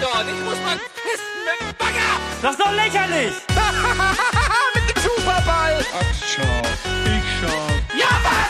[0.00, 0.26] dort.
[0.28, 2.10] Ich muss mal pissen mit dem Bagger.
[2.42, 3.32] Das ist doch lächerlich!
[4.74, 5.84] mit dem Superball.
[5.94, 6.62] Ach, schau.
[7.04, 7.60] Ich schau.
[7.98, 8.48] Ja, was,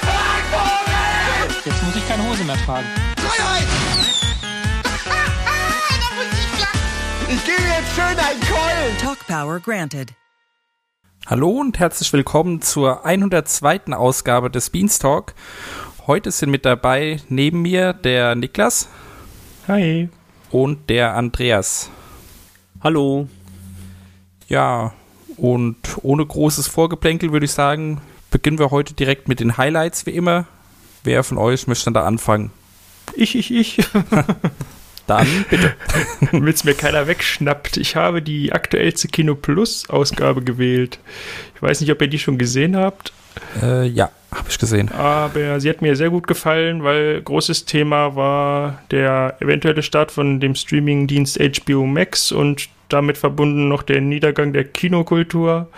[0.52, 1.62] Vogel?
[1.64, 2.86] Jetzt muss ich keine Hose mehr tragen.
[3.18, 3.66] Freiheit.
[7.28, 8.98] ich gebe jetzt schön einen Keulen.
[9.00, 10.12] Talk Power granted.
[11.26, 13.92] Hallo und herzlich willkommen zur 102.
[13.92, 15.34] Ausgabe des Beanstalk.
[16.06, 18.88] Heute sind mit dabei neben mir der Niklas
[19.68, 20.08] Hi.
[20.50, 21.90] Und der Andreas.
[22.82, 23.28] Hallo.
[24.48, 24.92] Ja,
[25.36, 30.10] und ohne großes Vorgeplänkel würde ich sagen, beginnen wir heute direkt mit den Highlights wie
[30.10, 30.46] immer.
[31.04, 32.50] Wer von euch möchte da anfangen?
[33.14, 33.78] Ich, ich, ich.
[35.06, 35.74] Dann bitte.
[36.32, 37.78] Damit es mir keiner wegschnappt.
[37.78, 40.98] Ich habe die aktuellste Kino Plus Ausgabe gewählt.
[41.54, 43.12] Ich weiß nicht, ob ihr die schon gesehen habt,
[43.62, 44.90] äh, ja, habe ich gesehen.
[44.92, 50.40] aber sie hat mir sehr gut gefallen, weil großes Thema war der eventuelle Start von
[50.40, 55.68] dem Streamingdienst HBO Max und damit verbunden noch der Niedergang der Kinokultur.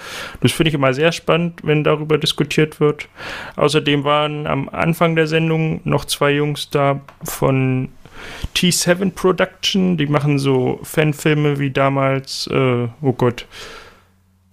[0.40, 3.08] Das finde ich immer sehr spannend, wenn darüber diskutiert wird.
[3.56, 7.88] Außerdem waren am Anfang der Sendung noch zwei Jungs da von
[8.54, 9.96] T7 Production.
[9.96, 13.46] Die machen so Fanfilme wie damals, äh, oh Gott.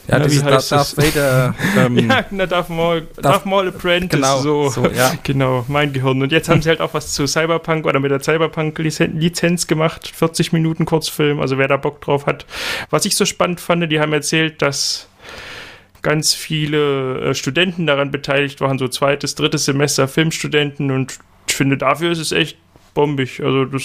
[0.08, 0.98] Ja, Na, dieses Darth das?
[0.98, 1.54] Vader.
[1.78, 4.70] Ähm, Ja, na, Darth Maul, Darth Maul Apprentice, genau, so.
[4.70, 5.14] so, ja.
[5.24, 6.22] Genau, mein Gehirn.
[6.22, 10.08] Und jetzt haben sie halt auch was zu Cyberpunk oder mit der Cyberpunk-Lizenz gemacht.
[10.08, 12.46] 40 Minuten Kurzfilm, also wer da Bock drauf hat.
[12.90, 15.08] Was ich so spannend fand, die haben erzählt, dass
[16.02, 21.20] ganz viele äh, Studenten daran beteiligt waren, so zweites, drittes Semester Filmstudenten und
[21.50, 22.58] ich finde, dafür ist es echt
[22.94, 23.42] bombig.
[23.44, 23.84] Also das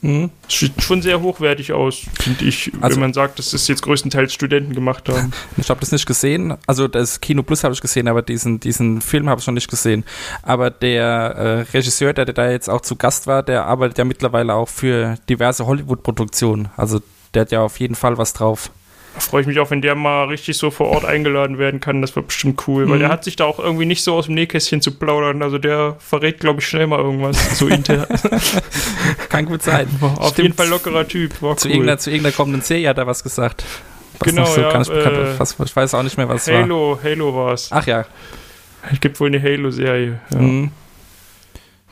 [0.00, 0.30] mhm.
[0.48, 4.32] sieht schon sehr hochwertig aus, finde ich, Also- wenn man sagt, dass das jetzt größtenteils
[4.32, 5.32] Studenten gemacht haben.
[5.56, 6.54] Ich habe das nicht gesehen.
[6.66, 9.70] Also das Kino Plus habe ich gesehen, aber diesen, diesen Film habe ich noch nicht
[9.70, 10.04] gesehen.
[10.42, 14.04] Aber der äh, Regisseur, der, der da jetzt auch zu Gast war, der arbeitet ja
[14.04, 16.68] mittlerweile auch für diverse Hollywood-Produktionen.
[16.76, 17.00] Also
[17.32, 18.70] der hat ja auf jeden Fall was drauf.
[19.14, 22.00] Da freue ich mich auch, wenn der mal richtig so vor Ort eingeladen werden kann.
[22.02, 23.00] Das wird bestimmt cool, weil Mhm.
[23.00, 25.40] der hat sich da auch irgendwie nicht so aus dem Nähkästchen zu plaudern.
[25.42, 27.58] Also der verrät, glaube ich, schnell mal irgendwas.
[27.58, 28.06] So intern.
[29.28, 29.86] Kann gut sein.
[30.00, 30.38] Auf Stimmt.
[30.38, 31.40] jeden Fall lockerer Typ.
[31.42, 31.74] War Zu, cool.
[31.74, 33.64] irgendeiner, zu irgendeiner kommenden Serie hat er was gesagt.
[34.18, 35.38] Was Genau, so ja, äh.
[35.38, 36.62] Was, ich weiß auch nicht mehr, was es war.
[36.62, 37.68] Halo, Halo war es.
[37.70, 38.04] Ach ja.
[38.92, 40.20] Es gibt wohl eine Halo-Serie.
[40.32, 40.38] Ja.
[40.38, 40.70] Mhm.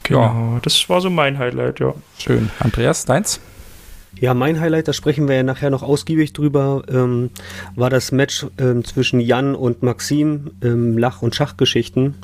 [0.03, 0.59] Genau.
[0.63, 1.95] Das war so mein Highlight, ja.
[2.19, 2.51] Schön.
[2.59, 3.41] Andreas, deins?
[4.21, 7.31] Ja, mein Highlight, da sprechen wir ja nachher noch ausgiebig drüber, ähm,
[7.75, 12.15] war das Match ähm, zwischen Jan und Maxim im Lach- und Schachgeschichten.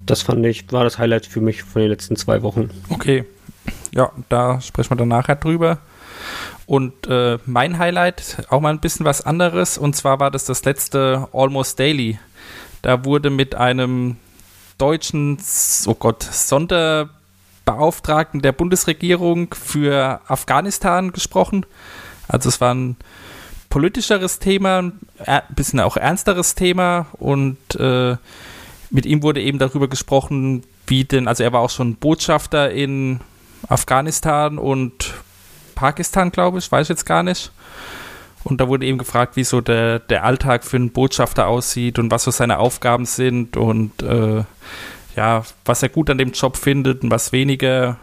[0.00, 2.70] Das fand ich, war das Highlight für mich von den letzten zwei Wochen.
[2.90, 3.24] Okay.
[3.94, 5.78] Ja, da sprechen wir dann nachher drüber.
[6.66, 9.78] Und äh, mein Highlight, auch mal ein bisschen was anderes.
[9.78, 12.18] Und zwar war das das letzte Almost Daily.
[12.82, 14.16] Da wurde mit einem
[14.78, 15.38] deutschen,
[15.86, 16.22] oh Gott,
[17.64, 21.66] Sonderbeauftragten der Bundesregierung für Afghanistan gesprochen.
[22.28, 22.96] Also es war ein
[23.70, 24.92] politischeres Thema,
[25.24, 27.06] ein bisschen auch ernsteres Thema.
[27.12, 28.16] Und äh,
[28.90, 33.20] mit ihm wurde eben darüber gesprochen, wie denn, also er war auch schon Botschafter in
[33.68, 35.14] Afghanistan und
[35.74, 37.50] Pakistan, glaube ich, weiß ich jetzt gar nicht.
[38.44, 42.10] Und da wurde eben gefragt, wie so der, der Alltag für einen Botschafter aussieht und
[42.10, 44.44] was so seine Aufgaben sind und äh,
[45.16, 47.96] ja, was er gut an dem Job findet und was weniger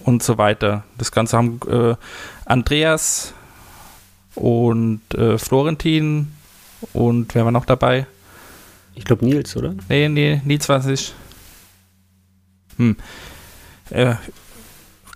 [0.00, 0.84] und so weiter.
[0.98, 1.94] Das Ganze haben äh,
[2.44, 3.34] Andreas
[4.34, 6.32] und äh, Florentin
[6.92, 8.06] und wer war noch dabei?
[8.94, 9.74] Ich glaube Nils, oder?
[9.88, 11.14] Nee, nee, Nils war es nicht.
[12.76, 12.96] Hm.
[13.90, 14.14] Äh,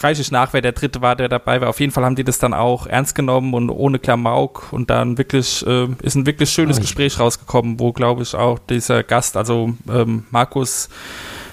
[0.00, 1.68] reiche ich nach, wer der dritte war, der dabei war.
[1.68, 5.18] Auf jeden Fall haben die das dann auch ernst genommen und ohne Klamauk und dann
[5.18, 9.74] wirklich, äh, ist ein wirklich schönes Gespräch rausgekommen, wo, glaube ich, auch dieser Gast, also
[9.88, 10.88] ähm, Markus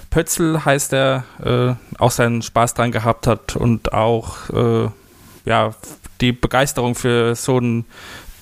[0.10, 4.90] Pötzl heißt er, äh, auch seinen Spaß dran gehabt hat und auch, äh,
[5.46, 5.74] ja,
[6.20, 7.86] die Begeisterung für so einen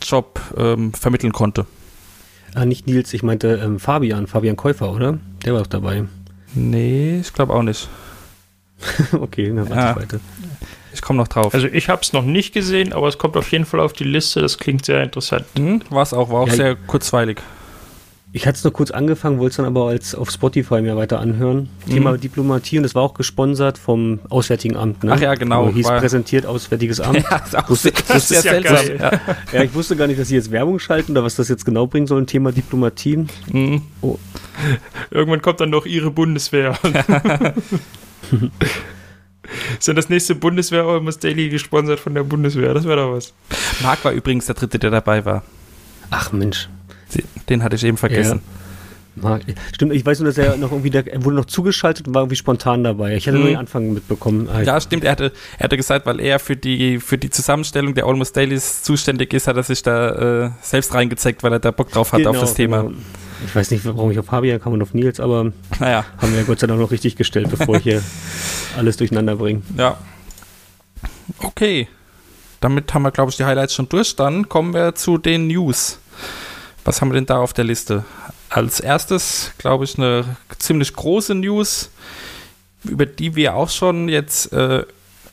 [0.01, 1.65] Job ähm, vermitteln konnte.
[2.55, 5.19] Ah, nicht Nils, ich meinte ähm, Fabian, Fabian Käufer, oder?
[5.45, 6.05] Der war auch dabei.
[6.55, 7.87] Nee, ich glaube auch nicht.
[9.13, 9.91] okay, dann warte Ja.
[9.91, 10.19] ich weiter.
[10.93, 11.53] Ich komme noch drauf.
[11.53, 14.03] Also ich habe es noch nicht gesehen, aber es kommt auf jeden Fall auf die
[14.05, 14.41] Liste.
[14.41, 15.45] Das klingt sehr interessant.
[15.57, 17.39] Mhm, war es auch, war auch Ja, sehr kurzweilig.
[18.31, 21.19] Ich hatte es nur kurz angefangen, wollte es dann aber als auf Spotify mir weiter
[21.19, 21.67] anhören.
[21.87, 21.91] Mhm.
[21.91, 25.03] Thema Diplomatie und das war auch gesponsert vom Auswärtigen Amt.
[25.03, 25.13] Ne?
[25.15, 27.23] Ach ja, genau, Also hieß war- präsentiert Auswärtiges Amt.
[27.31, 28.97] Ja, ist auch Wusste- das ist sehr ja seltsam.
[28.99, 29.11] Ja.
[29.51, 31.87] Ja, ich wusste gar nicht, dass sie jetzt Werbung schalten oder was das jetzt genau
[31.87, 33.25] bringen soll, Thema Diplomatie.
[33.51, 33.81] Mhm.
[35.09, 36.77] Irgendwann kommt dann noch ihre Bundeswehr.
[39.79, 42.73] Ist dann das nächste Bundeswehr Almost Daily gesponsert von der Bundeswehr?
[42.73, 43.33] Das wäre doch was.
[43.81, 45.43] Marc war übrigens der dritte, der dabei war.
[46.11, 46.69] Ach Mensch.
[47.49, 48.41] Den hatte ich eben vergessen.
[49.73, 52.21] Stimmt, ich weiß nur, dass er noch irgendwie, der, er wurde noch zugeschaltet und war
[52.21, 53.15] irgendwie spontan dabei.
[53.15, 53.43] Ich hatte Mhm.
[53.43, 54.47] nur den Anfang mitbekommen.
[54.53, 54.65] Halt.
[54.67, 55.03] Ja, stimmt.
[55.03, 58.83] Er hatte, er hatte gesagt, weil er für die, für die Zusammenstellung der Almost Dailies
[58.83, 62.21] zuständig ist, hat er sich da äh, selbst reingezeckt, weil er da Bock drauf hat
[62.27, 62.83] auf Genau, das Thema.
[62.83, 62.95] genau.
[63.45, 66.39] Ich weiß nicht, warum ich auf Fabian kam und auf Nils, aber Naja, haben wir
[66.39, 68.03] ja Gott sei Dank noch richtig gestellt, bevor ich hier
[68.77, 69.61] alles durcheinander bringe.
[69.77, 69.97] ja.
[71.39, 71.87] Okay.
[72.59, 74.15] Damit haben wir, glaube ich, die Highlights schon durch.
[74.15, 75.99] Dann kommen wir zu den News.
[76.83, 78.03] Was haben wir denn da auf der Liste?
[78.49, 80.25] Als erstes, glaube ich, eine
[80.57, 81.89] ziemlich große News,
[82.83, 84.83] über die wir auch schon jetzt äh,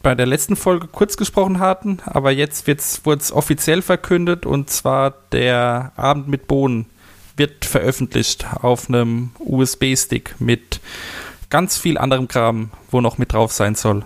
[0.02, 2.68] bei der letzten Folge kurz gesprochen hatten, aber jetzt
[3.04, 6.86] wurde es offiziell verkündet und zwar der Abend mit Bohnen
[7.36, 10.80] wird veröffentlicht auf einem USB-Stick mit
[11.50, 14.04] ganz viel anderem Kram, wo noch mit drauf sein soll.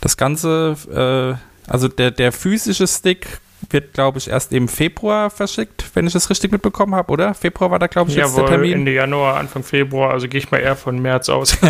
[0.00, 1.38] Das Ganze,
[1.68, 3.40] äh, also der, der physische Stick
[3.70, 7.34] wird, glaube ich, erst im Februar verschickt, wenn ich das richtig mitbekommen habe, oder?
[7.34, 8.72] Februar war da, glaube ich, jetzt der Jawohl, Termin.
[8.72, 11.56] Ende Januar, Anfang Februar, also gehe ich mal eher von März aus.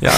[0.00, 0.12] Ja.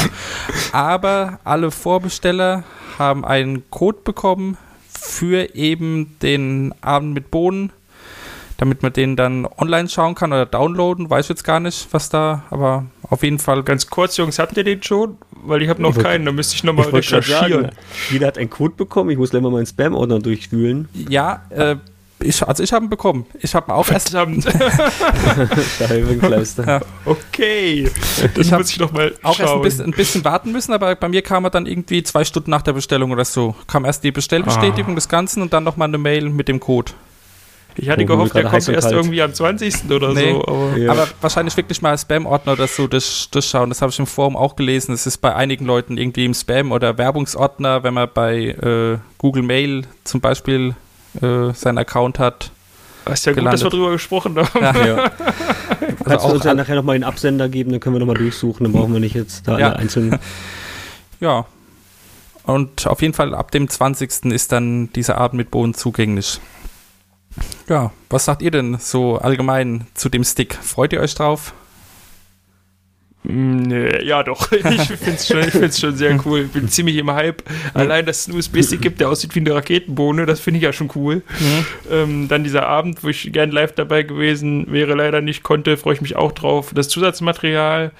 [0.73, 2.65] Aber alle Vorbesteller
[2.99, 4.57] haben einen Code bekommen
[4.89, 7.71] für eben den Abend mit Bohnen,
[8.57, 11.11] damit man den dann online schauen kann oder downloaden.
[11.11, 14.57] Weiß ich jetzt gar nicht, was da, aber auf jeden Fall Ganz kurz, Jungs, habt
[14.57, 15.17] ihr den schon?
[15.47, 17.63] Weil ich habe noch Ich keinen, da müsste ich nochmal recherchieren.
[17.65, 17.71] sagen,
[18.11, 19.11] jeder hat einen Code bekommen.
[19.11, 20.89] Ich muss gleich mal meinen Spam-Ordner durchwühlen.
[21.09, 21.77] Ja, äh,
[22.21, 23.27] ich, also ich habe ihn bekommen.
[23.41, 24.11] Ich habe ihn auch erst.
[24.11, 24.47] Verdammt.
[26.67, 26.81] Ja.
[27.05, 27.91] Okay.
[28.35, 29.63] Das Ich muss ich noch mal Auch erst ein schauen.
[29.63, 32.63] bisschen, ein bisschen warten müssen, aber bei mir kam er dann irgendwie zwei Stunden nach
[32.63, 33.55] der Bestellung oder so.
[33.67, 34.95] Kam erst die Bestellbestätigung Ah.
[34.95, 36.93] des Ganzen und dann nochmal eine Mail mit dem Code.
[37.77, 38.93] Ich hatte gehofft, der kommt erst kalt.
[38.95, 39.91] irgendwie am 20.
[39.91, 40.33] oder Nee.
[40.33, 40.45] so.
[40.47, 40.93] Aber Ja.
[40.93, 43.69] Aber wahrscheinlich wirklich mal Spam-Ordner oder so durch, durchschauen.
[43.69, 44.93] Das habe ich im Forum auch gelesen.
[44.95, 49.43] Es ist bei einigen Leuten irgendwie im Spam- oder Werbungsordner, wenn man bei äh, Google
[49.43, 50.75] Mail zum Beispiel
[51.21, 52.51] äh, seinen Account hat.
[53.11, 53.61] ist ja gut, gelandet.
[53.61, 54.61] dass wir drüber gesprochen haben.
[54.61, 54.95] Ja, Ja.
[55.81, 58.65] also Kannst du uns ja nachher nochmal den Absender geben, dann können wir nochmal durchsuchen,
[58.65, 59.69] dann brauchen wir nicht jetzt da Ja.
[59.71, 60.19] alle einzeln.
[61.21, 61.45] ja.
[62.45, 64.27] Und auf jeden Fall ab dem 20.
[64.33, 66.41] ist dann dieser Abend mit Bohnen zugänglich.
[67.69, 70.55] Ja, was sagt ihr denn so allgemein zu dem Stick?
[70.55, 71.55] Freut ihr euch drauf?
[73.25, 76.43] Mm, Nee, ja doch, ich finde es schon, ich find's schon sehr cool.
[76.43, 77.43] Ich bin ziemlich im Hype.
[77.73, 80.73] Allein, dass es einen USB-Stick gibt, der aussieht wie eine Raketenbohne, das finde ich ja
[80.73, 81.23] schon cool.
[81.91, 85.95] Ähm, dann dieser Abend, wo ich gern live dabei gewesen wäre, leider nicht konnte, freue
[85.95, 86.73] ich mich auch drauf.
[86.75, 87.93] Das Zusatzmaterial,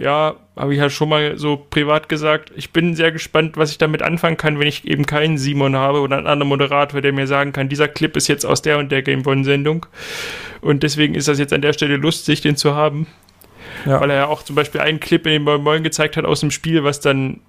[0.00, 2.52] ja, habe ich ja schon mal so privat gesagt.
[2.56, 6.00] Ich bin sehr gespannt, was ich damit anfangen kann, wenn ich eben keinen Simon habe
[6.00, 8.90] oder einen anderen Moderator, der mir sagen kann, dieser Clip ist jetzt aus der und
[8.92, 9.86] der Game One-Sendung.
[10.60, 13.06] Und deswegen ist das jetzt an der Stelle lustig, den zu haben
[13.84, 14.00] Ja.
[14.00, 16.40] weil er ja auch zum Beispiel einen Clip in den Moin Moin gezeigt hat aus
[16.40, 17.40] dem Spiel, was dann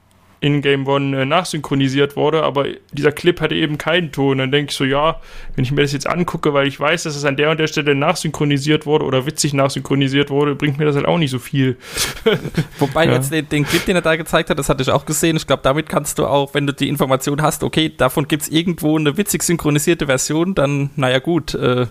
[0.42, 4.38] in Game One äh, nachsynchronisiert wurde, aber dieser Clip hatte eben keinen Ton.
[4.38, 5.20] Dann denke ich so, ja,
[5.56, 7.68] wenn ich mir das jetzt angucke, weil ich weiß, dass es an der und der
[7.68, 11.78] Stelle nachsynchronisiert wurde oder witzig nachsynchronisiert wurde, bringt mir das halt auch nicht so viel.
[12.80, 13.14] Wobei Ja.
[13.14, 15.36] jetzt den, den Clip, den er da gezeigt hat, das hatte ich auch gesehen.
[15.36, 18.50] Ich glaube, damit kannst du auch, wenn du die Information hast, okay, davon gibt es
[18.50, 21.88] irgendwo eine witzig synchronisierte Version, dann, naja gut, äh,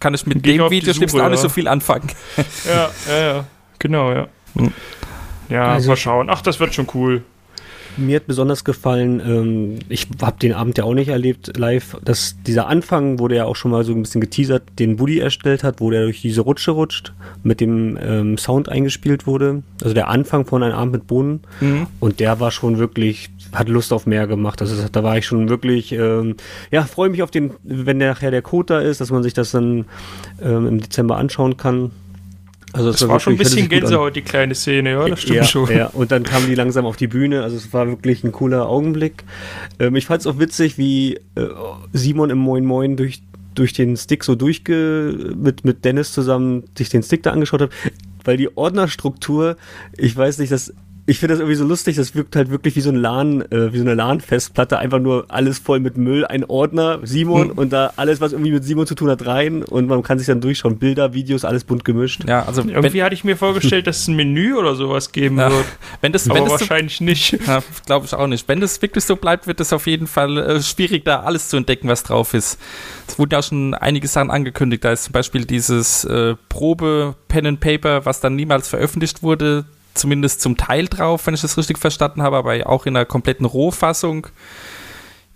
[0.00, 1.42] kann ich mit Geh dem Videoschnipsel Suche, auch nicht ja.
[1.42, 2.08] so viel anfangen.
[2.66, 3.44] Ja, ja, ja.
[3.78, 4.28] Genau, ja.
[4.54, 4.72] Hm.
[5.48, 6.28] Ja, Also- mal schauen.
[6.28, 7.22] Ach, das wird schon cool.
[7.96, 12.36] Mir hat besonders gefallen, ähm, ich habe den Abend ja auch nicht erlebt live, dass
[12.46, 15.64] dieser Anfang, wo der ja auch schon mal so ein bisschen geteasert, den Buddy erstellt
[15.64, 17.12] hat, wo der durch diese Rutsche rutscht,
[17.42, 19.62] mit dem ähm, Sound eingespielt wurde.
[19.82, 21.40] Also der Anfang von einem Abend mit Bohnen.
[21.60, 21.86] Mhm.
[22.00, 24.60] Und der war schon wirklich, hat Lust auf mehr gemacht.
[24.60, 26.36] Also da war ich schon wirklich, ähm,
[26.70, 29.34] ja, freue mich auf den, wenn der nachher der Code da ist, dass man sich
[29.34, 29.86] das dann
[30.42, 31.90] ähm, im Dezember anschauen kann.
[32.72, 33.68] Also Das war schon ein bisschen.
[33.68, 35.70] Gänsehaut, die kleine Szene, ja, das stimmt ja, schon.
[35.70, 37.42] Ja, und dann kamen die langsam auf die Bühne.
[37.42, 39.24] Also es war wirklich ein cooler Augenblick.
[39.78, 41.48] Ähm, ich fand es auch witzig, wie äh,
[41.92, 43.22] Simon im Moin Moin durch,
[43.54, 45.34] durch den Stick so durchge...
[45.36, 47.70] mit, mit Dennis zusammen sich den Stick da angeschaut hat.
[48.24, 49.56] Weil die Ordnerstruktur,
[49.96, 50.74] ich weiß nicht, das...
[51.08, 53.72] Ich finde das irgendwie so lustig, das wirkt halt wirklich wie so ein LAN, äh,
[53.72, 57.58] wie so eine LAN-Festplatte, einfach nur alles voll mit Müll, ein Ordner, Simon Hm.
[57.58, 60.26] und da alles, was irgendwie mit Simon zu tun hat, rein und man kann sich
[60.26, 62.24] dann durchschauen, Bilder, Videos, alles bunt gemischt.
[62.28, 65.50] Ja, also Irgendwie hatte ich mir vorgestellt, dass es ein Menü oder sowas geben Ja.
[65.50, 65.64] wird.
[66.00, 67.38] wenn das, Aber wenn das so, wahrscheinlich nicht.
[67.46, 68.48] ja, glaube ich auch nicht.
[68.48, 71.56] Wenn das wirklich so bleibt, wird es auf jeden Fall äh, schwierig, da alles zu
[71.56, 72.58] entdecken, was drauf ist.
[73.06, 74.84] Es wurden ja auch schon einige Sachen angekündigt.
[74.84, 79.66] Da ist zum Beispiel dieses äh, Probe Pen and Paper, was dann niemals veröffentlicht wurde,
[79.96, 83.46] zumindest zum Teil drauf, wenn ich das richtig verstanden habe, aber auch in einer kompletten
[83.46, 84.28] Rohfassung.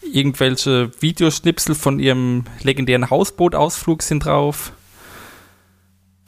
[0.02, 4.72] Irgendwelche Videoschnipsel von ihrem legendären Hausbootausflug sind drauf.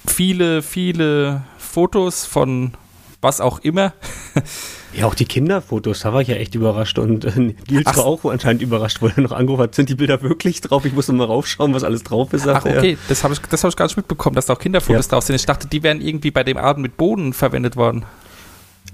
[0.07, 2.75] Viele, viele Fotos von
[3.21, 3.95] was auch immer.
[4.95, 7.31] Ja, auch die Kinderfotos, da war ich ja echt überrascht und äh,
[7.71, 7.97] Nils Ach.
[7.97, 10.85] war auch anscheinend überrascht, wo er noch angerufen hat, sind die Bilder wirklich drauf?
[10.85, 12.43] Ich muss noch mal raufschauen, was alles drauf ist.
[12.43, 12.79] Ach, sagt er.
[12.79, 15.11] okay, das habe ich, das hab ich gar nicht mitbekommen, dass da auch Kinderfotos Ja.
[15.13, 15.37] drauf sind.
[15.37, 18.05] Ich dachte, die wären irgendwie bei dem Abend mit Boden verwendet worden.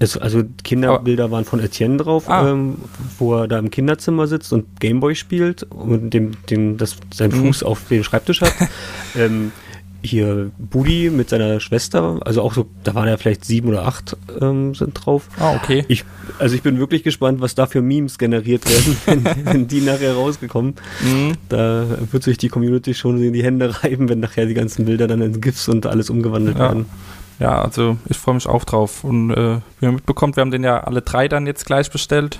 [0.01, 2.49] Es, also Kinderbilder waren von Etienne drauf, Ah.
[2.51, 2.77] ähm,
[3.17, 7.47] wo er da im Kinderzimmer sitzt und Gameboy spielt und dem, dem das, seinen Mhm.
[7.47, 8.53] Fuß auf dem Schreibtisch hat.
[9.17, 9.51] ähm,
[10.01, 14.15] hier Budi mit seiner Schwester, also auch so, da waren ja vielleicht sieben oder acht
[14.39, 15.27] ähm, sind drauf.
[15.39, 15.83] Ah, okay.
[15.89, 16.05] Ich,
[16.39, 20.13] also ich bin wirklich gespannt, was da für Memes generiert werden, wenn, wenn die nachher
[20.13, 20.75] rausgekommen.
[21.03, 21.33] Mhm.
[21.49, 25.07] Da wird sich die Community schon in die Hände reiben, wenn nachher die ganzen Bilder
[25.07, 26.63] dann in GIFs und alles umgewandelt Ja.
[26.69, 26.85] werden.
[27.39, 29.03] Ja, also ich freue mich auch drauf.
[29.05, 32.39] Und äh, wie man mitbekommt, wir haben den ja alle drei dann jetzt gleich bestellt.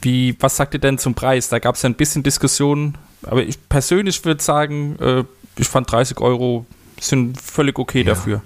[0.00, 1.48] Wie, was sagt ihr denn zum Preis?
[1.48, 5.24] Da gab es ja ein bisschen Diskussionen, aber ich persönlich würde sagen, äh,
[5.58, 6.66] ich fand 30 Euro
[7.00, 8.42] sind völlig okay dafür.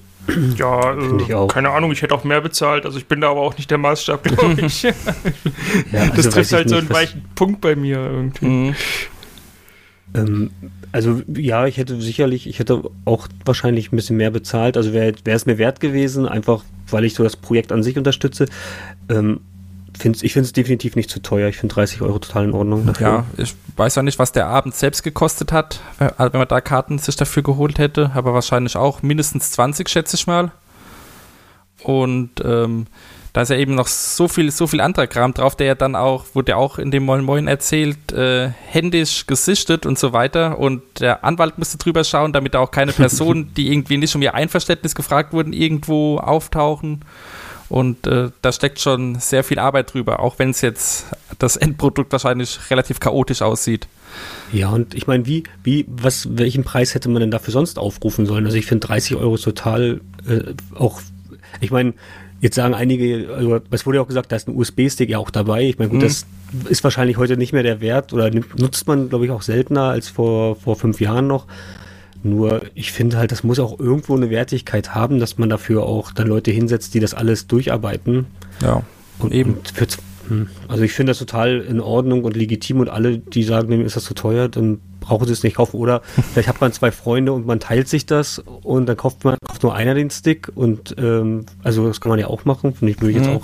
[0.57, 1.49] Ja, Finde ich äh, auch.
[1.49, 2.87] keine Ahnung, ich hätte auch mehr bezahlt.
[2.87, 4.83] Also ich bin da aber auch nicht der Maßstab, glaube ich.
[4.83, 4.93] Ja,
[5.91, 8.47] das also weiß trifft halt so einen weichen Punkt bei mir irgendwie.
[8.47, 8.75] Mhm.
[10.15, 10.51] Ähm,
[10.93, 14.77] also ja, ich hätte sicherlich, ich hätte auch wahrscheinlich ein bisschen mehr bezahlt.
[14.77, 18.47] Also wäre es mir wert gewesen, einfach weil ich so das Projekt an sich unterstütze.
[19.09, 19.41] Ähm,
[19.99, 21.49] find's, ich finde es definitiv nicht zu teuer.
[21.49, 22.87] Ich finde 30 Euro total in Ordnung.
[22.87, 23.07] Dafür.
[23.07, 26.61] Ja, ich weiß ja nicht, was der Abend selbst gekostet hat, wenn wenn man da
[26.61, 30.53] Karten sich dafür geholt hätte, aber wahrscheinlich auch mindestens 20, schätze ich mal.
[31.83, 32.87] Und ähm,
[33.33, 35.97] da ist ja eben noch so viel, so viel anderer Kram drauf, der ja dann
[35.97, 40.59] auch, wurde ja auch in dem Moin Moin erzählt, äh, händisch gesichtet und so weiter.
[40.59, 44.23] Und der Anwalt musste drüber schauen, damit da auch keine Personen, die irgendwie nicht um
[44.23, 47.05] ihr Einverständnis gefragt wurden, irgendwo auftauchen.
[47.73, 51.07] Und äh, da steckt schon sehr viel Arbeit drüber, auch wenn es jetzt
[51.39, 53.89] das Endprodukt wahrscheinlich relativ chaotisch aussieht.
[54.53, 58.27] Ja, und ich meine, wie, wie, was, welchen Preis hätte man denn dafür sonst aufrufen
[58.27, 58.45] sollen?
[58.45, 61.01] Also ich finde 30 Euro total äh, auch,
[61.63, 61.95] ich meine,
[62.43, 65.31] jetzt sagen einige, also es wurde ja auch gesagt, da ist ein USB-Stick ja auch
[65.31, 65.63] dabei.
[65.63, 66.05] Ich meine, gut, Mhm.
[66.05, 66.27] das
[66.69, 70.11] ist wahrscheinlich heute nicht mehr der Wert oder nutzt man, glaube ich, auch seltener als
[70.11, 71.47] vor, vor fünf Jahren noch.
[72.23, 76.13] Nur, ich finde halt, das muss auch irgendwo eine Wertigkeit haben, dass man dafür auch
[76.13, 78.27] dann Leute hinsetzt, die das alles durcharbeiten.
[78.63, 78.83] Ja,
[79.19, 79.55] Und, Eben.
[79.55, 79.87] Und für,
[80.29, 83.83] hm, also ich finde das total in Ordnung und legitim und alle, die sagen, mir
[83.85, 85.77] ist das zu teuer, dann brauchen sie es nicht kaufen.
[85.79, 86.01] Oder
[86.33, 89.63] vielleicht hat man zwei Freunde und man teilt sich das und dann kauft man kauft
[89.65, 93.01] nur einer den Stick und ähm, also das kann man ja auch machen, finde ich,
[93.01, 93.37] würde ich jetzt Mhm.
[93.37, 93.43] auch.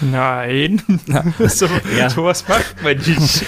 [0.00, 0.82] Nein,
[1.48, 2.10] so, Ja.
[2.10, 3.44] sowas macht man nicht.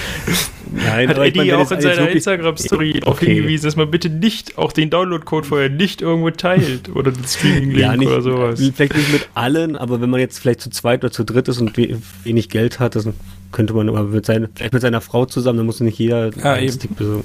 [0.71, 3.26] Nein, Hat ich Eddie meine, wenn auch in seiner Instagram-Story darauf Okay.
[3.35, 7.79] hingewiesen, dass man bitte nicht auch den Download-Code vorher nicht irgendwo teilt oder den Streaming-Link
[7.79, 8.61] Ja, nicht, oder sowas.
[8.75, 11.61] vielleicht nicht mit allen, aber wenn man jetzt vielleicht zu zweit oder zu dritt ist
[11.61, 13.15] und we wenig Geld hat, dann
[13.53, 16.53] könnte man aber mit, seine, vielleicht mit seiner Frau zusammen, dann muss nicht jeder Ja,
[16.55, 16.73] einen eben.
[16.75, 17.25] Stick besorgen.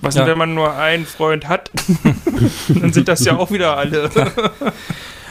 [0.00, 0.22] Was Ja.
[0.22, 1.70] denn, wenn man nur einen Freund hat?
[2.68, 4.08] Dann sind das ja auch wieder alle.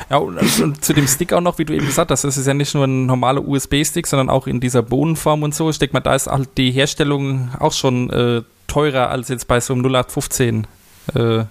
[0.10, 2.48] Ja, und, und zu dem Stick auch noch, wie du eben gesagt hast, das ist
[2.48, 5.70] ja nicht nur ein normaler USB-Stick, sondern auch in dieser Bohnenform und so.
[5.70, 9.60] Ich denke mal, da ist halt die Herstellung auch schon äh, teurer als jetzt bei
[9.60, 10.68] so einem 0815
[11.14, 11.44] äh,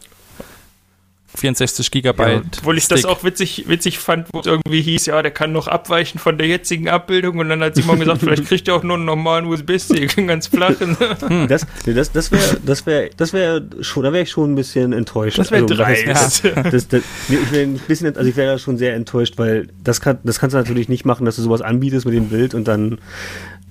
[1.34, 2.58] 64 Gigabyte.
[2.58, 3.10] Obwohl ich das Stick.
[3.10, 6.46] auch witzig, witzig fand, wo es irgendwie hieß, ja, der kann noch abweichen von der
[6.46, 10.16] jetzigen Abbildung und dann hat Simon gesagt, vielleicht kriegt er auch nur einen normalen USB-Stick,
[10.18, 10.96] einen ganz flachen.
[11.48, 14.54] Das, nee, das, das wäre, das wäre, das wäre schon, da wäre ich schon ein
[14.54, 15.38] bisschen enttäuscht.
[15.38, 16.44] Das wäre Also, dreist.
[16.44, 19.68] Das, das, nee, ich wäre ein bisschen, also ich wäre da schon sehr enttäuscht, weil
[19.84, 22.54] das kann, das kannst du natürlich nicht machen, dass du sowas anbietest mit dem Bild
[22.54, 22.98] und dann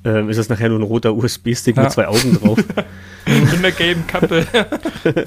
[0.08, 1.84] ähm, ist das nachher nur ein roter USB-Stick Ja.
[1.84, 2.58] mit zwei Augen drauf.
[3.26, 4.48] In der gelben Kappe.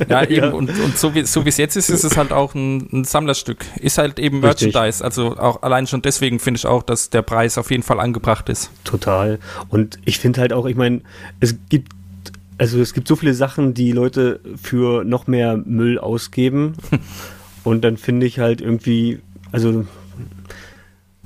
[0.09, 0.51] Ja, eben, Ja.
[0.53, 3.05] und, und so wie so wie es jetzt ist, ist es halt auch ein, ein
[3.05, 3.67] Sammlerstück.
[3.79, 4.73] Ist halt eben Richtig.
[4.73, 5.05] Merchandise.
[5.05, 8.49] Also auch allein schon deswegen finde ich auch, dass der Preis auf jeden Fall angebracht
[8.49, 8.71] ist.
[8.85, 9.39] Total.
[9.69, 11.03] Und ich finde halt auch, ich meine,
[11.41, 11.93] es gibt,
[12.57, 16.75] also es gibt so viele Sachen, die Leute für noch mehr Müll ausgeben.
[17.65, 19.21] und dann finde ich halt irgendwie,
[19.53, 19.85] also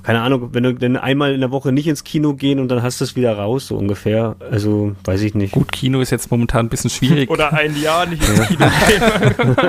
[0.05, 2.83] keine Ahnung, wenn du denn einmal in der Woche nicht ins Kino gehen und dann
[2.83, 4.35] hast du es wieder raus, so ungefähr.
[4.51, 5.51] Also weiß ich nicht.
[5.53, 7.29] Gut, Kino ist jetzt momentan ein bisschen schwierig.
[7.31, 9.55] Oder ein Jahr nicht ins Kino gehen.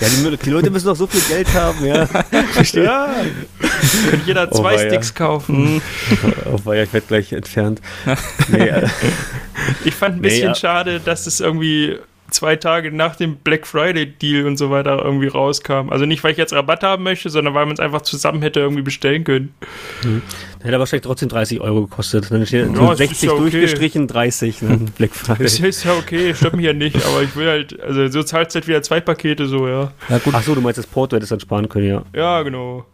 [0.00, 2.08] Ja, die, die Leute müssen doch so viel Geld haben, ja.
[2.72, 3.08] Ja.
[4.10, 4.88] Könnte jeder Oh, zwei weia.
[4.90, 5.80] Sticks kaufen.
[6.52, 7.80] Auf Weiher, ich werde gleich entfernt.
[8.48, 8.88] Nee, äh,
[9.84, 10.54] Ich fand ein Nee, bisschen ja.
[10.54, 11.96] schade, dass es irgendwie
[12.36, 15.90] zwei Tage nach dem Black Friday Deal und so weiter irgendwie rauskam.
[15.90, 18.60] Also nicht, weil ich jetzt Rabatt haben möchte, sondern weil man es einfach zusammen hätte
[18.60, 19.54] irgendwie bestellen können.
[20.02, 22.30] hätte aber wahrscheinlich trotzdem 30 Euro gekostet.
[22.30, 23.40] Dann steht Ja, so es ist 60 ja okay.
[23.40, 24.62] durchgestrichen, 30.
[24.62, 24.78] Ne?
[24.98, 25.42] Black Friday.
[25.42, 28.54] Das ist ja okay, stört mich ja nicht, aber ich will halt, also so zahlst
[28.54, 29.92] du halt wieder zwei Pakete so, ja.
[30.08, 32.02] Na gut, Ach so, du meinst das Porto hättest dann sparen können, ja.
[32.14, 32.84] Ja, genau.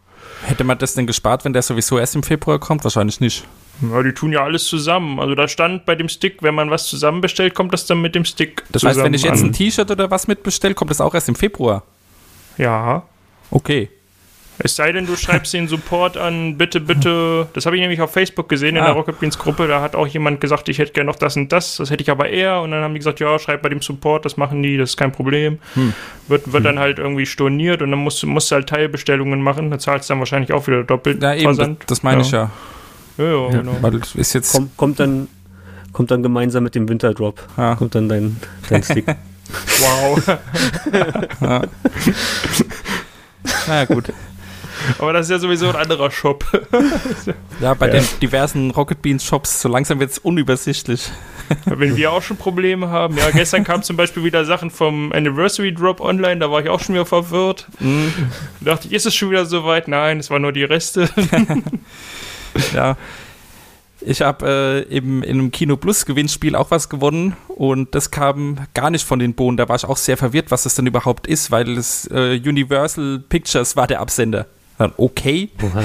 [0.44, 2.84] hätte man das denn gespart, wenn der sowieso erst im Februar kommt?
[2.84, 3.44] Wahrscheinlich nicht.
[3.90, 5.18] Ja, die tun ja alles zusammen.
[5.18, 8.14] Also da stand bei dem Stick, wenn man was zusammen bestellt, kommt das dann mit
[8.14, 9.48] dem Stick Das heißt, wenn ich jetzt an.
[9.48, 11.82] ein T-Shirt oder was mitbestelle, kommt das auch erst im Februar.
[12.58, 13.02] Ja,
[13.50, 13.90] Okay.
[14.58, 17.48] Es sei denn, du schreibst den Support an, bitte, bitte.
[17.54, 18.86] Das habe ich nämlich auf Facebook gesehen in Ah.
[18.86, 19.66] der Rocket Beans Gruppe.
[19.66, 21.78] Da hat auch jemand gesagt, ich hätte gerne noch das und das.
[21.78, 22.60] Das hätte ich aber eher.
[22.60, 24.96] Und dann haben die gesagt, ja, schreib bei dem Support, das machen die, das ist
[24.98, 25.58] kein Problem.
[25.74, 25.94] Hm.
[26.28, 29.70] Wird, wird dann halt irgendwie storniert und dann musst, du- musst du halt Teilbestellungen machen.
[29.70, 31.84] Da zahlst du dann wahrscheinlich auch wieder doppelt Ja, eben, das, Versand.
[31.88, 32.50] das meine ich ja.
[33.18, 33.76] Ja, ja, genau.
[33.80, 34.52] Weil ist jetzt.
[34.52, 35.28] Kommt, kommt dann
[35.92, 37.46] kommt dann gemeinsam mit dem Winterdrop.
[37.56, 37.76] Ja.
[37.76, 38.36] Kommt dann dein,
[38.68, 39.06] dein Stick.
[39.80, 40.38] Wow.
[43.66, 44.12] Naja, gut.
[44.98, 46.44] aber das ist ja sowieso ein anderer Shop.
[47.60, 51.10] Ja, bei den diversen Rocket Beans Shops, so langsam wird es unübersichtlich.
[51.66, 53.18] Wenn wir auch schon Probleme haben.
[53.18, 56.80] Ja, gestern kam zum Beispiel wieder Sachen vom Anniversary Drop online, da war ich auch
[56.80, 57.66] schon wieder verwirrt.
[57.80, 58.12] Mhm.
[58.60, 59.88] Da dachte ich, ist es schon wieder soweit?
[59.88, 61.10] Nein, es waren nur die Reste.
[62.74, 62.96] Ja.
[64.04, 68.56] Ich habe äh, im, in einem Kino Plus Gewinnspiel auch was gewonnen und das kam
[68.74, 69.56] gar nicht von den Bohnen.
[69.56, 73.20] Da war ich auch sehr verwirrt, was das denn überhaupt ist, weil es äh, Universal
[73.28, 74.46] Pictures war der Absender.
[74.78, 75.50] Dann okay.
[75.62, 75.84] Oha.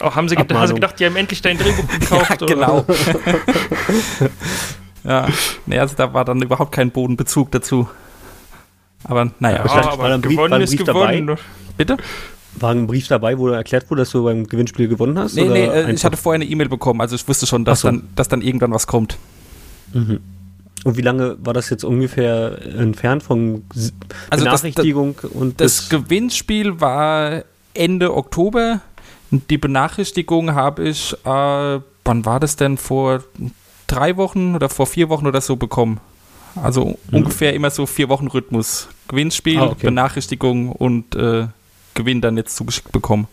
[0.00, 2.40] Oh, haben sie, ge- hast du gedacht, die haben endlich dein Drehbuch gekauft?
[2.40, 2.54] Ja, oder?
[2.54, 2.84] genau.
[5.04, 5.28] ja,
[5.66, 7.88] nee, also da war dann überhaupt kein Bodenbezug dazu.
[9.04, 11.20] Aber naja, Ja, war aber gewonnen ist Brief dabei?
[11.20, 11.38] gewonnen.
[11.76, 11.96] bitte?
[12.60, 15.34] War ein Brief dabei, wo erklärt wurde, dass du beim Gewinnspiel gewonnen hast?
[15.34, 17.80] Nee, nee, äh, ich einfach- hatte vorher eine E-Mail bekommen, also ich wusste schon, dass,
[17.80, 17.88] so.
[17.88, 19.16] dann, dass dann irgendwann was kommt.
[19.92, 20.20] Mhm.
[20.84, 23.90] Und wie lange war das jetzt ungefähr entfernt von Also
[24.30, 27.44] das- Benachrichtigung und Das Gewinnspiel war
[27.74, 28.80] Ende Oktober.
[29.30, 32.76] Die Benachrichtigung habe ich, äh, wann war das denn?
[32.76, 33.22] Vor
[33.86, 36.00] drei Wochen oder vor vier Wochen oder so bekommen.
[36.54, 38.88] Also ungefähr immer so vier Wochen Rhythmus.
[39.08, 39.86] Gewinnspiel, Ah, okay.
[39.86, 41.46] Benachrichtigung und äh,
[41.94, 43.28] Gewinn dann jetzt zugeschickt bekommen.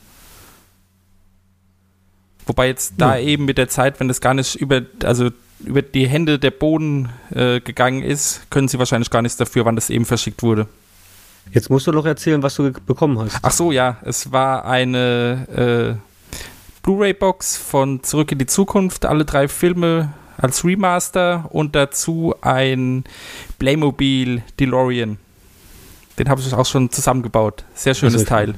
[2.46, 6.08] Wobei jetzt da eben mit der Zeit, wenn das gar nicht über, also über die
[6.08, 10.06] Hände der Boden äh, gegangen ist, können sie wahrscheinlich gar nichts dafür, wann das eben
[10.06, 10.68] verschickt wurde.
[11.52, 13.40] Jetzt musst du noch erzählen, was du bekommen hast.
[13.42, 19.48] Ach so, ja, es war eine äh, Blu-ray-Box von Zurück in die Zukunft, alle drei
[19.48, 23.04] Filme als Remaster und dazu ein
[23.58, 25.18] Playmobil DeLorean.
[26.20, 27.64] Den habe ich auch schon zusammengebaut.
[27.74, 28.56] Sehr schönes Also Teil.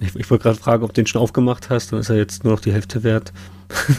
[0.00, 2.42] Ich, ich wollte gerade fragen, ob du den schon aufgemacht hast, dann ist er jetzt
[2.42, 3.32] nur noch die Hälfte wert.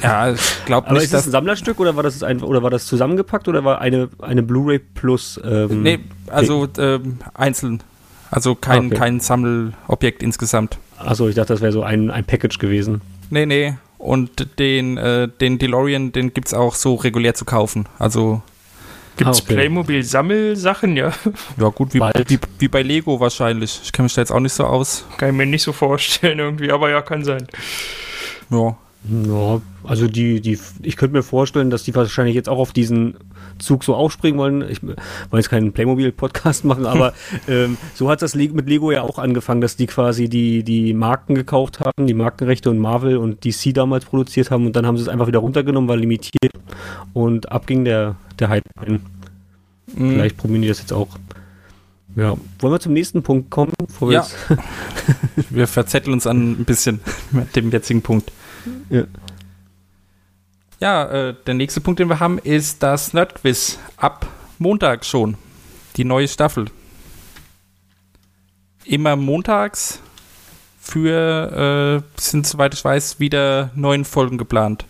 [0.01, 2.70] Ja, ich glaube Aber nicht, ist das ein Sammlerstück oder war das ein, oder war
[2.70, 7.81] das zusammengepackt oder war eine, eine Blu-ray plus ähm, Nee, also ähm, einzeln.
[8.29, 8.96] Also kein, okay.
[8.96, 10.77] kein Sammelobjekt insgesamt.
[10.98, 13.01] Achso, ich dachte, das wäre so ein, ein Package gewesen.
[13.29, 13.75] Nee, nee.
[13.98, 17.87] Und den, äh, den DeLorean, den gibt es auch so regulär zu kaufen.
[18.00, 18.42] Also
[19.17, 19.53] Gibt's Ah, okay.
[19.55, 20.95] Playmobil-Sammelsachen?
[20.97, 21.11] Ja,
[21.57, 23.79] Ja, gut, wie, wie, wie bei Lego wahrscheinlich.
[23.83, 25.05] Ich kenne mich da jetzt auch nicht so aus.
[25.17, 27.47] kann ich mir nicht so vorstellen irgendwie, aber ja, kann sein.
[28.49, 28.75] Ja.
[29.05, 33.16] Ja, also die, die, ich könnte mir vorstellen, dass die wahrscheinlich jetzt auch auf diesen
[33.59, 34.61] Zug so aufspringen wollen.
[34.70, 34.98] Ich wollte
[35.33, 37.13] jetzt keinen Playmobil-Podcast machen, aber
[37.50, 41.35] ähm, so hat das mit Lego ja auch angefangen, dass die quasi die, die Marken
[41.35, 45.03] gekauft haben, die Markenrechte und Marvel und DC damals produziert haben und dann haben sie
[45.03, 46.53] es einfach wieder runtergenommen, war limitiert
[47.13, 49.01] und abging der, der Hype ein.
[49.96, 50.11] Mhm.
[50.11, 51.09] Vielleicht probieren die das jetzt auch.
[52.16, 53.74] Ja, wollen wir zum nächsten Punkt kommen?
[54.01, 54.25] Ja.
[55.50, 57.00] Wir verzetteln uns an ein bisschen
[57.31, 58.31] mit dem jetzigen Punkt.
[58.89, 59.03] Ja.
[60.79, 63.79] Ja, äh, der nächste Punkt, den wir haben, ist das Nerdquiz.
[63.97, 64.27] Ab
[64.59, 65.37] Montag schon.
[65.95, 66.65] Die neue Staffel.
[68.85, 69.99] Immer montags
[70.79, 74.85] für, äh, sind soweit ich weiß, wieder neun Folgen geplant.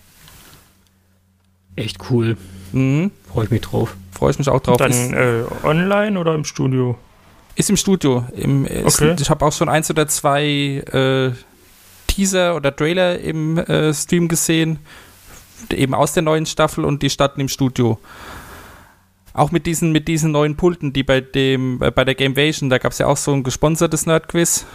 [1.75, 2.37] Echt cool.
[2.71, 3.11] Mhm.
[3.31, 3.95] Freue ich mich drauf.
[4.11, 4.81] Freue ich mich auch drauf.
[4.81, 6.97] Ist- Dann äh, online oder im Studio?
[7.55, 8.25] Ist im Studio.
[8.35, 9.15] Im, ist, Okay.
[9.19, 11.31] Ich habe auch schon eins oder zwei äh,
[12.13, 14.79] Teaser oder Trailer im äh, Stream gesehen,
[15.71, 17.99] eben aus der neuen Staffel und die starten im Studio.
[19.33, 22.77] Auch mit diesen, mit diesen neuen Pulten, die bei dem, äh, bei der Gamevasion, da
[22.77, 24.65] gab es ja auch so ein gesponsertes Nerdquiz.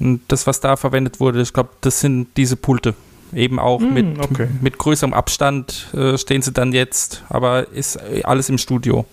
[0.00, 2.94] Und das, was da verwendet wurde, ich glaube, das sind diese Pulte.
[3.34, 4.48] Eben auch Hm, mit, okay.
[4.60, 9.04] mit größerem Abstand äh, stehen sie dann jetzt, aber ist äh, alles im Studio.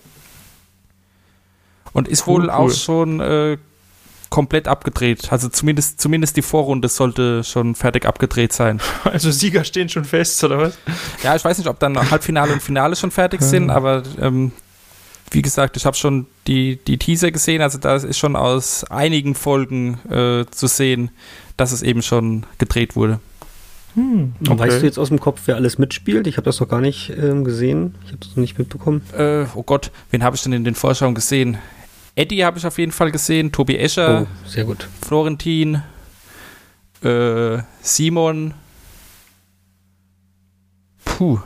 [1.92, 2.50] Und ist Cool, wohl cool.
[2.50, 3.58] auch schon äh,
[4.32, 5.30] komplett abgedreht.
[5.30, 8.80] Also zumindest, zumindest die Vorrunde sollte schon fertig abgedreht sein.
[9.04, 10.78] Also Sieger stehen schon fest, oder was?
[11.22, 14.52] Ja, ich weiß nicht, ob dann Halbfinale und Finale schon fertig sind, aber ähm,
[15.30, 19.34] wie gesagt, ich habe schon die, die Teaser gesehen, also da ist schon aus einigen
[19.34, 21.10] Folgen äh, zu sehen,
[21.58, 23.20] dass es eben schon gedreht wurde.
[23.94, 26.26] Hm, Und Weißt du jetzt aus dem Kopf, wer alles mitspielt?
[26.26, 27.96] Ich habe das noch gar nicht ähm, gesehen.
[28.06, 29.02] Ich habe das noch nicht mitbekommen.
[29.14, 31.58] Äh, oh Gott, wen habe ich denn in den Vorschauen gesehen?
[32.14, 34.86] Eddie habe ich auf jeden Fall gesehen, Tobi Escher, oh, sehr gut.
[35.04, 35.82] Florentin,
[37.02, 38.54] äh, Simon.
[41.04, 41.38] Puh,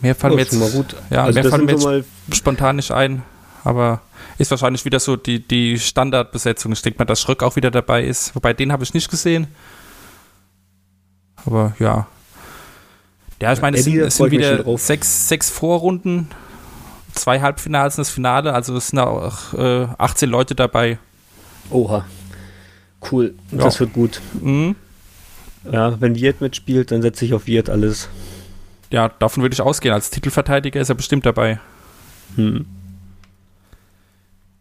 [0.00, 0.96] mehr fallen Oh, mir jetzt mal gut.
[1.10, 3.22] Ja, also mehr fallen mir jetzt spontan nicht ein.
[3.64, 4.00] aber
[4.38, 6.72] ist wahrscheinlich wieder so die, die Standardbesetzung.
[6.72, 8.34] Ich denke mal, dass Schröck auch wieder dabei ist.
[8.34, 9.48] Wobei den habe ich nicht gesehen.
[11.44, 12.06] Aber ja.
[13.40, 16.28] Ja, ich meine, es sind, es sind wieder sechs, sechs Vorrunden,
[17.12, 18.52] zwei Halbfinals und das Finale.
[18.52, 20.98] Also es sind auch äh, 18 Leute dabei.
[21.70, 22.04] Oha.
[23.10, 23.34] Cool.
[23.50, 23.58] Ja.
[23.58, 24.20] Das wird gut.
[24.40, 24.76] Mhm.
[25.70, 28.08] Ja, wenn Wirt mitspielt, dann setze ich auf Wirt alles.
[28.90, 29.94] Ja, davon würde ich ausgehen.
[29.94, 31.60] Als Titelverteidiger ist er bestimmt dabei.
[32.36, 32.66] Hm.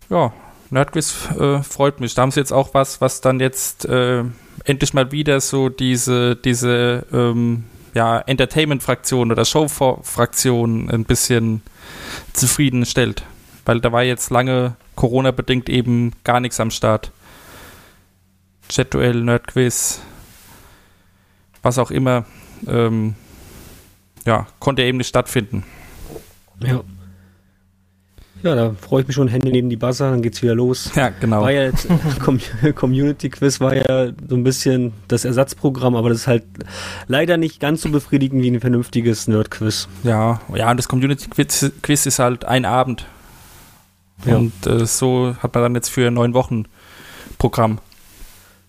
[0.09, 0.31] Ja,
[0.69, 2.13] Nerdquiz äh, freut mich.
[2.15, 4.23] Da haben sie jetzt auch was, was dann jetzt äh,
[4.63, 11.61] endlich mal wieder so diese, diese ähm, ja, Entertainment-Fraktion oder Show-Fraktion ein bisschen
[12.33, 13.23] zufriedenstellt.
[13.65, 17.11] Weil da war jetzt lange Corona-bedingt eben gar nichts am Start.
[18.69, 20.01] Chat-Duell, Nerdquiz,
[21.61, 22.25] was auch immer,
[22.67, 23.15] ähm,
[24.25, 25.63] ja, konnte eben nicht stattfinden.
[26.59, 26.83] Ja.
[28.43, 30.91] Ja, da freue ich mich schon Hände neben die Buzzer, dann geht's wieder los.
[30.95, 31.41] Ja, genau.
[31.41, 31.87] War ja jetzt,
[32.23, 32.39] Com
[32.75, 36.43] Community Quiz war ja so ein bisschen das Ersatzprogramm, aber das ist halt
[37.07, 39.87] leider nicht ganz so befriedigend wie ein vernünftiges Nerd-Quiz.
[40.03, 43.05] Ja, ja, und das Community-Quiz Quiz ist halt ein Abend.
[44.25, 44.37] Ja.
[44.37, 46.65] Und äh, so hat man dann jetzt für neun Wochen
[47.37, 47.79] Programm.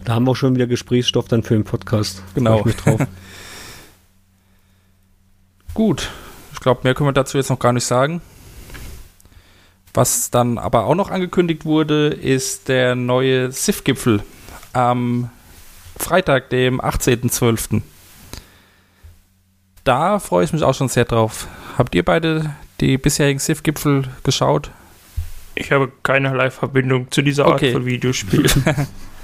[0.04, 2.22] Da haben wir auch schon wieder Gesprächsstoff dann für den Podcast.
[2.34, 2.64] Genau.
[5.74, 6.10] Gut,
[6.52, 8.20] ich glaube, mehr können wir dazu jetzt noch gar nicht sagen.
[9.94, 14.22] Was dann aber auch noch angekündigt wurde, ist der neue SIF-Gipfel
[14.72, 15.28] am
[15.98, 17.82] Freitag, dem 18.12.
[19.84, 21.46] Da freue ich mich auch schon sehr drauf.
[21.76, 24.70] Habt ihr beide die bisherigen SIF-Gipfel geschaut?
[25.54, 27.72] Ich habe keinerlei Verbindung zu dieser Art Okay.
[27.72, 28.46] von Videospiel.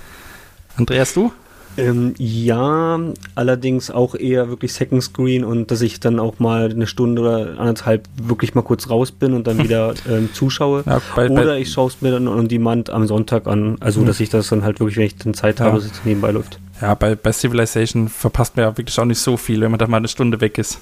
[0.76, 1.32] Andreas, du?
[1.78, 3.00] Ähm, ja,
[3.34, 7.58] allerdings auch eher wirklich Second Screen und dass ich dann auch mal eine Stunde oder
[7.58, 10.82] anderthalb wirklich mal kurz raus bin und dann wieder ähm, zuschaue.
[10.84, 13.76] Ja, bei, Oder bei, ich schaue es mir dann on demand am Sonntag an.
[13.80, 14.06] Also, Mhm.
[14.06, 15.66] dass ich das dann halt wirklich, wenn ich dann Zeit Ja.
[15.66, 16.58] habe, dass es nebenbei läuft.
[16.82, 19.86] ja, bei, bei Civilization verpasst man ja wirklich auch nicht so viel, wenn man da
[19.86, 20.80] mal eine Stunde weg ist.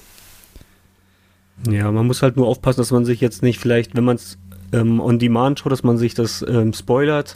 [1.69, 4.37] Ja, man muss halt nur aufpassen, dass man sich jetzt nicht vielleicht, wenn man es
[4.73, 7.35] ähm, on demand schaut, dass man sich das ähm, spoilert,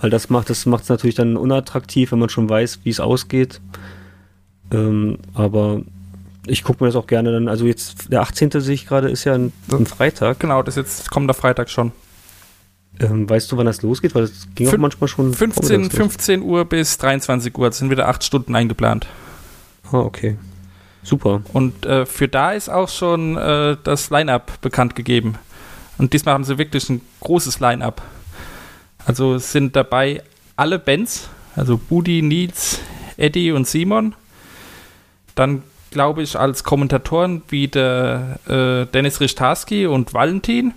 [0.00, 3.60] weil das macht es macht's natürlich dann unattraktiv, wenn man schon weiß, wie es ausgeht.
[4.70, 5.80] Ähm, aber
[6.46, 8.50] ich gucke mir das auch gerne dann, also jetzt der 18.
[8.60, 10.38] sehe ich gerade, ist ja ein, ein Freitag.
[10.40, 11.92] Genau, das ist jetzt kommender Freitag schon.
[13.00, 14.14] Ähm, weißt du, wann das losgeht?
[14.14, 16.06] Weil das ging auch Fün- manchmal schon 15, vormittags los.
[16.14, 19.06] 15 Uhr bis 23 Uhr, das sind wieder acht Stunden eingeplant.
[19.92, 20.36] Ah, okay.
[21.02, 21.42] Super.
[21.52, 25.36] Und äh, für da ist auch schon äh, das Line-Up bekannt gegeben.
[25.98, 28.02] Und diesmal haben sie wirklich ein großes Line-Up.
[29.04, 30.22] Also sind dabei
[30.56, 32.80] alle Bands, also Budi, Nils,
[33.16, 34.14] Eddie und Simon.
[35.34, 40.72] Dann glaube ich als Kommentatoren wieder äh, Dennis Richtarski und Valentin.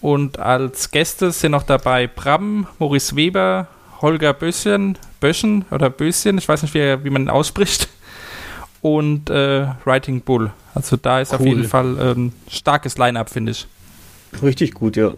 [0.00, 3.68] Und als Gäste sind noch dabei Bram, Maurice Weber,
[4.00, 7.88] Holger Böschen, Böschen oder Böschen, ich weiß nicht, wie, wie man ihn ausspricht
[8.82, 10.50] und äh, Writing Bull.
[10.74, 11.48] Also da ist auf Cool.
[11.48, 13.66] jeden Fall ein starkes Line-Up, finde ich.
[14.42, 15.12] Richtig gut, ja.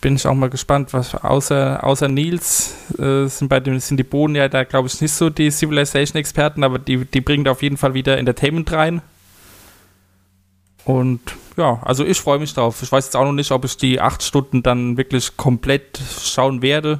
[0.00, 4.02] Bin ich auch mal gespannt, was außer, außer Nils äh, sind bei dem sind die
[4.04, 7.62] Bohnen ja da, glaube ich, nicht so die Civilization-Experten, aber die, die bringen da auf
[7.62, 9.00] jeden Fall wieder Entertainment rein.
[10.84, 11.20] Und
[11.56, 12.82] ja, also ich freue mich drauf.
[12.82, 16.62] Ich weiß jetzt auch noch nicht, ob ich die acht Stunden dann wirklich komplett schauen
[16.62, 16.98] werde,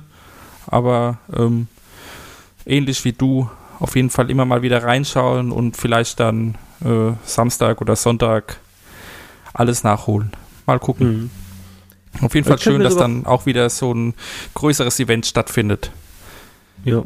[0.68, 1.66] aber ähm,
[2.64, 3.50] ähnlich wie du
[3.82, 8.58] auf jeden Fall immer mal wieder reinschauen und vielleicht dann äh, Samstag oder Sonntag
[9.52, 10.30] alles nachholen.
[10.66, 11.08] Mal gucken.
[11.08, 11.30] Mhm.
[12.24, 14.14] Auf jeden Fall Ich schön, dass dann auch wieder so ein
[14.54, 15.90] größeres Event stattfindet.
[16.84, 17.02] Ja.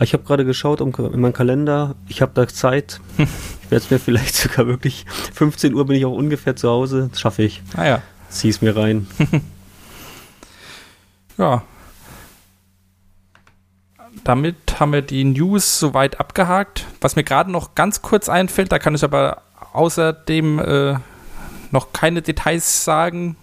[0.00, 1.94] Ich habe gerade geschaut um, in meinen Kalender.
[2.08, 3.00] Ich habe da Zeit.
[3.62, 5.06] Ich werde es mir vielleicht sogar wirklich.
[5.34, 7.06] 15 Uhr bin ich auch ungefähr zu Hause.
[7.12, 7.62] Das schaffe ich.
[7.76, 9.06] Naja, Zieh es mir rein.
[11.38, 11.62] ja.
[14.24, 16.86] Damit haben wir die News soweit abgehakt.
[17.00, 20.94] Was mir gerade noch ganz kurz einfällt, da kann ich aber außerdem äh,
[21.70, 23.36] noch keine Details sagen,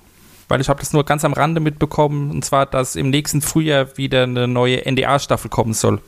[0.49, 3.97] weil ich habe das nur ganz am Rande mitbekommen, und zwar, dass im nächsten Frühjahr
[3.97, 6.01] wieder eine neue NDA-Staffel kommen soll.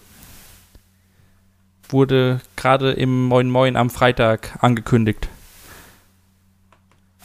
[1.89, 5.27] Wurde gerade im Moin Moin am Freitag angekündigt.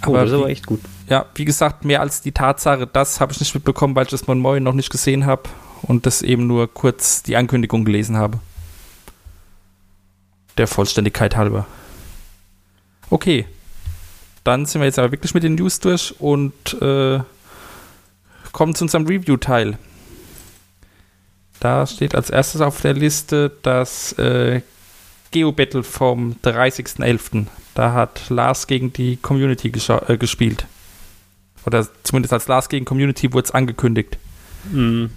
[0.06, 0.80] Oh, das ist wie- aber echt gut.
[1.08, 4.26] ja, wie gesagt, mehr als die Tatsache, das habe ich nicht mitbekommen, weil ich das
[4.26, 5.42] Moin Moin noch nicht gesehen habe
[5.86, 8.40] und das eben nur kurz die Ankündigung gelesen habe.
[10.56, 11.66] Der Vollständigkeit halber.
[13.10, 13.46] Okay.
[14.44, 17.20] Dann sind wir jetzt aber wirklich mit den News durch und äh,
[18.52, 19.78] kommen zu unserem Review-Teil.
[21.60, 24.60] Da steht als erstes auf der Liste das äh,
[25.30, 27.46] Geo-Battle vom 30.11.
[27.74, 29.72] Da hat Lars gegen die Community
[30.06, 30.66] äh, gespielt.
[31.66, 34.18] Oder zumindest als Last gegen Community wurde es angekündigt.
[34.70, 35.10] Mhm.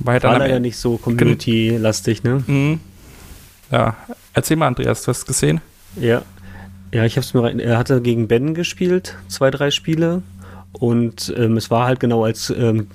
[0.00, 2.42] War, ja dann War leider Ende- nicht so community-lastig, ne?
[2.46, 2.80] Mhm.
[3.70, 3.96] Ja,
[4.34, 5.60] erzähl mal, Andreas, du hast gesehen?
[6.00, 6.22] Ja.
[6.92, 7.58] Ja, ich hab's mir rein.
[7.58, 10.22] Er hatte gegen Ben gespielt, zwei, drei Spiele.
[10.72, 12.86] Und ähm, es war halt genau als ähm,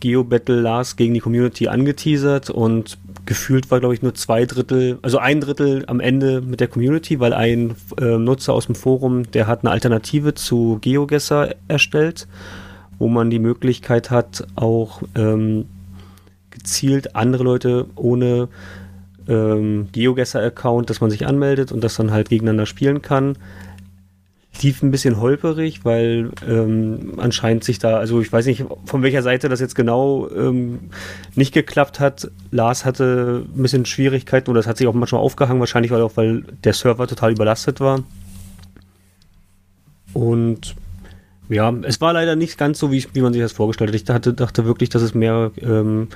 [0.00, 5.16] Geo-Battle Lars gegen die Community angeteasert und gefühlt war, glaube ich, nur zwei Drittel, also
[5.18, 9.46] ein Drittel am Ende mit der Community, weil ein äh, Nutzer aus dem Forum, der
[9.46, 12.28] hat eine Alternative zu GeoGuessr erstellt,
[12.98, 15.64] wo man die Möglichkeit hat, auch ähm,
[16.64, 18.48] gezielt andere Leute ohne
[19.28, 23.36] ähm, GeoGuessr-Account, dass man sich anmeldet und das dann halt gegeneinander spielen kann.
[24.62, 29.22] Lief ein bisschen holperig, weil ähm, anscheinend sich da, also ich weiß nicht, von welcher
[29.22, 30.90] Seite das jetzt genau ähm,
[31.34, 32.30] nicht geklappt hat.
[32.50, 36.16] Lars hatte ein bisschen Schwierigkeiten oder das hat sich auch manchmal aufgehangen, wahrscheinlich weil auch,
[36.16, 38.04] weil der Server total überlastet war.
[40.12, 40.76] Und
[41.48, 43.96] ja, es war leider nicht ganz so, wie, wie man sich das vorgestellt hat.
[43.96, 46.08] Ich dachte, dachte wirklich, dass es mehr ähm,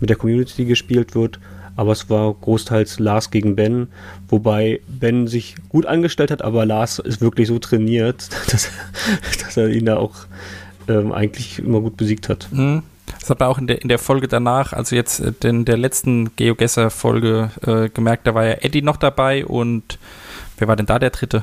[0.00, 1.38] mit der Community gespielt wird.
[1.76, 3.88] Aber es war großteils Lars gegen Ben,
[4.28, 8.68] wobei Ben sich gut angestellt hat, aber Lars ist wirklich so trainiert, dass,
[9.42, 10.26] dass er ihn da auch
[10.88, 12.48] ähm, eigentlich immer gut besiegt hat.
[12.50, 12.82] Mhm.
[13.18, 15.76] Das hat man auch in der, in der Folge danach, also jetzt äh, in der
[15.76, 19.98] letzten GeoGuessr-Folge äh, gemerkt, da war ja Eddie noch dabei und
[20.58, 21.42] wer war denn da der Dritte?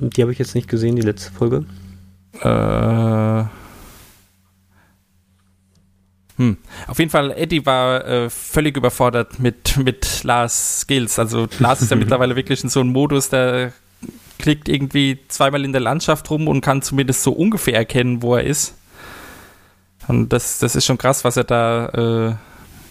[0.00, 1.64] Die habe ich jetzt nicht gesehen, die letzte Folge.
[2.40, 3.44] Äh,
[6.36, 6.56] hm.
[6.86, 11.18] Auf jeden Fall, Eddie war äh, völlig überfordert mit, mit Lars Skills.
[11.18, 13.72] Also Lars ist ja mittlerweile wirklich in so einem Modus, der
[14.38, 18.44] klickt irgendwie zweimal in der Landschaft rum und kann zumindest so ungefähr erkennen, wo er
[18.44, 18.74] ist.
[20.08, 22.34] Und das, das ist schon krass, was er da, äh,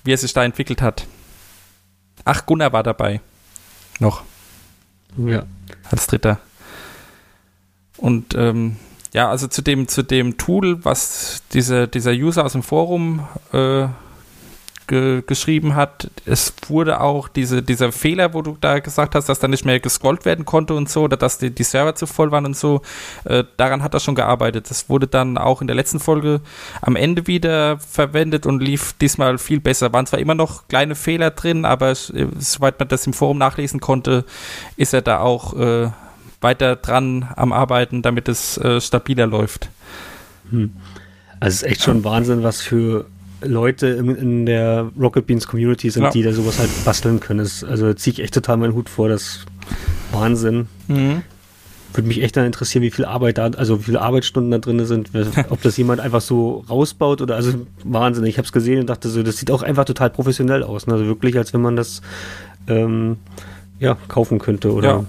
[0.05, 1.05] wie er sich da entwickelt hat.
[2.23, 3.19] Ach, Gunnar war dabei.
[3.99, 4.23] Noch
[5.17, 5.43] Ja.
[5.89, 6.39] als Dritter.
[7.97, 8.77] Und ähm,
[9.13, 13.87] ja, also zu dem, zu dem Tool, was diese, dieser User aus dem Forum äh,
[14.87, 19.39] ge geschrieben hat, es wurde auch diese, dieser Fehler, wo du da gesagt hast, dass
[19.39, 22.31] da nicht mehr gescrollt werden konnte und so, oder dass die, die Server zu voll
[22.31, 22.81] waren und so,
[23.25, 24.69] äh, daran hat er schon gearbeitet.
[24.69, 26.41] Das wurde dann auch in der letzten Folge
[26.81, 29.91] am Ende wieder verwendet und lief diesmal viel besser.
[29.93, 34.25] Waren zwar immer noch kleine Fehler drin, aber soweit man das im Forum nachlesen konnte,
[34.77, 35.89] ist er da auch äh,
[36.41, 39.69] weiter dran am Arbeiten, damit es äh, stabiler läuft.
[40.51, 40.65] Also
[41.39, 43.05] es ist echt schon Wahnsinn, was für
[43.43, 46.09] Leute in, in der Rocket Beans Community sind, Ja.
[46.11, 47.39] die da sowas halt basteln können.
[47.39, 49.45] Das, also ziehe ich echt total meinen Hut vor, das ist
[50.11, 50.67] Wahnsinn.
[50.87, 54.85] Würde mich echt dann interessieren, wie viel Arbeit da, also wie viele Arbeitsstunden da drin
[54.85, 55.09] sind,
[55.49, 58.23] ob das jemand einfach so rausbaut oder also Wahnsinn.
[58.25, 60.87] Ich habe es gesehen und dachte so, das sieht auch einfach total professionell aus.
[60.87, 60.93] Ne?
[60.93, 62.01] Also wirklich, als wenn man das
[62.67, 63.17] ähm,
[63.79, 65.05] ja, kaufen könnte oder Ja.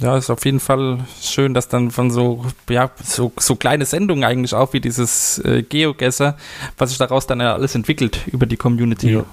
[0.00, 4.22] Ja, ist auf jeden Fall schön, dass dann von so, ja, so, so kleine Sendungen
[4.24, 6.36] eigentlich auch wie dieses äh, GeoGuessr,
[6.76, 9.10] was sich daraus dann ja alles entwickelt über die Community.
[9.12, 9.24] Ja.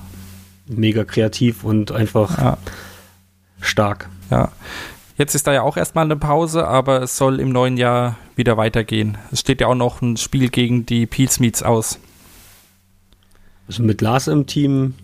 [0.68, 2.58] mega kreativ und einfach Ja.
[3.62, 4.10] stark.
[4.32, 4.52] Ja.
[5.18, 8.58] Jetzt ist da ja auch erstmal eine Pause, aber es soll im neuen Jahr wieder
[8.58, 9.18] weitergehen.
[9.32, 12.00] Es steht ja auch noch ein Spiel gegen die Peace Meets aus.
[13.68, 14.96] Also mit Lars im Team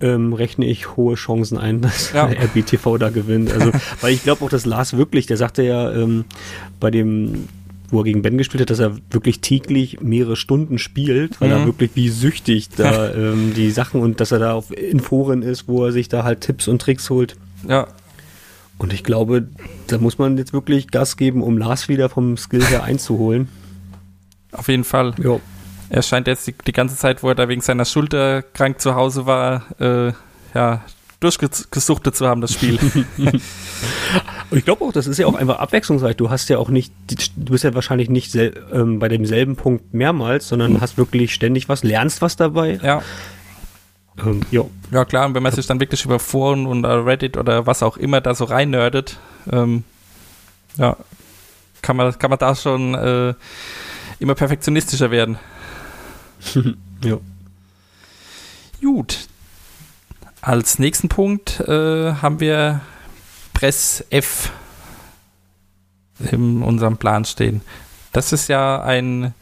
[0.00, 2.26] ähm, rechne ich hohe Chancen ein, dass Ja.
[2.26, 3.52] RBTV da gewinnt.
[3.52, 6.24] Also, weil ich glaube auch, dass Lars wirklich, der sagte ja ähm,
[6.80, 7.48] bei dem,
[7.90, 11.60] wo er gegen Ben gespielt hat, dass er wirklich täglich mehrere Stunden spielt, weil er
[11.60, 11.66] Mhm.
[11.66, 15.68] wirklich wie süchtig da ähm, die Sachen und dass er da auf in Foren ist,
[15.68, 17.36] wo er sich da halt Tipps und Tricks holt.
[17.68, 17.86] Ja,
[18.78, 19.48] Und ich glaube,
[19.86, 23.48] da muss man jetzt wirklich Gas geben, um Lars wieder vom Skill her einzuholen.
[24.52, 25.14] auf jeden Fall.
[25.22, 25.38] Ja.
[25.88, 28.94] Er scheint jetzt die, die ganze Zeit, wo er da wegen seiner Schulter krank zu
[28.94, 30.12] Hause war, äh,
[30.54, 30.82] ja,
[31.20, 32.78] durchgesuchtet zu haben, das Spiel.
[33.16, 33.40] Und
[34.50, 36.16] ich glaube auch, das ist ja auch einfach abwechslungsreich.
[36.16, 40.48] Du hast ja auch nicht, du bist ja wahrscheinlich nicht ähm, bei demselben Punkt mehrmals,
[40.48, 42.78] sondern hast wirklich ständig was, lernst was dabei.
[42.82, 43.02] ja.
[44.24, 45.04] Ähm, ja.
[45.04, 47.96] Klar, und wenn man sich dann wirklich über Foren und äh, Reddit oder was auch
[47.96, 49.18] immer da so reinnördet,
[49.52, 49.84] ähm,
[50.76, 50.96] ja,
[51.82, 53.34] kann man, kann man da schon äh,
[54.18, 55.38] immer perfektionistischer werden.
[57.04, 57.18] ja.
[58.80, 59.28] Gut.
[60.40, 62.80] Als nächsten Punkt äh, haben wir
[63.52, 64.52] Press F
[66.30, 67.62] in unserem Plan stehen.
[68.12, 69.34] Das ist ja ein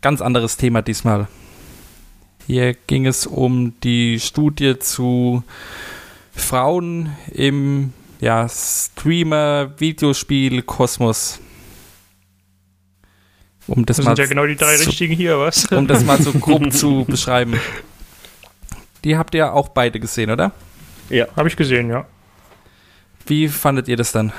[0.00, 1.28] ganz anderes Thema diesmal.
[2.46, 5.42] Hier ging es um die Studie zu
[6.34, 11.40] Frauen im ja, Streamer-Videospiel-Kosmos.
[13.66, 15.66] Um das, Das mal sind ja genau die drei zu- richtigen hier, was?
[15.66, 17.58] um das mal so grob zu beschreiben.
[19.04, 20.52] Die habt ihr auch beide gesehen, oder?
[21.08, 21.26] Ja.
[21.36, 22.06] Habe ich gesehen, ja.
[23.26, 24.32] Wie fandet ihr das dann?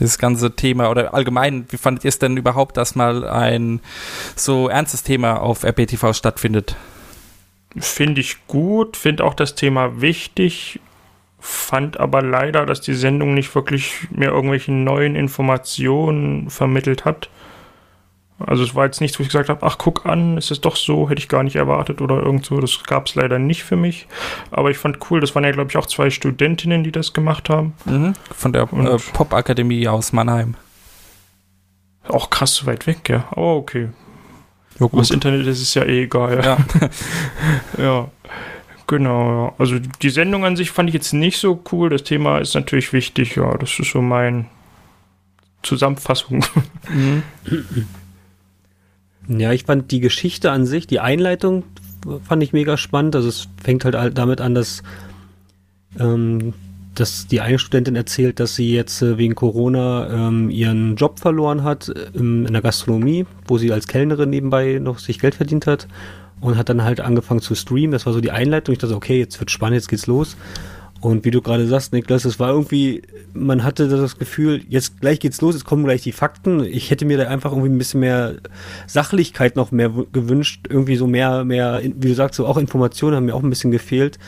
[0.00, 3.80] das ganze Thema oder allgemein, wie fandet ihr es denn überhaupt, dass mal ein
[4.36, 6.76] so ernstes Thema auf RBTV stattfindet?
[7.76, 10.78] Finde ich gut, finde auch das Thema wichtig,
[11.40, 17.28] fand aber leider, dass die Sendung nicht wirklich mehr irgendwelche neuen Informationen vermittelt hat.
[18.38, 20.76] Also es war jetzt nichts, wo ich gesagt habe, ach guck an, ist es doch
[20.76, 22.60] so, hätte ich gar nicht erwartet oder irgend so.
[22.60, 24.06] Das gab es leider nicht für mich.
[24.52, 27.50] Aber ich fand cool, das waren ja glaube ich auch zwei Studentinnen, die das gemacht
[27.50, 27.74] haben.
[27.84, 30.54] Mhm, von der äh, Popakademie aus Mannheim.
[32.06, 33.26] Auch krass so weit weg, ja.
[33.32, 33.88] Aber okay.
[34.78, 36.42] Ja, Aber Das Internet das ist ja eh egal.
[36.44, 36.58] Ja.
[37.82, 38.08] ja.
[38.86, 39.52] Genau, ja.
[39.58, 41.90] Also die Sendung an sich fand ich jetzt nicht so cool.
[41.90, 43.52] Das Thema ist natürlich wichtig, ja.
[43.58, 44.46] Das ist so mein
[45.62, 46.44] Zusammenfassung.
[46.88, 47.24] Mhm.
[49.28, 51.64] Ja, ich fand die Geschichte an sich, die Einleitung
[52.24, 53.14] fand ich mega spannend.
[53.14, 54.82] Also es fängt halt damit an, dass,
[55.98, 56.54] ähm,
[56.94, 61.62] dass die eine Studentin erzählt, dass sie jetzt äh, wegen Corona ähm, ihren Job verloren
[61.62, 65.66] hat äh, im- in der Gastronomie, wo sie als Kellnerin nebenbei noch sich Geld verdient
[65.66, 65.88] hat
[66.40, 67.90] und hat dann halt angefangen zu streamen.
[67.92, 68.72] Das war so die Einleitung.
[68.72, 70.36] Ich dachte, okay, jetzt wird spannend, jetzt geht's los.
[71.00, 75.20] Und wie du gerade sagst, Niklas, es war irgendwie, man hatte das Gefühl, jetzt gleich
[75.20, 76.64] geht's los, jetzt kommen gleich die Fakten.
[76.64, 78.34] Ich hätte mir da einfach irgendwie ein bisschen mehr
[78.88, 83.26] Sachlichkeit noch mehr gewünscht, irgendwie so mehr, mehr, wie du sagst, so auch Informationen haben
[83.26, 84.18] mir auch ein bisschen gefehlt.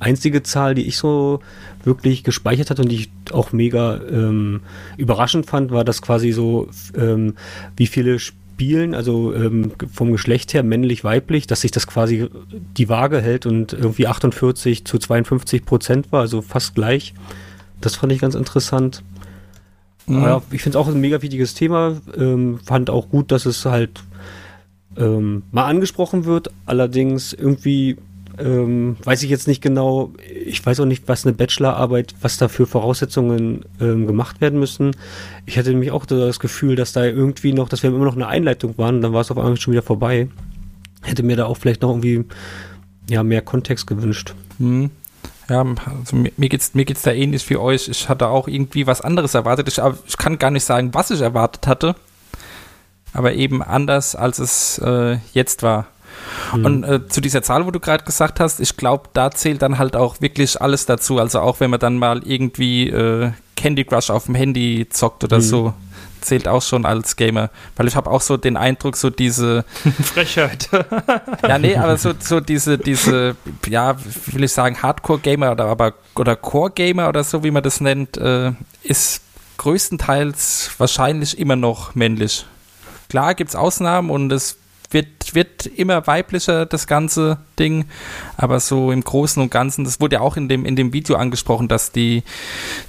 [0.00, 1.40] Einzige Zahl, die ich so
[1.84, 4.60] wirklich gespeichert hatte und die ich auch mega ähm,
[4.98, 7.34] überraschend fand, war das quasi so, ähm,
[7.76, 8.18] wie viele
[8.54, 12.28] Spielen, also ähm, vom Geschlecht her, männlich, weiblich, dass sich das quasi
[12.76, 17.14] die Waage hält und irgendwie 48 zu 52 Prozent war, also fast gleich.
[17.80, 19.02] Das fand ich ganz interessant.
[20.06, 20.22] Mhm.
[20.22, 22.00] Ja, ich finde es auch ein mega wichtiges Thema.
[22.16, 24.02] Ähm, fand auch gut, dass es halt
[24.96, 26.50] ähm, mal angesprochen wird.
[26.66, 27.96] Allerdings irgendwie
[28.38, 30.12] ähm, weiß ich jetzt nicht genau,
[30.46, 34.96] ich weiß auch nicht, was eine Bachelorarbeit, was da für Voraussetzungen ähm, gemacht werden müssen.
[35.46, 38.28] Ich hatte nämlich auch das Gefühl, dass da irgendwie noch, dass wir immer noch eine
[38.28, 40.28] Einleitung waren, dann war es auf einmal schon wieder vorbei.
[41.02, 42.24] Hätte mir da auch vielleicht noch irgendwie
[43.10, 44.34] ja, mehr Kontext gewünscht.
[44.58, 44.90] Mhm.
[45.48, 45.66] Ja,
[45.98, 47.88] also mir, mir geht's mir geht's da ähnlich wie euch.
[47.88, 49.68] Ich hatte auch irgendwie was anderes erwartet.
[49.68, 51.94] Ich, ich kann gar nicht sagen, was ich erwartet hatte.
[53.12, 55.88] Aber eben anders, als es äh, jetzt war.
[56.52, 59.78] Und äh, zu dieser Zahl, wo du gerade gesagt hast, ich glaube, da zählt dann
[59.78, 61.18] halt auch wirklich alles dazu.
[61.18, 65.38] Also auch wenn man dann mal irgendwie äh, Candy Crush auf dem Handy zockt oder
[65.38, 65.42] Mhm.
[65.42, 65.74] so,
[66.20, 67.50] zählt auch schon als Gamer.
[67.76, 69.64] Weil ich habe auch so den Eindruck, so diese
[70.02, 70.68] Frechheit.
[71.48, 75.94] ja, nee, aber so, so diese, diese, ja, wie will ich sagen, Hardcore-Gamer oder, aber,
[76.14, 79.22] oder Core-Gamer oder so, wie man das nennt, äh, ist
[79.58, 82.46] größtenteils wahrscheinlich immer noch männlich.
[83.08, 84.58] Klar gibt's Ausnahmen und es
[84.92, 87.86] wird, wird immer weiblicher, das ganze Ding,
[88.36, 91.16] aber so im Großen und Ganzen, das wurde ja auch in dem, in dem Video
[91.16, 92.22] angesprochen, dass die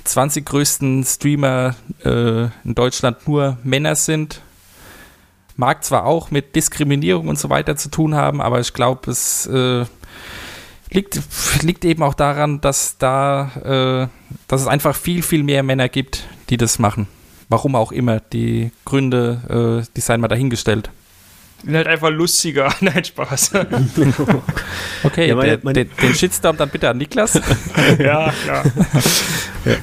[0.04, 4.42] 20 größten Streamer äh, in Deutschland nur Männer sind
[5.56, 9.46] mag zwar auch mit Diskriminierung und so weiter zu tun haben, aber ich glaube, es
[9.46, 9.86] äh,
[10.90, 11.22] liegt,
[11.62, 16.26] liegt eben auch daran, dass da, äh, dass es einfach viel, viel mehr Männer gibt,
[16.50, 17.08] die das machen.
[17.50, 18.20] Warum auch immer.
[18.20, 20.90] Die Gründe, äh, die seien mal dahingestellt.
[21.64, 22.74] Sind halt einfach lustiger.
[22.82, 23.52] Nein, Spaß.
[25.04, 27.34] Okay, Ja, meine- der, meine- den, den Shitstorm dann bitte an Niklas.
[28.00, 28.64] ja, klar.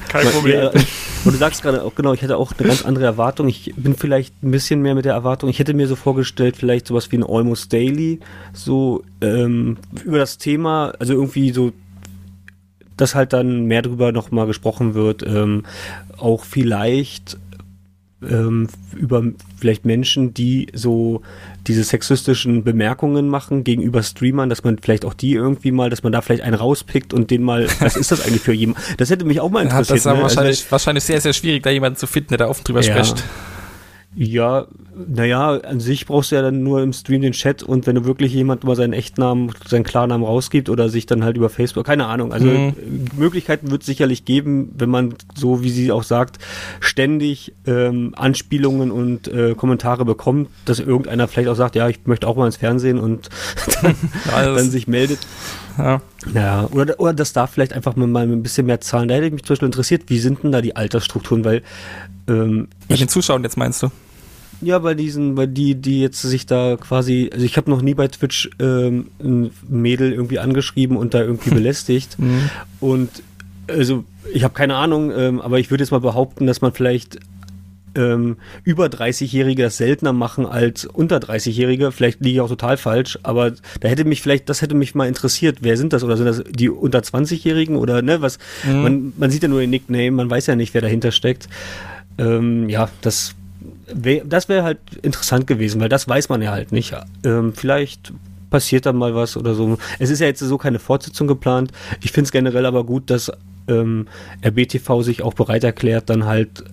[0.09, 0.59] Kein Weil- Problem.
[0.61, 0.69] Ja,
[1.23, 3.47] und du sagst gerade auch, genau, ich hatte auch eine ganz andere Erwartung.
[3.47, 5.49] Ich bin vielleicht ein bisschen mehr mit der Erwartung.
[5.49, 8.19] Ich hätte mir so vorgestellt, vielleicht sowas wie ein Almost Daily,
[8.53, 11.73] so ähm, über das Thema, also irgendwie so,
[12.97, 15.21] dass halt dann mehr drüber nochmal gesprochen wird.
[15.23, 15.63] Ähm,
[16.17, 17.37] auch vielleicht
[18.27, 19.23] ähm, über
[19.59, 21.21] vielleicht Menschen, die so
[21.67, 26.11] diese sexistischen Bemerkungen machen gegenüber Streamern, dass man vielleicht auch die irgendwie mal, dass man
[26.11, 28.79] da vielleicht einen rauspickt und den mal, was ist das eigentlich für jemand?
[28.97, 29.89] Das hätte mich auch mal Ja, interessiert.
[29.91, 30.23] das ist aber ne?
[30.23, 33.03] Also, wahrscheinlich, wahrscheinlich sehr, sehr schwierig, da jemanden zu finden, der da offen drüber Ja.
[33.03, 33.23] spricht.
[34.13, 34.67] Ja,
[35.07, 38.03] naja, an sich brauchst du ja dann nur im Stream den Chat und wenn du
[38.03, 42.07] wirklich jemand mal seinen Echtnamen, seinen Klarnamen rausgibt oder sich dann halt über Facebook, keine
[42.07, 42.33] Ahnung.
[42.33, 42.73] Also Mhm.
[43.17, 46.39] Möglichkeiten wird es sicherlich geben, wenn man so, wie sie auch sagt,
[46.81, 52.27] ständig ähm, Anspielungen und äh, Kommentare bekommt, dass irgendeiner vielleicht auch sagt, ja, ich möchte
[52.27, 53.29] auch mal ins Fernsehen und
[53.81, 53.95] dann,
[54.55, 55.19] dann sich meldet.
[55.77, 56.01] ja.
[56.35, 59.07] Ja, oder, oder dass da vielleicht einfach mal, mal ein bisschen mehr Zahlen.
[59.07, 61.63] Da hätte ich mich zum Beispiel interessiert, wie sind denn da die Altersstrukturen, weil
[62.31, 63.89] ähm, Bei den Zuschauern jetzt meinst du?
[64.61, 67.95] ja, bei diesen, bei die, die jetzt sich da quasi, also ich habe noch nie
[67.95, 72.19] bei Twitch ähm, ein Mädel irgendwie angeschrieben und da irgendwie belästigt.
[72.19, 72.49] Mhm.
[72.79, 73.09] Und
[73.67, 77.19] also ich habe keine Ahnung, ähm, aber ich würde jetzt mal behaupten, dass man vielleicht
[77.95, 81.91] ähm, über 30-Jährige das seltener machen als unter 30-Jährige.
[81.91, 85.07] Vielleicht liege ich auch total falsch, aber da hätte mich vielleicht, das hätte mich mal
[85.07, 85.57] interessiert.
[85.61, 86.03] Wer sind das?
[86.03, 87.75] Oder sind das die unter 20-Jährigen?
[87.75, 88.37] Oder ne, was?
[88.65, 88.81] Mhm.
[88.81, 91.49] Man, man sieht ja nur den Nickname, man weiß ja nicht, wer dahinter steckt.
[92.17, 93.35] Ähm, ja, das
[93.93, 96.95] wäre das wäre halt interessant gewesen, weil das weiß man ja halt nicht.
[97.23, 98.13] Ähm, vielleicht
[98.49, 99.77] passiert da mal was oder so.
[99.99, 101.71] Es ist ja jetzt so keine Fortsetzung geplant.
[102.01, 103.31] Ich finde es generell aber gut, dass
[103.67, 104.07] ähm,
[104.45, 106.63] RBTV sich auch bereit erklärt, dann halt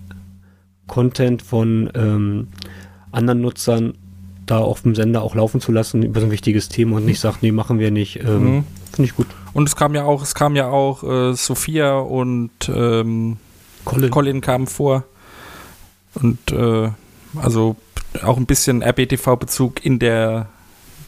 [0.87, 2.49] Content von ähm,
[3.13, 3.95] anderen Nutzern
[4.47, 7.21] da auf dem Sender auch laufen zu lassen über so ein wichtiges Thema und nicht
[7.21, 8.21] sagt, nee, machen wir nicht.
[8.25, 8.65] Ähm, Mhm.
[8.93, 9.27] Finde ich gut.
[9.53, 13.37] Und es kam ja auch, es kam ja auch äh, Sophia und ähm,
[13.85, 14.11] Colin.
[14.11, 15.05] Colin kamen vor.
[16.21, 16.91] Und äh,
[17.37, 17.77] also
[18.23, 20.49] auch ein bisschen RBTV-Bezug in der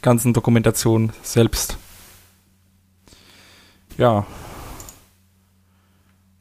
[0.03, 1.77] ganzen Dokumentation selbst.
[3.99, 4.27] Ja.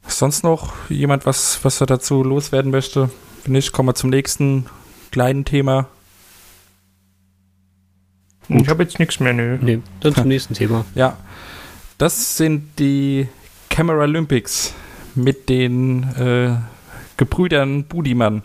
[0.06, 3.10] Sonst noch jemand, was, was er dazu loswerden möchte?
[3.44, 4.66] Wenn nicht, kommen wir zum nächsten
[5.10, 5.88] kleinen Thema.
[8.48, 9.58] Ich habe jetzt nichts mehr, nö.
[9.60, 10.84] Nee, dann zum nächsten Thema.
[10.94, 11.16] Ja,
[11.98, 13.28] das sind die
[13.68, 14.74] Camera Olympics
[15.14, 16.56] mit den äh,
[17.16, 18.42] Gebrüdern Budimann.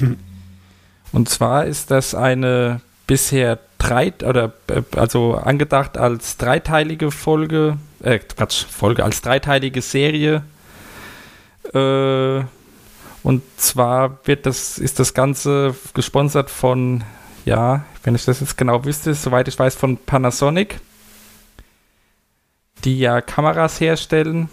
[1.12, 8.18] Und zwar ist das eine bisher drei oder äh, also angedacht als dreiteilige Folge, äh,
[8.18, 10.42] Quatsch, Folge als dreiteilige Serie.
[11.72, 12.44] Äh,
[13.22, 17.04] und zwar wird das, ist das Ganze gesponsert von,
[17.44, 20.80] ja, wenn ich das jetzt genau wüsste, soweit ich weiß, von Panasonic
[22.84, 24.48] die ja Kameras herstellen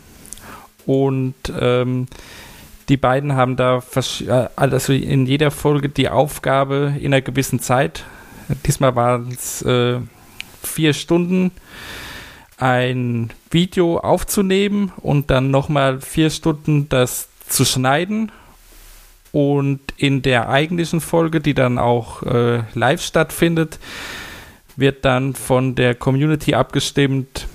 [0.85, 2.07] und ähm,
[2.89, 3.81] die beiden haben da
[4.27, 8.05] äh, also in jeder Folge die Aufgabe in einer gewissen Zeit,
[8.65, 9.99] diesmal waren es äh,
[10.63, 11.51] vier Stunden,
[12.57, 18.31] ein Video aufzunehmen und dann nochmal vier Stunden das zu schneiden.
[19.31, 23.79] Und in der eigentlichen Folge, die dann auch äh, live stattfindet,
[24.77, 27.47] wird dann von der Community abgestimmt,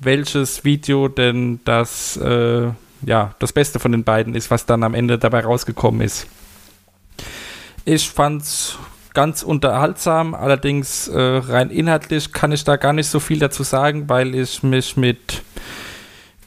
[0.00, 2.68] welches Video denn das, äh,
[3.02, 6.26] ja, das Beste von den beiden ist, was dann am Ende dabei rausgekommen ist.
[7.84, 8.78] Ich fand's
[9.14, 14.08] ganz unterhaltsam, allerdings äh, rein inhaltlich kann ich da gar nicht so viel dazu sagen,
[14.08, 15.42] weil ich mich mit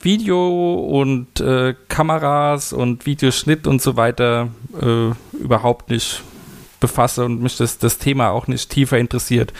[0.02, 4.50] Video und äh, Kameras und Videoschnitt und so weiter
[4.82, 6.24] äh, überhaupt nicht
[6.80, 9.54] befasse und mich das, das Thema auch nicht tiefer interessiert.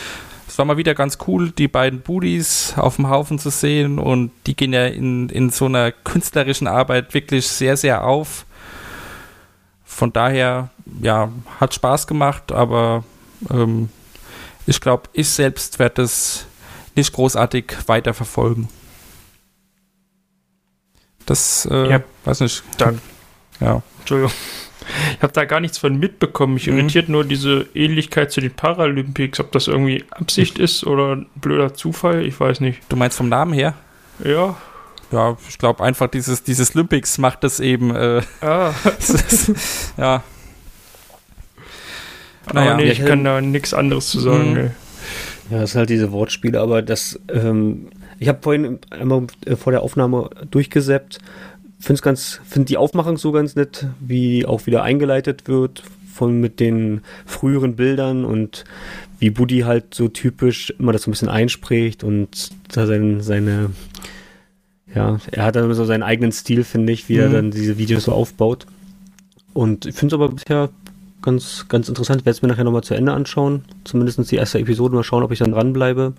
[0.52, 4.32] Es war mal wieder ganz cool, die beiden Buddies auf dem Haufen zu sehen und
[4.46, 8.46] die gehen ja in, in so einer künstlerischen Arbeit wirklich sehr, sehr auf.
[9.86, 10.70] Von daher,
[11.02, 11.32] ja,
[11.62, 13.06] hat Spaß gemacht, aber
[13.50, 13.88] ähm,
[14.68, 16.46] ich glaube, ich selbst werde es
[16.96, 18.68] nicht großartig weiterverfolgen.
[21.26, 22.04] Das, äh, Ja.
[22.26, 22.94] weiß nicht, Da,
[23.62, 23.82] ja.
[24.00, 24.34] Entschuldigung.
[25.18, 26.56] Ich habe da gar nichts von mitbekommen.
[26.56, 26.78] Mich Mhm.
[26.80, 29.40] irritiert nur diese Ähnlichkeit zu den Paralympics.
[29.40, 32.82] Ob das irgendwie Absicht ist oder ein blöder Zufall, ich weiß nicht.
[32.90, 33.74] Du meinst vom Namen her?
[34.24, 34.56] Ja.
[35.12, 38.74] Ja, ich glaube einfach dieses, dieses Olympics macht das eben, äh, Ah.
[39.98, 40.24] ja.
[42.46, 42.76] Aber Naja.
[42.78, 44.52] nee, ich kann da nichts anderes zu sagen.
[44.52, 44.58] Mhm.
[44.58, 44.72] ey.
[45.52, 47.90] Ja, das sind halt diese Wortspiele, aber das, ähm,
[48.20, 51.20] ich habe vorhin einmal äh, vor der Aufnahme durchgesäppt.
[51.82, 56.40] Finde es ganz, finde die Aufmachung so ganz nett, wie auch wieder eingeleitet wird von
[56.40, 58.64] mit den früheren Bildern und
[59.20, 63.72] wie Buddy halt so typisch immer das so ein bisschen einspricht und da sein, seine,
[64.94, 67.34] ja, er hat dann so seinen eigenen Stil, finde ich, wie er Mhm.
[67.34, 68.68] dann diese Videos so aufbaut.
[69.54, 70.70] Und ich finde es aber bisher
[71.22, 72.22] ganz, ganz interessant.
[72.22, 73.64] Ich werde es mir nachher nochmal zu Ende anschauen.
[73.84, 74.96] Zumindest die erste Episode.
[74.96, 76.14] Mal schauen, ob ich dann dranbleibe.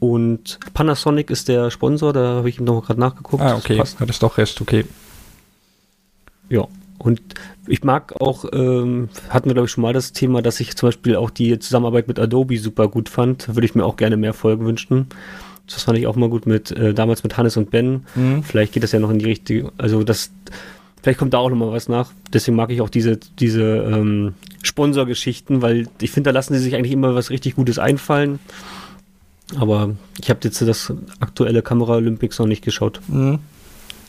[0.00, 2.12] Und Panasonic ist der Sponsor.
[2.12, 3.42] Da habe ich ihm noch gerade nachgeguckt.
[3.42, 4.00] Ah, Das okay, passt.
[4.00, 4.84] hattest doch recht, okay.
[6.48, 6.66] Ja.
[6.98, 7.20] Und
[7.68, 10.88] ich mag auch, ähm, hatten wir glaube ich schon mal das Thema, dass ich zum
[10.88, 13.46] Beispiel auch die Zusammenarbeit mit Adobe super gut fand.
[13.54, 15.06] Würde ich mir auch gerne mehr Folgen wünschen.
[15.66, 18.04] Das fand ich auch mal gut mit, äh, damals mit Hannes und Ben.
[18.16, 18.42] Mhm.
[18.42, 20.30] Vielleicht geht das ja noch in die richtige, also das,
[21.02, 22.10] vielleicht kommt da auch noch mal was nach.
[22.32, 26.74] Deswegen mag ich auch diese, diese ähm, Sponsorgeschichten, weil ich finde, da lassen sie sich
[26.74, 28.40] eigentlich immer was richtig Gutes einfallen.
[29.56, 29.90] Aber
[30.20, 33.00] ich habe jetzt das aktuelle Kamera Olympics noch nicht geschaut.
[33.08, 33.38] Mhm.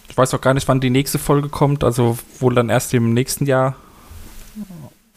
[0.10, 3.14] Ich weiß auch gar nicht, wann die nächste Folge kommt, also wohl dann erst im
[3.14, 3.76] nächsten Jahr.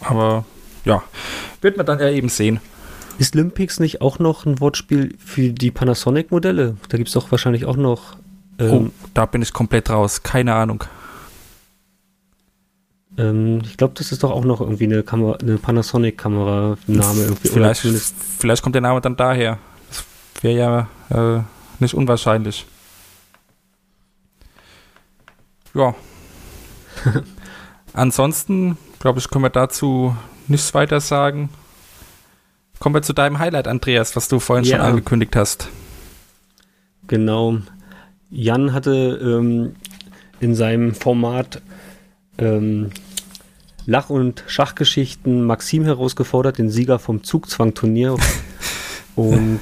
[0.01, 0.45] Aber
[0.85, 1.03] ja,
[1.61, 2.61] wird man dann ja eben sehen.
[3.19, 6.77] Ist Olympics nicht auch noch ein Wortspiel für die Panasonic-Modelle?
[6.89, 8.17] Da gibt es doch wahrscheinlich auch noch.
[8.59, 10.23] oh, Ähm, da bin ich komplett raus.
[10.23, 10.85] Keine Ahnung.
[13.19, 17.83] ähm, ich glaube, das ist doch auch noch irgendwie eine, Kamera, eine Panasonic-Kamera-Name Vielleicht,
[18.39, 19.59] vielleicht kommt der Name dann daher.
[20.43, 21.43] Wäre ja äh,
[21.79, 22.67] nicht unwahrscheinlich.
[25.75, 25.95] Ja.
[27.95, 30.17] Ansonsten, glaube ich, können wir dazu
[30.49, 31.49] nichts weiter sagen.
[32.79, 34.85] Kommen wir zu deinem Highlight, Andreas, was du vorhin schon Ja.
[34.85, 35.69] angekündigt hast.
[37.07, 37.59] Genau.
[38.31, 38.91] Jan hatte
[39.23, 39.77] ähm,
[40.41, 41.63] in seinem Format
[42.39, 42.91] ähm,
[43.87, 48.17] Lach- und Schachgeschichten Maxim herausgefordert, den Sieger vom Zugzwang-Turnier.
[49.17, 49.61] und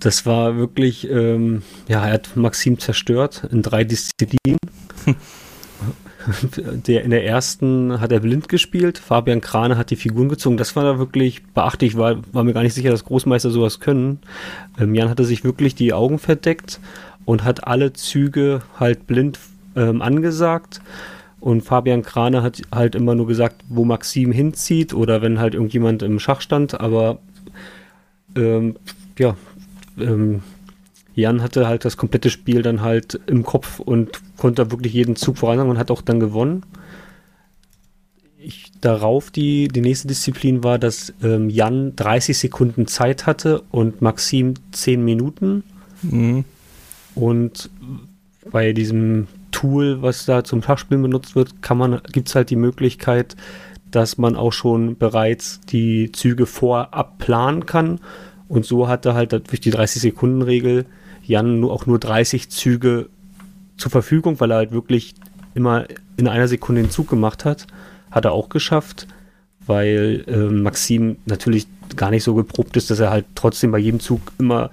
[0.00, 4.58] das war wirklich, ähm, ja, er hat Maxim zerstört in drei Disziplinen.
[6.86, 10.56] der, in der ersten hat er blind gespielt, Fabian Krane hat die Figuren gezogen.
[10.56, 14.20] Das war da wirklich beachtlich, war, war mir gar nicht sicher, dass Großmeister sowas können.
[14.78, 16.80] Ähm, Jan hatte sich wirklich die Augen verdeckt
[17.24, 19.38] und hat alle Züge halt blind
[19.76, 20.80] ähm, angesagt.
[21.40, 26.02] Und Fabian Krane hat halt immer nur gesagt, wo Maxim hinzieht oder wenn halt irgendjemand
[26.02, 26.80] im Schach stand.
[26.80, 27.18] Aber
[28.36, 28.76] ähm,
[29.18, 29.36] ja,
[30.02, 30.42] ähm,
[31.14, 35.38] Jan hatte halt das komplette Spiel dann halt im Kopf und konnte wirklich jeden Zug
[35.38, 36.64] voransagen und hat auch dann gewonnen.
[38.38, 44.00] Ich, darauf die, die nächste Disziplin war, dass ähm, Jan 30 Sekunden Zeit hatte und
[44.00, 45.62] Maxim 10 Minuten.
[46.02, 46.44] Mhm.
[47.14, 47.68] Und
[48.50, 52.56] bei diesem Tool, was da zum Schachspielen benutzt wird, kann man, gibt es halt die
[52.56, 53.36] Möglichkeit,
[53.90, 58.00] dass man auch schon bereits die Züge vorab planen kann.
[58.50, 60.84] Und so hatte halt durch die 30-Sekunden-Regel
[61.22, 63.08] Jan nur auch nur 30 Züge
[63.76, 65.14] zur Verfügung, weil er halt wirklich
[65.54, 65.84] immer
[66.16, 67.68] in einer Sekunde den Zug gemacht hat.
[68.10, 69.06] Hat er auch geschafft,
[69.66, 74.00] weil äh, Maxim natürlich gar nicht so geprobt ist, dass er halt trotzdem bei jedem
[74.00, 74.70] Zug immer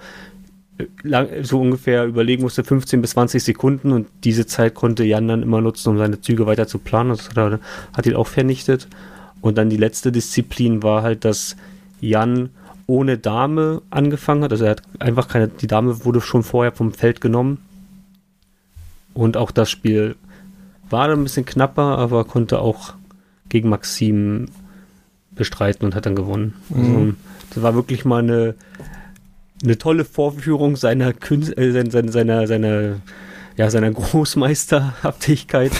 [1.03, 5.43] lang, so ungefähr überlegen musste, 15 bis 20 Sekunden und diese Zeit konnte Jan dann
[5.43, 7.11] immer nutzen, um seine Züge weiter zu planen.
[7.11, 7.59] Das hat, er,
[7.93, 8.87] hat ihn auch vernichtet.
[9.39, 11.55] Und dann die letzte Disziplin war halt, dass
[12.01, 12.49] Jan
[12.87, 14.51] ohne Dame angefangen hat.
[14.51, 17.59] Also er hat einfach keine, die Dame wurde schon vorher vom Feld genommen.
[19.13, 20.15] Und auch das Spiel
[20.89, 22.93] war ein bisschen knapper, aber konnte auch
[23.49, 24.45] gegen Maxim
[25.31, 26.53] bestreiten und hat dann gewonnen.
[26.69, 27.15] Also, Mhm.
[27.53, 28.55] das war wirklich mal eine,
[29.63, 32.95] eine tolle Vorführung seiner Künst, äh, seiner, seiner, seiner, seiner,
[33.57, 33.91] ja, seiner
[34.71, 35.71] Großmeisterhaftigkeit.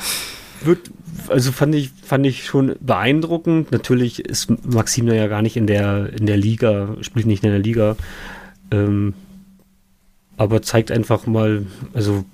[0.62, 0.90] Wird,
[1.28, 3.72] also fand ich, fand ich schon beeindruckend.
[3.72, 7.58] Natürlich ist Maxim ja gar nicht in der, in der Liga, spielt nicht in der
[7.58, 7.96] Liga.
[8.70, 9.14] Ähm,
[10.36, 12.24] aber zeigt einfach mal, also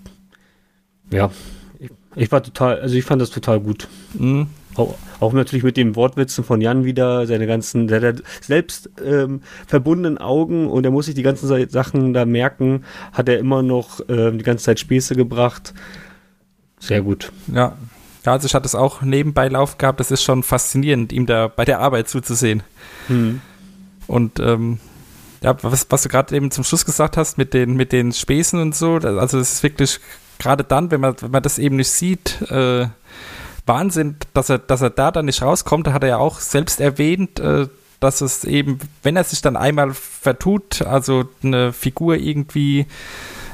[1.13, 1.31] ja,
[1.79, 3.89] ich, ich war total, also ich fand das total gut.
[4.15, 4.47] Mhm.
[4.77, 9.43] Auch, auch natürlich mit den Wortwitzen von Jan wieder, seine ganzen, der hat selbst ähm,
[9.67, 13.63] verbundenen Augen und er muss sich die ganzen Sa- Sachen da merken, hat er immer
[13.63, 15.75] noch ähm, die ganze Zeit Späße gebracht.
[16.79, 17.33] Sehr gut.
[17.53, 17.77] Ja.
[18.25, 20.01] Ja, also ich hatte es auch nebenbei Lauf gehabt.
[20.01, 22.63] Das ist schon faszinierend, ihm da bei der Arbeit zuzusehen.
[23.07, 23.41] Hm.
[24.07, 24.79] Und ähm,
[25.43, 28.61] ja, was, was du gerade eben zum Schluss gesagt hast mit den, mit den Späßen
[28.61, 30.01] und so, also es ist wirklich
[30.39, 32.89] gerade dann, wenn man, wenn man das eben nicht sieht, äh,
[33.67, 35.87] Wahnsinn, dass er, dass er da dann nicht rauskommt.
[35.87, 37.69] Da hat er ja auch selbst erwähnt, äh,
[38.01, 42.87] dass es eben, wenn er sich dann einmal vertut, also eine Figur irgendwie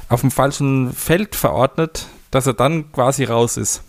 [0.08, 3.82] auf dem falschen Feld verordnet, dass er dann quasi raus ist.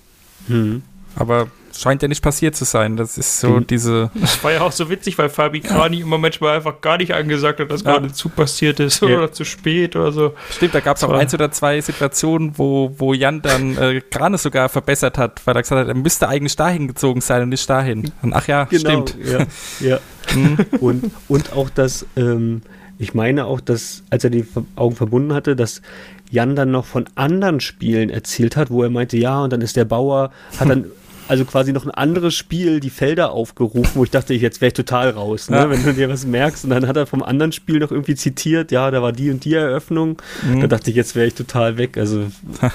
[0.47, 0.81] Hm.
[1.15, 2.95] Aber scheint ja nicht passiert zu sein.
[2.97, 3.67] Das ist so Mhm.
[3.67, 4.09] diese.
[4.15, 7.59] Das war ja auch so witzig, weil Fabi Krani immer manchmal einfach gar nicht angesagt
[7.59, 7.93] hat, dass Ja.
[7.93, 9.17] gerade zu passiert ist Ja.
[9.17, 10.33] oder zu spät oder so.
[10.51, 14.37] Stimmt, da gab es auch eins oder zwei Situationen, wo, wo Jan dann äh, Grane
[14.39, 17.69] sogar verbessert hat, weil er gesagt hat, er müsste eigentlich dahin gezogen sein und nicht
[17.69, 18.11] dahin.
[18.23, 19.15] Und ach ja, stimmt.
[19.23, 19.45] Ja,
[19.79, 19.99] ja.
[20.35, 20.57] Mhm.
[20.81, 22.61] und, und auch das, ähm,
[22.99, 24.45] ich meine auch, dass, als er die
[24.75, 25.81] Augen verbunden hatte, dass
[26.29, 29.75] Jan dann noch von anderen Spielen erzählt hat, wo er meinte, ja, und dann ist
[29.75, 30.85] der Bauer, hat dann
[31.27, 34.69] also quasi noch ein anderes Spiel die Felder aufgerufen, wo ich dachte, ich, jetzt wäre
[34.69, 35.57] ich total raus, ne?
[35.57, 35.69] Ja.
[35.69, 36.63] wenn du dir was merkst.
[36.63, 39.43] Und dann hat er vom anderen Spiel noch irgendwie zitiert, ja, da war die und
[39.45, 40.21] die Eröffnung.
[40.43, 40.61] Mhm.
[40.61, 41.97] Da dachte ich, jetzt wäre ich total weg.
[41.97, 42.25] Also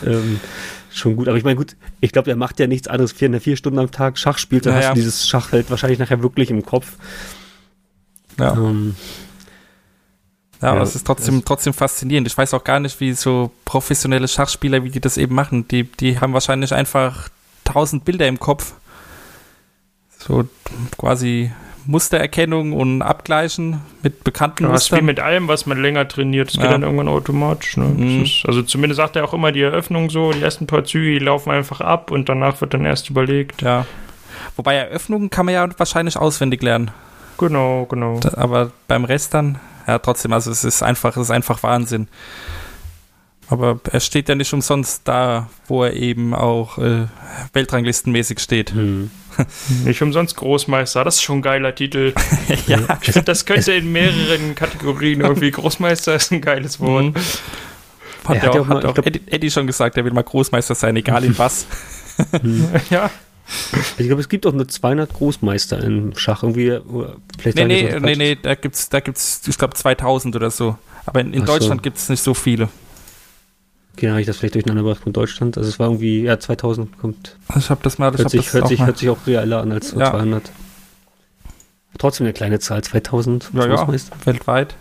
[0.06, 0.40] ähm,
[0.90, 1.28] schon gut.
[1.28, 3.12] Aber ich meine, gut, ich glaube, er macht ja nichts anderes.
[3.12, 4.88] Vier, er vier Stunden am Tag Schach spielt, dann Naja.
[4.88, 6.96] hast du dieses Schachfeld wahrscheinlich nachher wirklich im Kopf.
[8.38, 8.54] Ja.
[8.54, 8.94] Ähm,
[10.62, 12.28] Ja, aber Ja, es ist trotzdem, trotzdem faszinierend.
[12.28, 15.66] Ich weiß auch gar nicht, wie so professionelle Schachspieler, wie die das eben machen.
[15.68, 17.28] Die, die haben wahrscheinlich einfach
[17.64, 18.72] tausend Bilder im Kopf.
[20.18, 20.44] So
[20.98, 21.50] quasi
[21.84, 25.06] Mustererkennung und Abgleichen mit bekannten Ja, das ist wie Mustern.
[25.06, 26.46] mit allem, was man länger trainiert.
[26.48, 26.70] Das geht Ja.
[26.70, 27.76] dann irgendwann automatisch.
[27.76, 27.86] Ne?
[27.86, 28.22] Mhm.
[28.22, 31.24] Ist, also zumindest sagt er auch immer die Eröffnung so, die ersten paar Züge, die
[31.24, 33.62] laufen einfach ab und danach wird dann erst überlegt.
[33.62, 33.84] ja.
[34.56, 36.90] Wobei Eröffnungen kann man ja wahrscheinlich auswendig lernen.
[37.38, 38.18] Genau, genau.
[38.20, 42.08] Da- Aber beim Rest dann, ja, trotzdem, also es ist einfach, es ist einfach Wahnsinn.
[43.48, 47.06] Aber er steht ja nicht umsonst da, wo er eben auch äh,
[47.52, 48.72] Weltranglistenmäßig steht.
[48.72, 49.10] hm.
[49.84, 52.12] Nicht umsonst Großmeister, das ist schon ein geiler Titel.
[52.66, 55.50] ja, Ich finde, das könnte in mehreren Kategorien irgendwie.
[55.50, 57.04] Großmeister ist ein geiles Wort.
[57.06, 57.14] Mhm.
[58.24, 59.96] Er Hat, hat ja ja auch, auch mal- hat auch glaub- Eddie, Eddie schon gesagt,
[59.96, 61.66] er will mal Großmeister sein, egal in was.
[62.90, 63.10] Ja,
[63.98, 66.42] Ich glaube, es gibt auch nur 200 Großmeister im Schach.
[66.42, 70.34] Irgendwie, oder vielleicht nee, nee, jetzt nee, nee, da gibt's, da gibt's, ich glaube 2000
[70.36, 70.76] oder so.
[71.06, 71.52] Aber in, in Ach so.
[71.54, 72.68] Deutschland gibt's nicht so viele.
[73.94, 75.58] Okay, dann habe ich das vielleicht durcheinander gebracht mit Deutschland.
[75.58, 77.36] Also es war irgendwie, ja, 2000 kommt.
[77.58, 78.86] Ich habe das mal, ich Hört hab sich, das hört, auch sich, mal.
[78.86, 80.10] hört sich auch realer an als Ja.
[80.12, 80.50] 200.
[81.98, 83.50] Trotzdem eine kleine Zahl, 2000.
[83.52, 84.16] ja, ja, Großmeister.
[84.24, 84.76] weltweit.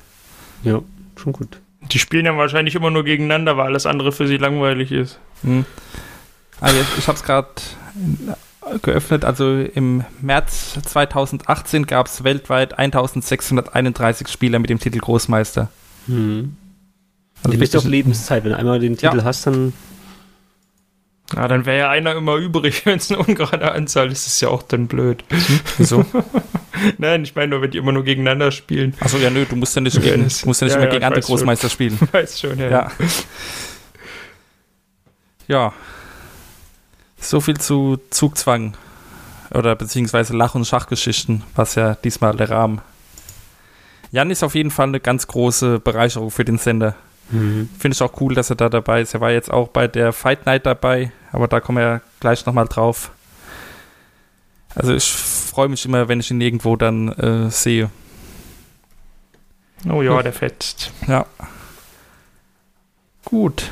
[0.64, 0.82] Ja,
[1.22, 1.60] schon gut.
[1.92, 5.20] Die spielen ja wahrscheinlich immer nur gegeneinander, weil alles andere für sie langweilig ist.
[5.44, 5.66] Hm.
[6.62, 7.50] Also ich habe es gerade
[8.82, 9.26] geöffnet.
[9.26, 15.70] Also im März 2018 gab es weltweit 1631 Spieler mit dem Titel Großmeister.
[16.08, 16.56] Hm.
[17.44, 18.44] Also du bist Lebenszeit.
[18.44, 19.24] Wenn du einmal den Titel Ja.
[19.24, 19.74] hast, dann
[21.36, 24.50] Ja, dann wäre ja einer immer übrig, wenn es eine ungerade Anzahl ist, ist ja
[24.50, 25.24] auch dann blöd.
[25.78, 26.06] Wieso?
[26.98, 28.96] Nein, ich meine nur, wenn die immer nur gegeneinander spielen.
[29.00, 30.90] Achso, ja, nö, du musst ja nicht, Ja, gegen, musst ja nicht ja, immer ja,
[30.90, 31.36] gegen ich andere weiß schon.
[31.36, 32.00] Großmeister spielen.
[32.12, 32.70] Weiß schon, ja.
[32.70, 32.92] Ja.
[35.48, 35.74] Ja.
[37.22, 38.76] So viel zu Zugzwang.
[39.54, 42.82] Oder beziehungsweise Lach- und Schachgeschichten, was ja diesmal der Rahmen.
[44.12, 46.96] Jan ist auf jeden Fall eine ganz große Bereicherung für den Sender.
[47.30, 47.70] hm.
[47.80, 49.14] Finde ich auch cool, dass er da dabei ist.
[49.14, 52.68] Er war jetzt auch bei der Fight Night dabei, aber da kommen wir gleich nochmal
[52.68, 53.12] drauf.
[54.76, 57.90] Also ich freue mich immer, wenn ich ihn irgendwo dann äh, sehe.
[59.90, 60.92] Oh ja, der fetzt.
[61.08, 61.26] Ja.
[63.26, 63.70] Gut.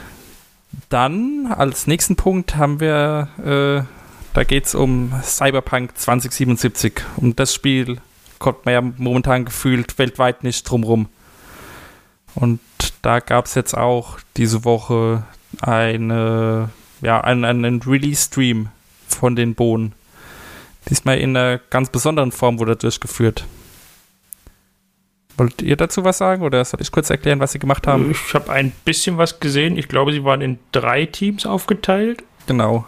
[0.90, 3.88] Dann als nächsten Punkt haben wir, äh,
[4.34, 7.02] da geht es um Cyberpunk 2077.
[7.18, 8.02] Um das Spiel
[8.40, 11.08] kommt man ja momentan gefühlt weltweit nicht drumrum.
[12.34, 12.60] Und
[13.04, 15.24] da gab es jetzt auch diese Woche
[15.62, 16.70] eine,
[17.02, 18.70] ja, einen, einen Release-Stream
[19.08, 19.94] von den Bohnen.
[20.90, 23.46] Diesmal in einer ganz besonderen Form wurde durchgeführt.
[25.40, 28.12] Wollt ihr dazu was sagen oder soll ich kurz erklären, was sie gemacht haben?
[28.12, 29.78] Ich habe ein bisschen was gesehen.
[29.78, 32.24] Ich glaube, sie waren in drei Teams aufgeteilt.
[32.46, 32.86] Genau.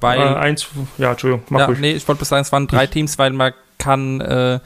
[0.00, 1.78] Weil, äh, eins, ja, Entschuldigung, mach ja, ruhig.
[1.80, 4.58] nee, ich wollte bloß sagen, es waren drei Teams, weil man kann äh,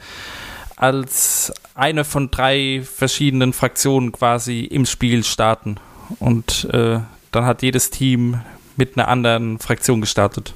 [0.77, 5.77] als eine von drei verschiedenen Fraktionen quasi im Spiel starten.
[6.19, 6.99] Und äh,
[7.31, 8.39] dann hat jedes Team
[8.77, 10.53] mit einer anderen Fraktion gestartet.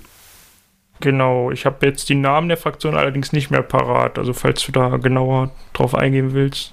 [1.03, 4.17] Genau, ich habe jetzt die Namen der Fraktion allerdings nicht mehr parat.
[4.17, 6.71] Also falls du da genauer drauf eingehen willst.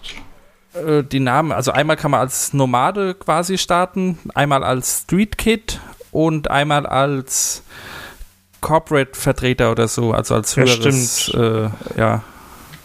[0.73, 5.81] Äh, die Namen, also einmal kann man als Nomade quasi starten, einmal als Street Kid
[6.13, 7.65] und einmal als
[8.61, 12.23] Corporate-Vertreter oder so, also als Ja, höheres, äh, ja.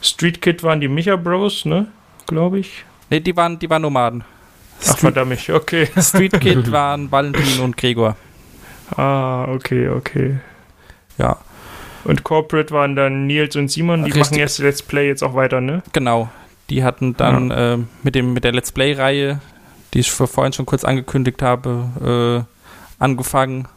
[0.01, 1.85] Street Kid waren die Micha Bros, ne?
[2.25, 2.85] Glaube ich.
[3.11, 4.23] Nee, die waren, die waren Nomaden.
[4.89, 5.89] Ach, verdammt, okay.
[5.99, 8.15] Street Kid waren Valentin und Gregor.
[8.97, 10.39] Ah, okay, okay.
[11.17, 11.37] Ja,
[12.03, 14.31] Und Corporate waren dann Nils und Simon, die Richtig.
[14.31, 15.81] machen erst Let's Play jetzt auch weiter, ne?
[15.93, 16.29] genau.
[16.71, 19.39] Die hatten dann äh, mit, dem, mit der Let's Play-Reihe,
[19.93, 22.45] die ich vor- vorhin schon kurz angekündigt habe,
[22.99, 23.67] äh, angefangen.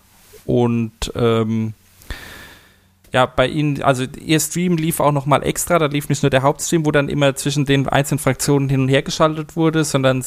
[0.46, 1.74] Und ähm,
[3.12, 6.42] ja, bei ihnen, also ihr Stream lief auch nochmal extra, da lief nicht nur der
[6.42, 10.24] Hauptstream, wo dann immer zwischen den einzelnen Fraktionen hin und her geschaltet wurde, sondern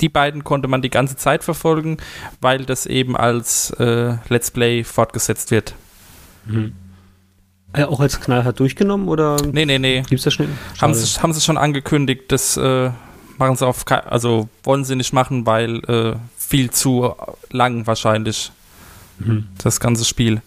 [0.00, 1.98] die beiden konnte man die ganze Zeit verfolgen,
[2.40, 5.74] weil das eben als äh, Let's Play fortgesetzt wird.
[7.72, 10.02] Äh, auch als knallhart durchgenommen oder Nee, nee, nee.
[10.08, 10.48] gibt's das schnell?
[10.80, 12.90] Haben sie, haben sie schon angekündigt, das äh,
[13.38, 17.12] machen sie auf, also wollen sie nicht machen, weil äh, viel zu
[17.50, 18.52] lang wahrscheinlich
[19.18, 19.46] Mhm.
[19.62, 20.42] das ganze Spiel.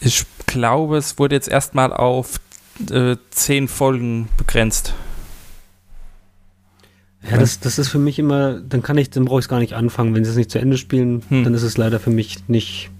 [0.00, 2.38] Ich glaube, es wurde jetzt erstmal auf
[2.92, 4.94] äh, zehn Folgen begrenzt.
[7.28, 9.58] Ja, das, das ist für mich immer, dann kann ich, dann brauche ich es gar
[9.58, 10.14] nicht anfangen.
[10.14, 11.42] Wenn sie es nicht zu Ende spielen, Hm.
[11.44, 12.90] dann ist es leider für mich nicht.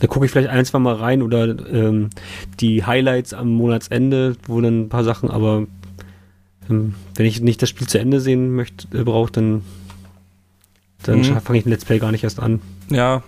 [0.00, 2.10] Da gucke ich vielleicht ein, zwei Mal rein oder ähm,
[2.60, 5.66] die Highlights am Monatsende, wo dann ein paar Sachen, aber
[6.70, 9.62] ähm, wenn ich nicht das Spiel zu Ende sehen möchte, äh, brauche, dann,
[11.02, 11.40] dann Mhm.
[11.40, 12.60] fange ich ein Let's Play gar nicht erst an.
[12.90, 13.22] Ja.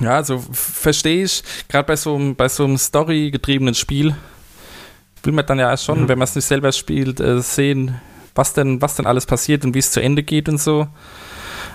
[0.00, 1.42] Ja, also verstehe ich.
[1.68, 4.14] Gerade bei so einem bei so einem Story-getriebenen Spiel
[5.22, 6.08] will man dann ja schon, Mhm.
[6.08, 7.94] wenn man es nicht selber spielt, äh, sehen,
[8.34, 10.88] was denn, was denn alles passiert und wie es zu Ende geht und so.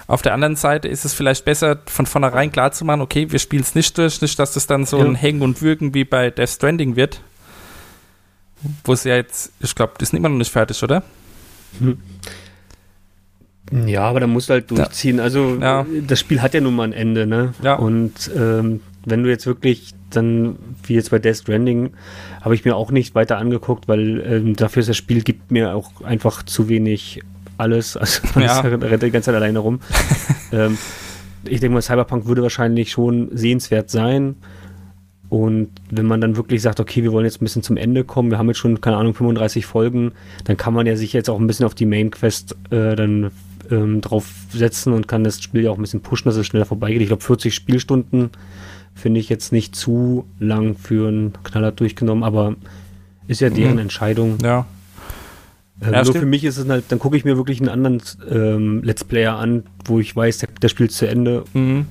[0.08, 3.39] Auf der anderen Seite ist es vielleicht besser, von vornherein klar zu machen, okay, wir
[3.39, 5.05] spielen es nicht durch, nicht, dass das dann so Ja.
[5.05, 7.22] ein Hängen und Würgen wie bei Death Stranding wird.
[8.86, 11.03] Wo es ja jetzt, ich glaube, die sind immer noch nicht fertig, oder?
[13.86, 15.20] Ja, aber da musst du halt durchziehen.
[15.20, 15.86] Also Ja.
[16.08, 17.53] das Spiel hat ja nun mal ein Ende, ne?
[17.62, 17.74] Ja.
[17.76, 21.91] Und ähm, wenn du jetzt wirklich dann, wie jetzt bei Death Stranding,
[22.41, 25.76] habe ich mir auch nicht weiter angeguckt, weil ähm, dafür ist das Spiel gibt mir
[25.76, 27.22] auch einfach zu wenig
[27.58, 27.97] alles.
[27.97, 28.60] Also man Ja.
[28.62, 29.80] rennt die ganze Zeit alleine rum.
[30.51, 30.78] ähm,
[31.43, 34.36] ich denke mal, Cyberpunk würde wahrscheinlich schon sehenswert sein.
[35.30, 38.32] Und wenn man dann wirklich sagt, okay, wir wollen jetzt ein bisschen zum Ende kommen,
[38.32, 40.14] wir haben jetzt schon, keine Ahnung, 35 Folgen,
[40.45, 43.32] dann kann man ja sich jetzt auch ein bisschen auf die Main Quest äh, dann
[43.70, 46.66] ähm, drauf setzen und kann das Spiel ja auch ein bisschen pushen, dass es schneller
[46.66, 47.01] vorbeigeht.
[47.01, 48.30] Ich glaube, 40 Spielstunden
[48.95, 52.55] finde ich jetzt nicht zu lang für einen Knaller durchgenommen, aber
[53.28, 53.80] ist ja deren Mhm.
[53.80, 54.38] Entscheidung.
[54.41, 54.66] Ja.
[55.82, 56.17] Ja, nur stimmt.
[56.17, 59.38] für mich ist es halt, dann gucke ich mir wirklich einen anderen ähm, Let's Player
[59.38, 61.43] an, wo ich weiß, der, der spielt zu Ende.
[61.53, 61.86] Mhm.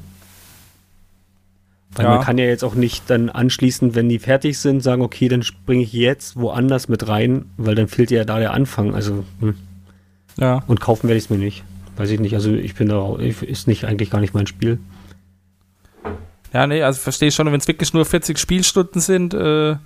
[1.94, 2.14] Weil Ja.
[2.16, 5.42] man kann ja jetzt auch nicht dann anschließend, wenn die fertig sind, sagen, okay, dann
[5.42, 8.94] springe ich jetzt woanders mit rein, weil dann fehlt ja da der Anfang.
[8.94, 9.54] Also, hm.
[10.38, 10.62] Ja.
[10.66, 11.64] und kaufen werde ich es mir nicht.
[11.96, 12.34] Weiß ich nicht.
[12.34, 14.78] Also ich bin da, auch- ich- ist nicht eigentlich gar nicht mein Spiel.
[16.52, 19.76] Ja, nee, also verstehe ich schon, wenn es wirklich nur 40 Spielstunden sind, äh,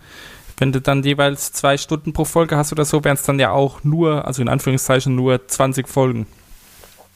[0.61, 3.51] wenn du dann jeweils zwei Stunden pro Folge hast oder so, wären es dann ja
[3.51, 6.27] auch nur, also in Anführungszeichen nur 20 Folgen.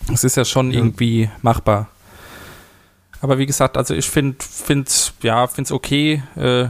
[0.09, 0.79] Das ist ja schon Ja.
[0.79, 1.89] irgendwie machbar.
[3.21, 6.23] Aber wie gesagt, also ich finde, find, ja, es okay.
[6.37, 6.69] Äh,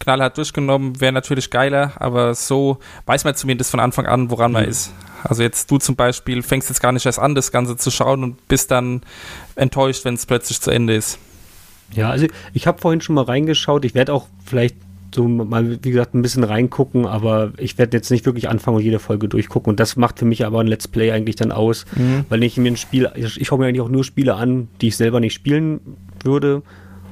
[0.00, 4.64] knallhart durchgenommen, wäre natürlich geiler, aber so weiß man zumindest von Anfang an, woran man
[4.64, 4.68] Mhm.
[4.70, 4.92] ist.
[5.22, 8.24] Also jetzt du zum Beispiel fängst jetzt gar nicht erst an, das Ganze zu schauen
[8.24, 9.02] und bist dann
[9.54, 11.18] enttäuscht, wenn es plötzlich zu Ende ist.
[11.92, 13.84] Ja, also ich habe vorhin schon mal reingeschaut.
[13.84, 14.74] Ich werde auch vielleicht
[15.14, 18.82] so mal, wie gesagt, ein bisschen reingucken, aber ich werde jetzt nicht wirklich anfangen und
[18.82, 19.70] jede Folge durchgucken.
[19.70, 21.84] Und das macht für mich aber ein Let's Play eigentlich dann aus,
[22.28, 24.88] weil ich mir ein Spiel, ich, ich schaue mir eigentlich auch nur Spiele an, die
[24.88, 25.80] ich selber nicht spielen
[26.24, 26.62] würde.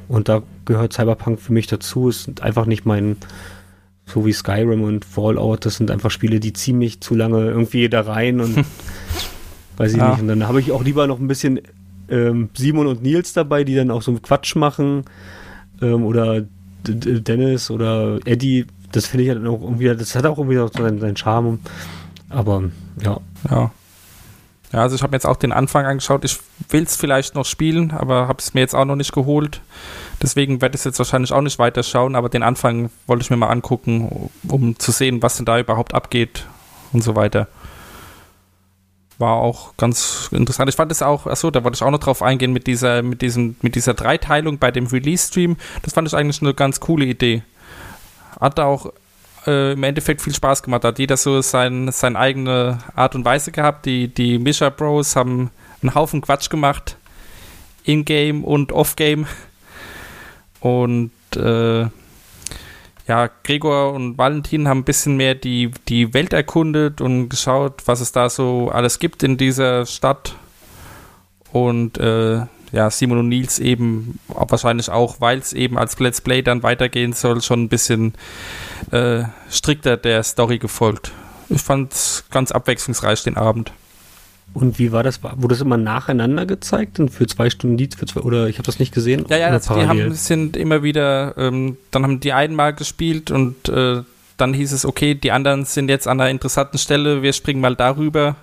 [0.09, 2.09] Und da gehört Cyberpunk für mich dazu.
[2.09, 3.17] Es ist einfach nicht mein,
[4.07, 7.89] so wie Skyrim und Fallout, das sind einfach Spiele, die ziehen mich zu lange irgendwie
[7.89, 8.57] da rein und
[9.77, 10.11] weiß ich Ja.
[10.11, 10.21] nicht.
[10.23, 11.61] Und dann habe ich auch lieber noch ein bisschen
[12.09, 15.05] ähm, Simon und Nils dabei, die dann auch so Quatsch machen.
[15.81, 16.45] Ähm, oder
[16.85, 18.67] Dennis oder Eddie.
[18.93, 21.61] Das finde ich dann auch irgendwie, das hat auch irgendwie so seinen, seinen Charme.
[22.29, 22.65] Aber
[23.03, 23.19] ja.
[23.51, 23.71] Ja.
[24.73, 26.25] Ja, also ich habe mir jetzt auch den Anfang angeschaut.
[26.25, 29.61] Ich will es vielleicht noch spielen, aber habe es mir jetzt auch noch nicht geholt.
[30.23, 33.37] Deswegen werde ich es jetzt wahrscheinlich auch nicht weiterschauen, aber den Anfang wollte ich mir
[33.37, 36.47] mal angucken, um zu sehen, was denn da überhaupt abgeht
[36.93, 37.49] und so weiter.
[39.21, 40.71] War auch ganz interessant.
[40.71, 43.21] Ich fand es auch, achso, da wollte ich auch noch drauf eingehen mit dieser, mit
[43.21, 45.59] diesem, mit dieser Dreiteilung bei dem Release-Stream.
[45.83, 47.43] Das fand ich eigentlich eine ganz coole Idee.
[48.41, 48.95] Hat auch
[49.47, 50.85] äh, im Endeffekt viel Spaß gemacht.
[50.85, 53.85] Hat jeder so sein, seine eigene Art und Weise gehabt.
[53.85, 55.51] Die, die Misha Bros haben
[55.83, 56.97] einen Haufen Quatsch gemacht.
[57.85, 59.27] In-game und off-game.
[60.61, 61.89] Und äh,
[63.11, 68.01] ja, Gregor und Valentin haben ein bisschen mehr die, die Welt erkundet und geschaut, was
[68.01, 70.37] es da so alles gibt in dieser Stadt.
[71.51, 76.43] Und äh, ja, Simon und Nils eben wahrscheinlich auch, weil es eben als Let's Play
[76.43, 78.15] dann weitergehen soll, schon ein bisschen
[78.93, 81.11] äh, strikter der Story gefolgt.
[81.49, 83.73] Ich fand es ganz abwechslungsreich den Abend.
[84.53, 85.23] Und wie war das?
[85.23, 86.99] Wurde das immer nacheinander gezeigt?
[86.99, 87.95] Und für zwei Stunden Lied?
[87.95, 89.25] Für zwei, oder ich habe das nicht gesehen?
[89.29, 93.69] Ja, ja, also die haben, sind immer wieder, ähm, dann haben die einmal gespielt und
[93.69, 94.03] äh,
[94.37, 97.77] dann hieß es, okay, die anderen sind jetzt an einer interessanten Stelle, wir springen mal
[97.77, 98.37] darüber.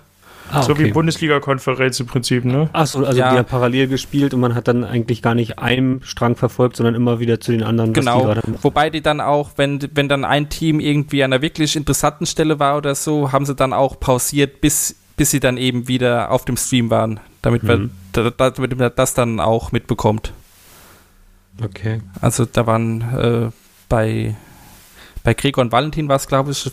[0.50, 0.92] ah, So wie okay.
[0.92, 2.70] Bundesliga-Konferenz im Prinzip, ne?
[2.72, 3.32] Ach so, also Ja.
[3.32, 6.94] die haben parallel gespielt und man hat dann eigentlich gar nicht einen Strang verfolgt, sondern
[6.94, 8.22] immer wieder zu den anderen, was die Genau.
[8.24, 12.24] gerade Wobei die dann auch, wenn, wenn dann ein Team irgendwie an einer wirklich interessanten
[12.24, 16.30] Stelle war oder so, haben sie dann auch pausiert, bis, bis sie dann eben wieder
[16.30, 17.68] auf dem Stream waren, damit, Mhm.
[17.68, 20.32] man, da, da, damit man das dann auch mitbekommt.
[21.62, 22.00] Okay.
[22.20, 23.50] Also da waren äh,
[23.88, 24.34] bei,
[25.24, 26.70] bei Gregor und Valentin war es, glaube ich,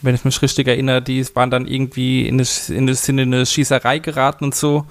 [0.00, 3.46] wenn ich mich richtig erinnere, die waren dann irgendwie in eine, in eine, in eine
[3.46, 4.86] Schießerei geraten und so,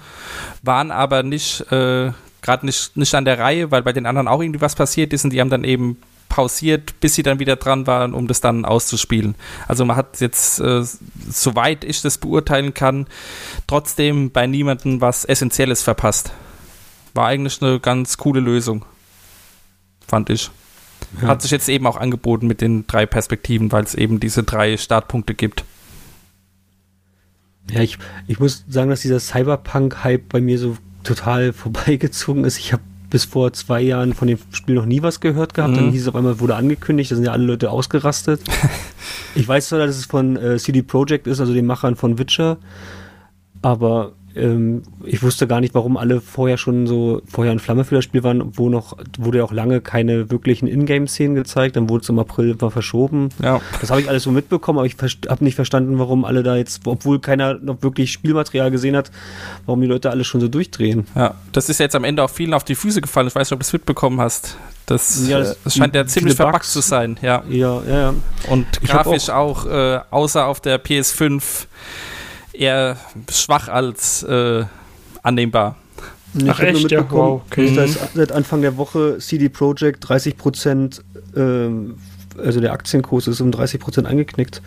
[0.62, 4.40] waren aber nicht, äh, gerade nicht, nicht an der Reihe, weil bei den anderen auch
[4.40, 5.98] irgendwie was passiert ist und die haben dann eben
[6.32, 9.34] pausiert, bis sie dann wieder dran waren, um das dann auszuspielen.
[9.68, 10.82] Also man hat jetzt, äh,
[11.28, 13.06] soweit ich das beurteilen kann,
[13.66, 16.32] trotzdem bei niemandem was Essentielles verpasst.
[17.12, 18.86] War eigentlich eine ganz coole Lösung.
[20.08, 20.50] Fand ich.
[21.20, 21.28] Ja.
[21.28, 24.78] Hat sich jetzt eben auch angeboten mit den drei Perspektiven, weil es eben diese drei
[24.78, 25.64] Startpunkte gibt.
[27.70, 32.56] Ja, ich, ich muss sagen, dass dieser Cyberpunk-Hype bei mir so total vorbeigezogen ist.
[32.56, 32.82] Ich habe
[33.12, 35.72] bis vor zwei Jahren von dem Spiel noch nie was gehört gehabt.
[35.72, 35.76] Mhm.
[35.76, 38.40] Dann hieß es auf einmal, wurde angekündigt, da sind ja alle Leute ausgerastet.
[39.34, 42.56] ich weiß zwar, dass es von äh, CD Projekt ist, also den Machern von Witcher,
[43.60, 47.94] aber ähm, ich wusste gar nicht, warum alle vorher schon so Feuer und Flamme für
[47.96, 52.02] das Spiel waren, wo noch, wurde ja auch lange keine wirklichen Ingame-Szenen gezeigt, dann wurde
[52.02, 53.28] es im April mal verschoben.
[53.42, 53.60] Ja.
[53.80, 54.96] Das habe ich alles so mitbekommen, aber ich
[55.28, 59.10] habe nicht verstanden, warum alle da jetzt, obwohl keiner noch wirklich Spielmaterial gesehen hat,
[59.66, 61.06] warum die Leute alle schon so durchdrehen.
[61.14, 63.26] Ja, das ist jetzt am Ende auch vielen auf die Füße gefallen.
[63.28, 64.56] Ich weiß nicht, ob du es mitbekommen hast.
[64.86, 67.42] Das, Ja, das- das scheint ja ziemlich verbuggt zu sein, ja.
[67.48, 68.14] Ja, ja, ja.
[68.50, 71.66] Und grafisch auch, äh, außer auf der PS5
[72.62, 72.96] eher
[73.30, 74.64] schwach als äh,
[75.22, 75.76] annehmbar.
[76.34, 76.90] Ich Ach, echt?
[76.90, 77.74] Ja, wow, okay.
[77.74, 81.04] dass seit Anfang der Woche CD Projekt 30 Prozent,
[81.36, 81.96] ähm,
[82.38, 84.62] also der Aktienkurs ist um 30 Prozent angeknickt.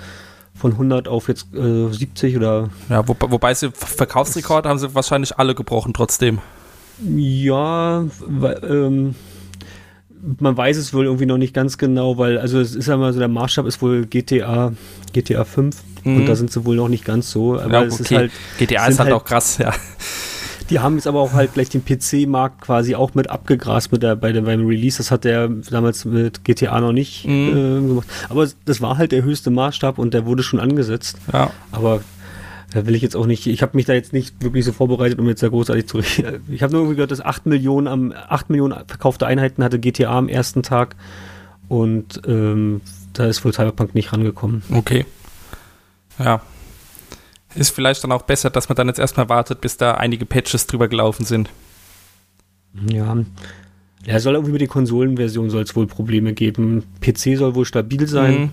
[0.53, 5.37] Von 100 auf jetzt äh, 70 oder Ja, wo, wobei sie Verkaufsrekorde haben sie wahrscheinlich
[5.37, 6.39] alle gebrochen trotzdem.
[7.03, 9.15] Ja, weil, ähm,
[10.39, 13.11] man weiß es wohl irgendwie noch nicht ganz genau, weil, also es ist ja mal
[13.11, 14.71] so, der Maßstab ist wohl GTA,
[15.11, 15.75] GTA 5
[16.05, 16.17] Mhm.
[16.17, 17.59] und da sind sie wohl noch nicht ganz so.
[17.59, 18.15] Aber Ja, es ist okay.
[18.15, 19.73] halt, GTA ist halt halt- auch krass, ja.
[20.69, 24.15] die haben jetzt aber auch halt gleich den PC-Markt quasi auch mit abgegrast mit der,
[24.15, 24.97] bei der, beim Release.
[24.97, 27.49] Das hat der damals mit GTA noch nicht Mhm.
[27.49, 28.07] äh, gemacht.
[28.29, 31.17] Aber das war halt der höchste Maßstab und der wurde schon angesetzt.
[31.33, 31.51] ja.
[31.71, 32.01] Aber
[32.73, 35.17] da will ich jetzt auch nicht, ich habe mich da jetzt nicht wirklich so vorbereitet,
[35.19, 36.41] um jetzt da großartig zu reden.
[36.49, 40.17] Ich habe nur irgendwie gehört, dass 8 Millionen, am, 8 Millionen verkaufte Einheiten hatte GTA
[40.17, 40.95] am ersten Tag
[41.69, 42.81] und ähm,
[43.13, 44.63] da ist wohl Cyberpunk nicht rangekommen.
[44.73, 45.05] Okay.
[46.19, 46.41] Ja.
[47.55, 50.67] Ist vielleicht dann auch besser, dass man dann jetzt erstmal wartet, bis da einige Patches
[50.67, 51.49] drüber gelaufen sind.
[52.89, 53.15] Ja.
[54.05, 56.83] Ja, soll irgendwie mit den Konsolenversionen soll es wohl Probleme geben.
[57.01, 58.33] PC soll wohl stabil sein.
[58.41, 58.49] Mhm.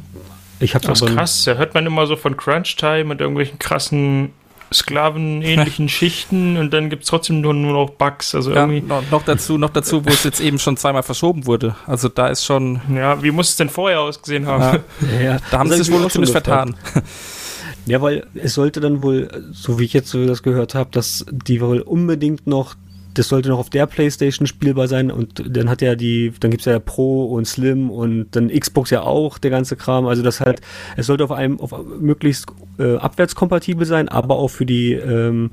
[0.60, 3.20] Ich habe Das ist aber krass, da hört man immer so von Crunch Time und
[3.20, 4.30] irgendwelchen krassen
[4.72, 8.34] Sklavenähnlichen Schichten und dann gibt es trotzdem nur, nur noch Bugs.
[8.34, 11.46] Also Ja, irgendwie, noch, noch dazu, noch dazu, wo es jetzt eben schon zweimal verschoben
[11.46, 11.74] wurde.
[11.86, 14.80] Also da ist schon, ja, wie muss es denn vorher ausgesehen haben?
[15.12, 16.46] ja, ja, da haben das sie sich ich wohl schon ziemlich gefragt.
[16.46, 16.76] vertan.
[17.86, 21.60] Ja, weil es sollte dann wohl, so wie ich jetzt das gehört habe, dass die
[21.60, 22.76] wohl unbedingt noch,
[23.14, 26.64] das sollte noch auf der Playstation spielbar sein und dann hat ja die, dann gibt's
[26.64, 30.06] ja Pro und Slim und dann Xbox ja auch, der ganze Kram.
[30.06, 30.60] Also das halt,
[30.96, 32.46] es sollte auf einem, auf möglichst
[32.78, 35.50] äh, abwärtskompatibel sein, aber auch für die ähm,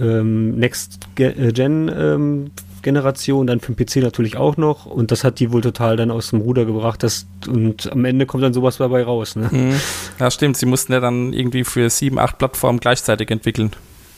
[0.00, 2.50] ähm, Next äh, Gen ähm,
[2.82, 6.10] Generation, dann für den PC natürlich auch noch und das hat die wohl total dann
[6.10, 7.02] aus dem Ruder gebracht.
[7.02, 9.36] Das, und am Ende kommt dann sowas dabei raus.
[9.36, 9.48] Ne?
[9.50, 9.74] Mhm.
[10.18, 10.56] Ja, stimmt.
[10.56, 13.70] Sie mussten ja dann irgendwie für sieben, acht Plattformen gleichzeitig entwickeln.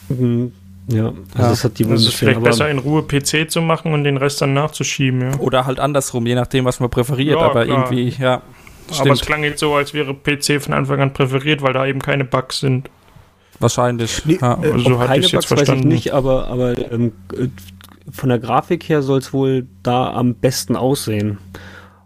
[0.09, 0.53] Mhm.
[0.89, 1.49] Ja, also Ja.
[1.49, 4.05] das hat die wohl ein ist vielleicht aber besser, in Ruhe PC zu machen und
[4.05, 5.39] den Rest dann nachzuschieben, ja.
[5.39, 7.39] Oder halt andersrum, je nachdem, was man präferiert.
[7.41, 7.91] Ja, aber klar.
[7.91, 8.35] irgendwie, ja.
[8.35, 8.43] Aber
[8.91, 12.01] es Stimmt, klang jetzt so, als wäre PC von Anfang an präferiert, weil da eben
[12.01, 12.91] keine Bugs sind.
[13.61, 14.27] wahrscheinlich.
[14.27, 14.59] Nee, ja.
[14.63, 15.89] äh, Also so hatte ich's jetzt Bugs weiß ich verstanden.
[15.89, 17.49] nicht, aber, aber ähm, äh,
[18.11, 21.39] von der Grafik her soll es wohl da am besten aussehen.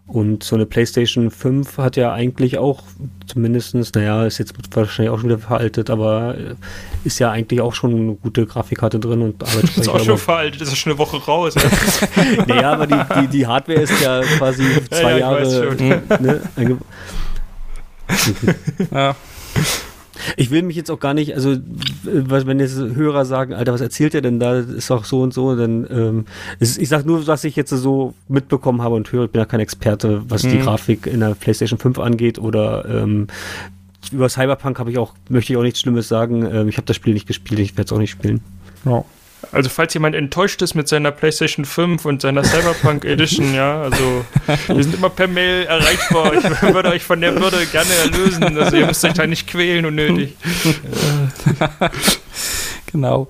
[0.09, 2.81] Und so eine PlayStation 5 hat ja eigentlich auch
[3.27, 6.55] zumindestens, naja, ist jetzt wahrscheinlich auch schon wieder veraltet, aber äh,
[7.03, 10.61] ist ja eigentlich auch schon eine gute Grafikkarte drin und Das ist auch schon veraltet,
[10.61, 11.53] ist schon eine Woche raus.
[11.53, 12.45] Ja.
[12.47, 15.77] naja, aber die, die, die Hardware ist ja quasi zwei ja, weiß Jahre.
[15.77, 15.87] schon.
[16.57, 16.77] Ne,
[18.91, 19.15] ja.
[20.37, 21.55] Ich will mich jetzt auch gar nicht, also
[22.03, 24.61] wenn jetzt Hörer sagen, Alter, was erzählt ihr denn da?
[24.61, 26.25] Das ist doch so und so, dann ähm,
[26.59, 29.59] ich sag nur, was ich jetzt so mitbekommen habe und höre, ich bin ja kein
[29.59, 30.61] Experte, was die Mhm.
[30.61, 33.27] Grafik in der PlayStation 5 angeht oder ähm,
[34.11, 36.45] über Cyberpunk habe ich auch, möchte ich auch nichts Schlimmes sagen.
[36.45, 38.41] Ähm, ich habe das Spiel nicht gespielt, ich werde es auch nicht spielen.
[38.85, 39.03] ja.
[39.51, 44.25] Also falls jemand enttäuscht ist mit seiner PlayStation 5 und seiner Cyberpunk Edition, ja, also
[44.67, 46.33] wir sind immer per Mail erreichbar.
[46.33, 48.57] Ich würde euch von der Würde gerne erlösen.
[48.57, 50.35] Also ihr müsst euch da nicht quälen unnötig.
[52.91, 53.27] Genau.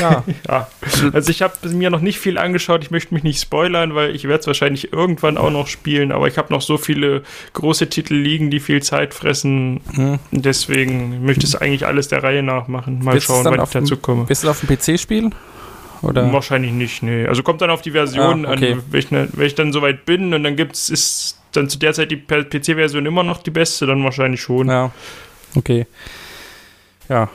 [0.00, 0.68] Ja, Ja,
[1.12, 2.82] also ich habe mir noch nicht viel angeschaut.
[2.82, 6.12] Ich möchte mich nicht spoilern, weil ich werde es wahrscheinlich irgendwann auch noch spielen.
[6.12, 7.22] Aber ich habe noch so viele
[7.52, 9.80] große Titel liegen, die viel Zeit fressen.
[9.94, 10.18] hm.
[10.30, 13.04] Deswegen möchte ich es eigentlich alles der Reihe nach machen.
[13.04, 14.28] Mal Willst schauen, wann ich dazu komme.
[14.28, 15.34] Willst du auf dem PC spielen?
[16.02, 16.32] Oder?
[16.32, 17.26] Wahrscheinlich nicht, nee.
[17.26, 18.72] Also kommt dann auf die Version Ah, okay.
[18.72, 21.78] an, wenn ich, ne- wenn ich dann soweit bin und dann gibt's, ist dann zu
[21.78, 24.68] der Zeit die PC-Version immer noch die beste, dann wahrscheinlich schon.
[24.68, 24.90] Ja,
[25.54, 25.86] okay.
[27.08, 27.28] Ja.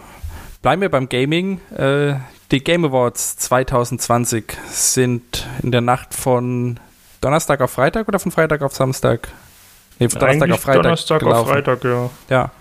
[0.61, 1.61] Bleiben wir beim Gaming.
[1.77, 2.15] Äh,
[2.51, 6.79] die Game Awards 2020 sind in der Nacht von
[7.21, 9.27] Donnerstag auf Freitag oder von Freitag auf Samstag?
[9.99, 10.83] Nee, von Donnerstag Eigentlich auf Freitag.
[10.83, 11.39] Donnerstag gelaufen.
[11.41, 12.09] auf Freitag, ja.
[12.29, 12.51] Ja.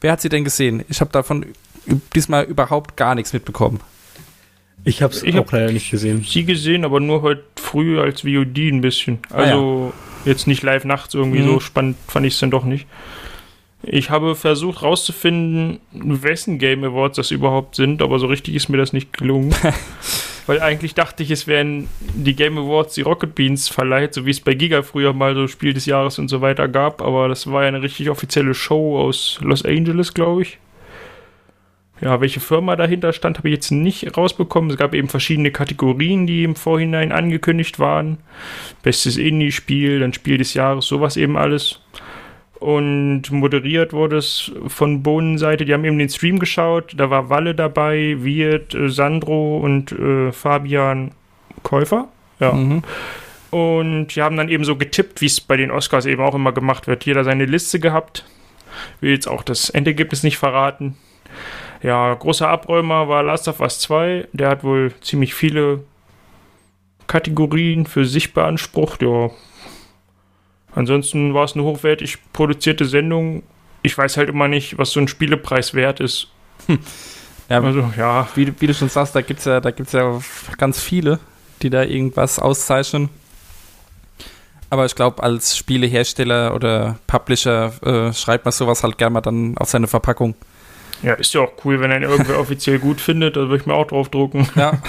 [0.00, 0.84] Wer hat sie denn gesehen?
[0.88, 1.46] Ich habe davon
[2.14, 3.80] diesmal überhaupt gar nichts mitbekommen.
[4.86, 6.22] Ich habe es Ich auch hab- leider nicht gesehen.
[6.28, 9.20] Sie gesehen, aber nur heute früh als VOD ein bisschen.
[9.30, 9.94] Also
[10.26, 11.46] jetzt nicht live nachts irgendwie Mhm.
[11.46, 12.86] so spannend fand ich es dann doch nicht.
[13.86, 18.78] Ich habe versucht rauszufinden, wessen Game Awards das überhaupt sind, aber so richtig ist mir
[18.78, 19.54] das nicht gelungen.
[20.46, 24.30] Weil eigentlich dachte ich, es wären die Game Awards, die Rocket Beans verleiht, so wie
[24.30, 27.50] es bei Giga früher mal so Spiel des Jahres und so weiter gab, aber das
[27.50, 30.58] war ja eine richtig offizielle Show aus Los Angeles, glaube ich.
[32.00, 34.70] Ja, welche Firma dahinter stand, habe ich jetzt nicht rausbekommen.
[34.70, 38.18] Es gab eben verschiedene Kategorien, die im Vorhinein angekündigt waren.
[38.82, 41.80] Bestes Indie-Spiel, dann Spiel des Jahres, sowas eben alles.
[42.64, 45.66] Und moderiert wurde es von Bohnenseite.
[45.66, 46.94] Die haben eben den Stream geschaut.
[46.96, 51.10] Da war Walle dabei, Wirt, äh, Sandro und äh, Fabian
[51.62, 52.08] Käufer.
[52.40, 52.52] Ja.
[52.52, 52.82] Mhm.
[53.50, 56.52] Und die haben dann eben so getippt, wie es bei den Oscars eben auch immer
[56.52, 57.04] gemacht wird.
[57.04, 58.24] Jeder seine Liste gehabt.
[59.02, 60.96] Will jetzt auch das Endergebnis nicht verraten.
[61.82, 64.28] Ja, großer Abräumer war Last of Us 2.
[64.32, 65.84] Der hat wohl ziemlich viele
[67.08, 69.02] Kategorien für sich beansprucht.
[69.02, 69.28] Ja.
[70.74, 73.42] Ansonsten war es eine hochwertig produzierte Sendung.
[73.82, 76.28] Ich weiß halt immer nicht, was so ein Spielepreis wert ist.
[77.48, 78.26] Ja, Also, ja.
[78.34, 80.18] wie, du- wie du schon sagst, da gibt es ja, da gibt's ja
[80.58, 81.20] ganz viele,
[81.62, 83.08] die da irgendwas auszeichnen.
[84.70, 89.56] Aber ich glaube, als Spielehersteller oder Publisher äh, schreibt man sowas halt gerne mal dann
[89.58, 90.34] auf seine Verpackung.
[91.02, 93.74] Ja, ist ja auch cool, wenn einen irgendwer offiziell gut findet, da würde ich mir
[93.74, 94.48] auch drauf drucken.
[94.56, 94.72] Ja.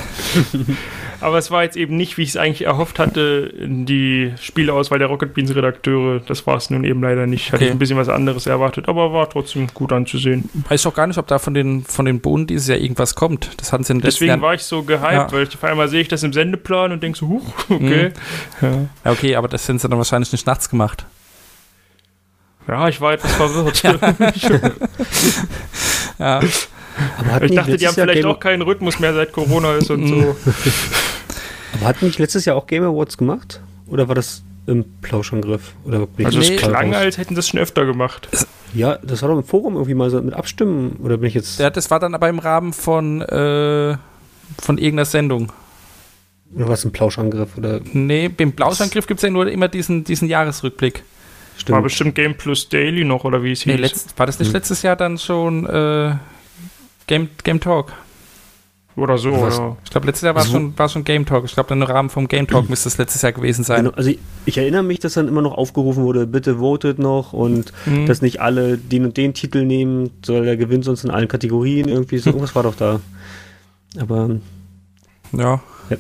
[1.26, 5.08] Aber es war jetzt eben nicht, wie ich es eigentlich erhofft hatte, die Spieleauswahl der
[5.08, 6.20] Rocket Beans Redakteure.
[6.20, 7.48] Das war es nun eben leider nicht.
[7.48, 7.66] Hatte Okay.
[7.66, 10.48] ich ein bisschen was anderes erwartet, aber war trotzdem gut anzusehen.
[10.70, 13.16] Weiß ich auch gar nicht, ob da von den, von den Bohnen dieses Jahr irgendwas
[13.16, 13.50] kommt.
[13.58, 14.42] Das hatten sie in Deswegen Jahren.
[14.42, 15.32] war ich so gehypt, Ja.
[15.32, 18.12] weil ich auf einmal sehe ich das im Sendeplan und denke so, huch, okay.
[18.62, 18.72] Ja.
[19.04, 21.08] Ja, okay, aber das sind sie dann wahrscheinlich nicht nachts gemacht.
[22.68, 23.82] ja, ich war etwas verwirrt.
[26.20, 26.40] Ja.
[27.20, 29.74] Aber hat ich dachte, die haben Jahr vielleicht Game, auch keinen Rhythmus mehr seit Corona
[29.74, 30.22] ist und Mhm.
[30.22, 30.36] so.
[31.76, 33.62] Aber hat nicht letztes Jahr auch Game Awards gemacht?
[33.88, 35.74] Oder war das im Plauschangriff?
[35.86, 36.44] Oder Also Nee.
[36.46, 38.28] es jetzt klang, als hätten sie es schon öfter gemacht.
[38.74, 40.98] Ja, das war doch im Forum irgendwie mal so mit Abstimmen.
[41.04, 41.60] Oder bin ich jetzt.
[41.60, 43.96] ja, das war dann aber im Rahmen von, äh,
[44.62, 45.52] von irgendeiner Sendung.
[46.56, 47.58] Oder was ein Plauschangriff?
[47.58, 50.96] Oder Nee, beim Blauschangriff gibt es ja nur immer diesen, diesen Jahresrückblick.
[51.04, 51.84] War stimmt.
[51.84, 53.82] bestimmt Game Plus Daily noch, oder wie es Nee, hieß.
[53.82, 54.54] letzt, war das nicht Hm.
[54.56, 56.16] letztes Jahr dann schon äh,
[57.08, 57.94] Game, Game Talk?
[58.98, 59.60] Oder so, Was?
[59.60, 59.76] oder?
[59.84, 61.44] Ich glaube, letztes Jahr war Also- schon, war schon Game Talk.
[61.46, 63.84] Ich glaube, im Rahmen vom Game Talk müsste es letztes Jahr gewesen sein.
[63.84, 67.34] Genau, also ich, ich erinnere mich, dass dann immer noch aufgerufen wurde, bitte votet noch
[67.34, 68.06] und Mhm.
[68.06, 71.90] dass nicht alle den und den Titel nehmen, soll der gewinnt sonst in allen Kategorien
[71.90, 72.30] irgendwie so.
[72.32, 73.02] Irgendwas war doch da.
[74.00, 74.30] Aber
[75.34, 75.62] Ja.
[75.90, 75.98] Ja.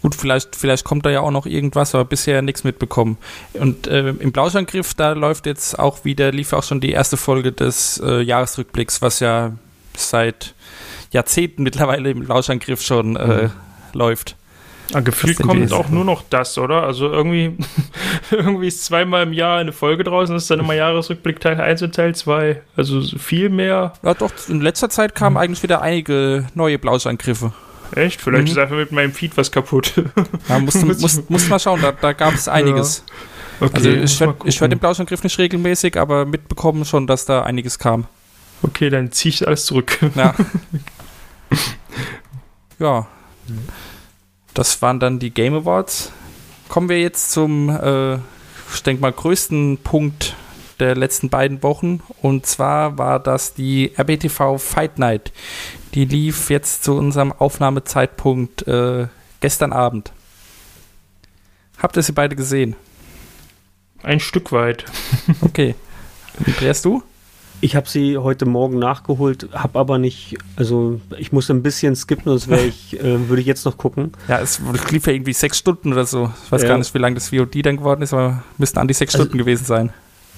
[0.00, 3.18] Gut, vielleicht, vielleicht kommt da ja auch noch irgendwas, aber bisher nichts mitbekommen.
[3.54, 7.50] Und äh, im Blauschangriff, da läuft jetzt auch wieder, lief auch schon die erste Folge
[7.52, 9.52] des äh, Jahresrückblicks, was ja
[9.96, 10.54] seit
[11.10, 13.50] Jahrzehnten mittlerweile im Blauschangriff schon äh, Mhm.
[13.94, 14.36] läuft.
[14.94, 16.82] Ah, gefühlt kommt auch nur noch das, oder?
[16.84, 17.56] Also irgendwie,
[18.30, 21.82] irgendwie ist zweimal im Jahr eine Folge draußen, das ist dann immer Jahresrückblick Teil 1
[21.82, 22.62] und Teil 2.
[22.74, 23.92] Also so viel mehr.
[24.02, 27.52] Ja, doch, in letzter Zeit kamen eigentlich wieder einige neue Blauschangriffe.
[27.94, 28.20] Echt?
[28.22, 28.50] Vielleicht Mhm.
[28.52, 29.92] ist einfach mit meinem Feed was kaputt.
[30.48, 33.04] Ja, musst, Muss- musst, musst mal schauen, da, da gab es einiges.
[33.60, 37.78] Okay, Also ich höre hör den Blauschangriff nicht regelmäßig, aber mitbekommen schon, dass da einiges
[37.78, 38.06] kam.
[38.62, 39.98] Okay, dann ziehe ich alles zurück.
[40.14, 40.34] Ja.
[42.78, 43.06] ja.
[44.54, 46.12] Das waren dann die Game Awards.
[46.68, 50.36] Kommen wir jetzt zum, äh, ich denke mal, größten Punkt
[50.80, 52.02] der letzten beiden Wochen.
[52.22, 55.32] Und zwar war das die RBTV Fight Night.
[55.94, 59.08] Die lief jetzt zu unserem Aufnahmezeitpunkt äh,
[59.40, 60.12] gestern Abend.
[61.78, 62.76] Habt ihr sie beide gesehen?
[64.02, 64.84] Ein Stück weit.
[65.40, 65.74] Okay.
[66.46, 67.02] Andreas, du?
[67.60, 72.24] Ich habe sie heute Morgen nachgeholt, habe aber nicht, also ich musste ein bisschen skippen,
[72.26, 74.12] sonst wäre ich, äh, würde ich jetzt noch gucken.
[74.28, 76.30] Ja, es lief ja irgendwie sechs Stunden oder so.
[76.44, 76.68] Ich weiß Ja.
[76.68, 79.24] gar nicht, wie lange das VOD dann geworden ist, aber müssten an die sechs Also-
[79.24, 79.90] Stunden gewesen sein.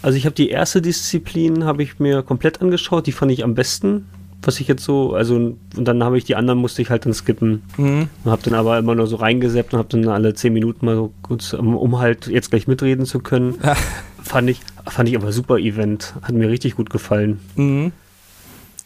[0.02, 3.54] Also ich habe die erste Disziplin habe ich mir komplett angeschaut, die fand ich am
[3.54, 4.06] besten,
[4.42, 7.12] was ich jetzt so, also und dann habe ich die anderen musste ich halt dann
[7.12, 8.08] skippen Mhm.
[8.24, 10.94] und habe dann aber immer nur so reingeseppt und habe dann alle zehn Minuten mal
[10.96, 13.56] so kurz, um, um halt jetzt gleich mitreden zu können.
[14.24, 14.30] Ja.
[14.30, 17.40] Fand ich, fand ich aber super Event, hat mir richtig gut gefallen.
[17.56, 17.92] Mhm.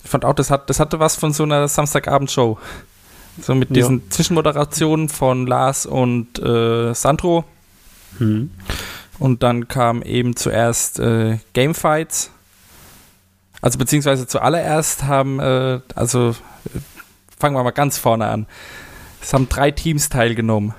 [0.03, 2.59] Ich fand auch, das, hat, das hatte was von so einer Samstagabendshow.
[3.41, 3.75] So mit Ja.
[3.75, 7.45] diesen Zwischenmoderationen von Lars und äh, Sandro.
[8.19, 8.51] Hm.
[9.19, 12.31] Und dann kam eben zuerst äh, Gamefights.
[13.61, 16.35] Also beziehungsweise zuallererst haben, äh, also äh,
[17.39, 18.47] fangen wir mal ganz vorne an.
[19.21, 20.75] Es haben drei Teams teilgenommen.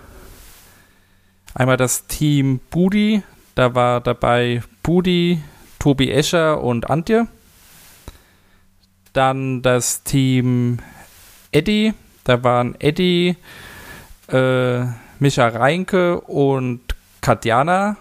[1.56, 3.24] Einmal das Team Budi,
[3.56, 5.42] da war dabei Budi,
[5.80, 7.28] Tobi Escher und Antje.
[9.14, 10.80] Dann das Team
[11.52, 11.94] Eddie,
[12.26, 13.38] da waren Eddie,
[14.28, 14.84] äh,
[15.20, 16.82] Micha Reinke und
[17.22, 17.96] Katjana.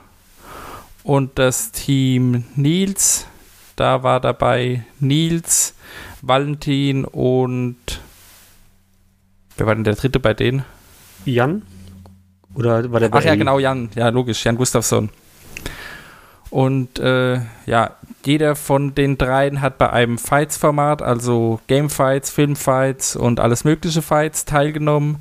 [1.04, 3.26] Und das Team Nils,
[3.76, 5.74] da war dabei Nils,
[6.22, 7.76] Valentin und
[9.56, 10.64] wer war denn der dritte bei denen?
[11.26, 11.62] Jan?
[12.54, 13.90] Oder war der Ach ja, genau, Jan.
[13.94, 15.10] Ja, logisch, Jan Gustafsson.
[16.54, 23.40] Und äh, ja, jeder von den dreien hat bei einem Fights-Format, also Gamefights, Filmfights und
[23.40, 25.16] alles mögliche Fights teilgenommen.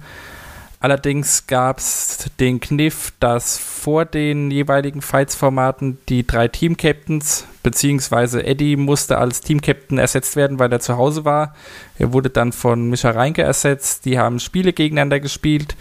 [0.80, 8.76] Allerdings gab es den Kniff, dass vor den jeweiligen Fights-Formaten die drei Team-Captains, beziehungsweise Eddie
[8.76, 11.56] musste als Team-Captain ersetzt werden, weil er zu Hause war.
[11.98, 14.06] Er wurde dann von Micha Reinke ersetzt.
[14.06, 15.76] Die haben Spiele gegeneinander gespielt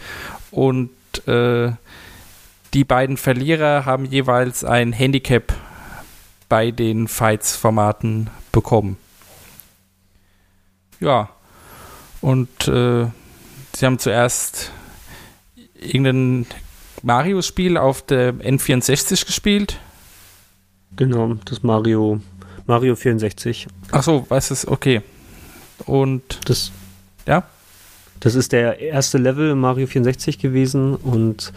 [0.49, 0.89] und
[1.27, 1.73] äh,
[2.73, 5.53] die beiden Verlierer haben jeweils ein Handicap
[6.49, 8.97] bei den Fights-Formaten bekommen.
[10.99, 11.29] Ja,
[12.21, 13.07] und äh,
[13.75, 14.71] sie haben zuerst
[15.75, 16.47] irgendein
[17.01, 19.79] Mario-Spiel auf der N64 gespielt.
[20.95, 22.21] Genau, das Mario,
[22.65, 23.67] Mario 64.
[23.91, 25.01] Ach so, weißt du es, okay.
[25.85, 26.71] Und Das,
[27.27, 27.43] Ja?
[28.19, 31.51] Das ist der erste Level Mario 64 gewesen und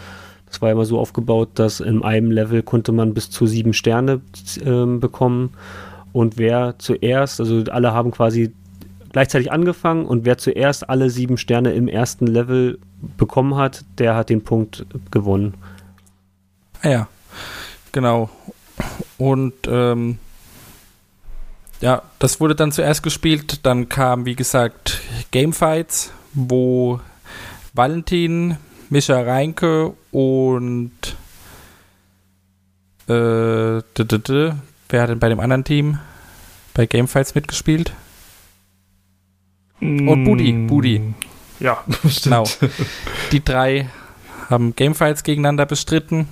[0.48, 4.20] Das war immer so aufgebaut, dass in einem Level konnte man bis zu sieben Sterne
[4.64, 5.50] äh, bekommen.
[6.12, 8.52] Und wer zuerst, also alle haben quasi
[9.12, 12.78] gleichzeitig angefangen und wer zuerst alle sieben Sterne im ersten Level
[13.16, 15.54] bekommen hat, der hat den Punkt gewonnen.
[16.82, 17.08] Ah ja,
[17.92, 18.30] genau.
[19.18, 20.18] Und ähm,
[21.80, 23.64] ja, das wurde dann zuerst gespielt.
[23.64, 27.00] Dann kam, wie gesagt, Gamefights, wo
[27.74, 28.56] Valentin,
[28.90, 30.92] Mischa Reinke und
[33.08, 34.54] äh, d -d -d
[34.88, 35.98] wer hat denn bei dem anderen Team
[36.74, 37.92] bei Gamefights mitgespielt?
[39.80, 41.14] Und Budi, Budi.
[41.60, 41.84] Ja,
[42.22, 42.44] Genau.
[43.32, 43.88] Die drei
[44.48, 46.28] haben Gamefights gegeneinander bestritten.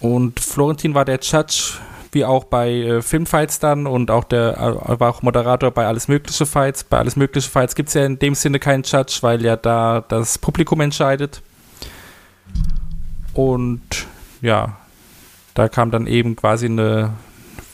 [0.00, 1.78] Und Florentin war der Judge,
[2.12, 6.08] wie auch bei äh, Filmfights dann und auch der äh, war auch Moderator bei alles
[6.08, 6.84] mögliche Fights.
[6.84, 10.04] Bei alles mögliche Fights gibt es ja in dem Sinne keinen Judge, weil ja da
[10.06, 11.42] das Publikum entscheidet.
[13.34, 14.06] Und
[14.40, 14.76] ja,
[15.54, 17.12] da kam dann eben quasi eine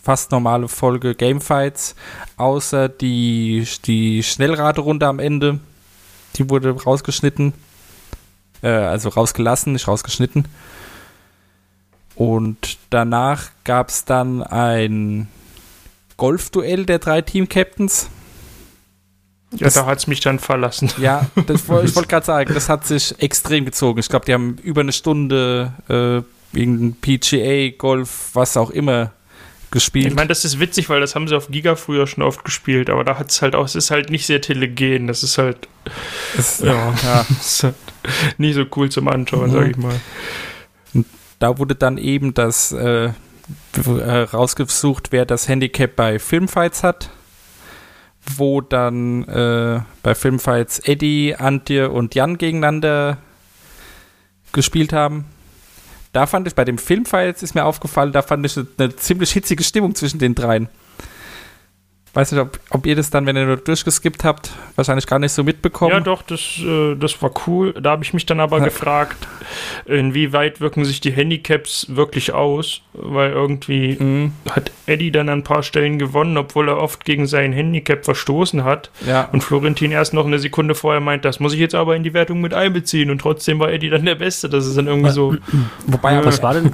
[0.03, 1.95] fast normale Folge Gamefights,
[2.37, 5.61] außer die, die Schnellraterunde am Ende.
[6.37, 7.55] Die wurde rausgeschnitten.
[8.63, 10.47] Äh, also rausgelassen, nicht rausgeschnitten.
[12.15, 15.29] Und danach gab es dann ein
[16.17, 18.09] Golfduell der drei Team-Captains.
[19.57, 20.91] Ja, da hat es mich dann verlassen.
[20.99, 24.01] Ja, das, ich wollte gerade sagen, das hat sich extrem gezogen.
[24.01, 29.13] Ich glaube, die haben über eine Stunde äh, irgendein PGA, Golf, was auch immer
[29.71, 30.07] gespielt.
[30.07, 32.91] Ich meine, das ist witzig, weil das haben sie auf Giga früher schon oft gespielt,
[32.91, 35.07] aber da hat es halt auch, es ist halt nicht sehr telegen.
[35.09, 35.69] Das ist halt,
[36.37, 37.27] Das- ja, ja.
[37.29, 37.75] das ist halt
[38.39, 39.55] nicht so cool zum Anschauen, Mhm.
[39.55, 40.01] sag ich mal.
[41.45, 47.11] Da wurde dann eben das äh, äh, rausgesucht, wer das Handicap bei Filmfights hat.
[48.35, 53.19] Wo dann äh, bei Filmfights Eddie, Antje und Jan gegeneinander
[54.55, 55.27] gespielt haben.
[56.15, 59.65] Da fand ich bei dem Filmfights ist mir aufgefallen, da fand ich eine ziemlich hitzige
[59.65, 60.71] Stimmung zwischen den dreien.
[62.15, 65.33] Weiß nicht, ob, ob ihr das dann, wenn ihr nur durchgeskippt habt, wahrscheinlich gar nicht
[65.33, 65.91] so mitbekommen.
[65.93, 67.73] Ja, doch, das, äh, das war cool.
[67.75, 68.65] Da habe ich mich dann aber Ja.
[68.65, 69.27] gefragt,
[69.87, 72.81] inwieweit wirken sich die Handicaps wirklich aus?
[72.93, 74.33] Weil irgendwie Mhm.
[74.51, 78.65] hat Eddie dann an ein paar Stellen gewonnen, obwohl er oft gegen sein Handicap verstoßen
[78.65, 78.91] hat.
[79.07, 82.03] Ja, Und Florentin erst noch eine Sekunde vorher meint, das muss ich jetzt aber in
[82.05, 83.11] die Wertung mit einbeziehen.
[83.11, 84.49] Und trotzdem war Eddie dann der Beste.
[84.49, 85.35] Das ist dann irgendwie so.
[85.87, 86.73] wobei aber, Was war denn,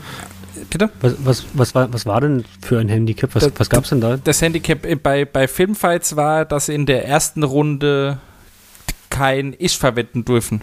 [0.68, 0.90] bitte?
[1.00, 3.34] was, was, was, war, was war denn für ein Handicap?
[3.34, 4.16] Was, Das- was gab es denn da?
[4.16, 8.18] das Handicap äh, bei, bei Filmfights war, dass sie in der ersten Runde
[9.08, 10.62] kein Ich verwenden dürfen.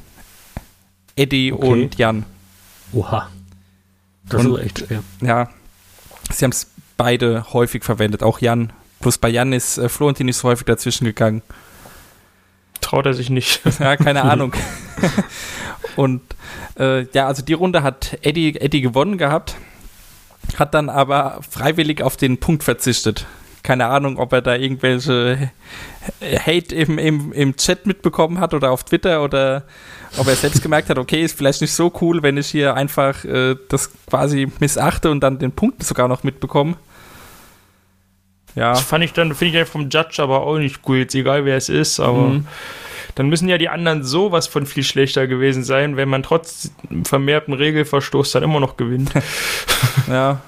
[1.16, 1.68] Eddie Okay.
[1.84, 2.26] und Jan.
[2.94, 3.30] Oha.
[4.30, 5.04] Das Und- ist echt schwer.
[5.22, 5.50] Ja,
[6.32, 6.68] sie haben es
[6.98, 8.72] beide häufig verwendet, auch Jan.
[9.00, 11.42] Bloß bei Jan ist äh, Florentin nicht so häufig dazwischen gegangen.
[12.82, 13.62] Traut er sich nicht.
[13.80, 14.54] Ja, keine Ahnung.
[15.96, 16.22] und
[16.80, 19.56] äh, ja, also die Runde hat Eddie, Eddie gewonnen gehabt,
[20.56, 23.26] hat dann aber freiwillig auf den Punkt verzichtet.
[23.64, 25.52] Keine Ahnung, ob er da irgendwelche
[26.22, 29.64] Hate im, im, im Chat mitbekommen hat oder auf Twitter oder
[30.18, 33.26] ob er selbst gemerkt hat, okay, ist vielleicht nicht so cool, wenn ich hier einfach
[33.26, 36.76] äh, das quasi missachte und dann den Punkt sogar noch mitbekomme.
[38.56, 38.72] Ja.
[38.72, 41.46] Das fand ich dann, finde ich dann vom Judge aber auch nicht cool, jetzt egal
[41.46, 42.48] wer es ist, aber Mhm.
[43.18, 46.70] Dann müssen ja die anderen sowas von viel schlechter gewesen sein, wenn man trotz
[47.04, 49.12] vermehrten Regelverstoß dann immer noch gewinnt.
[50.08, 50.40] Ja.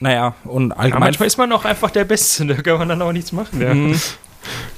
[0.00, 1.00] Naja, und allgemein.
[1.00, 3.60] manchmal ist man auch einfach der Beste, da kann man dann auch nichts machen.
[3.60, 3.74] Ja.
[3.74, 4.00] Mhm.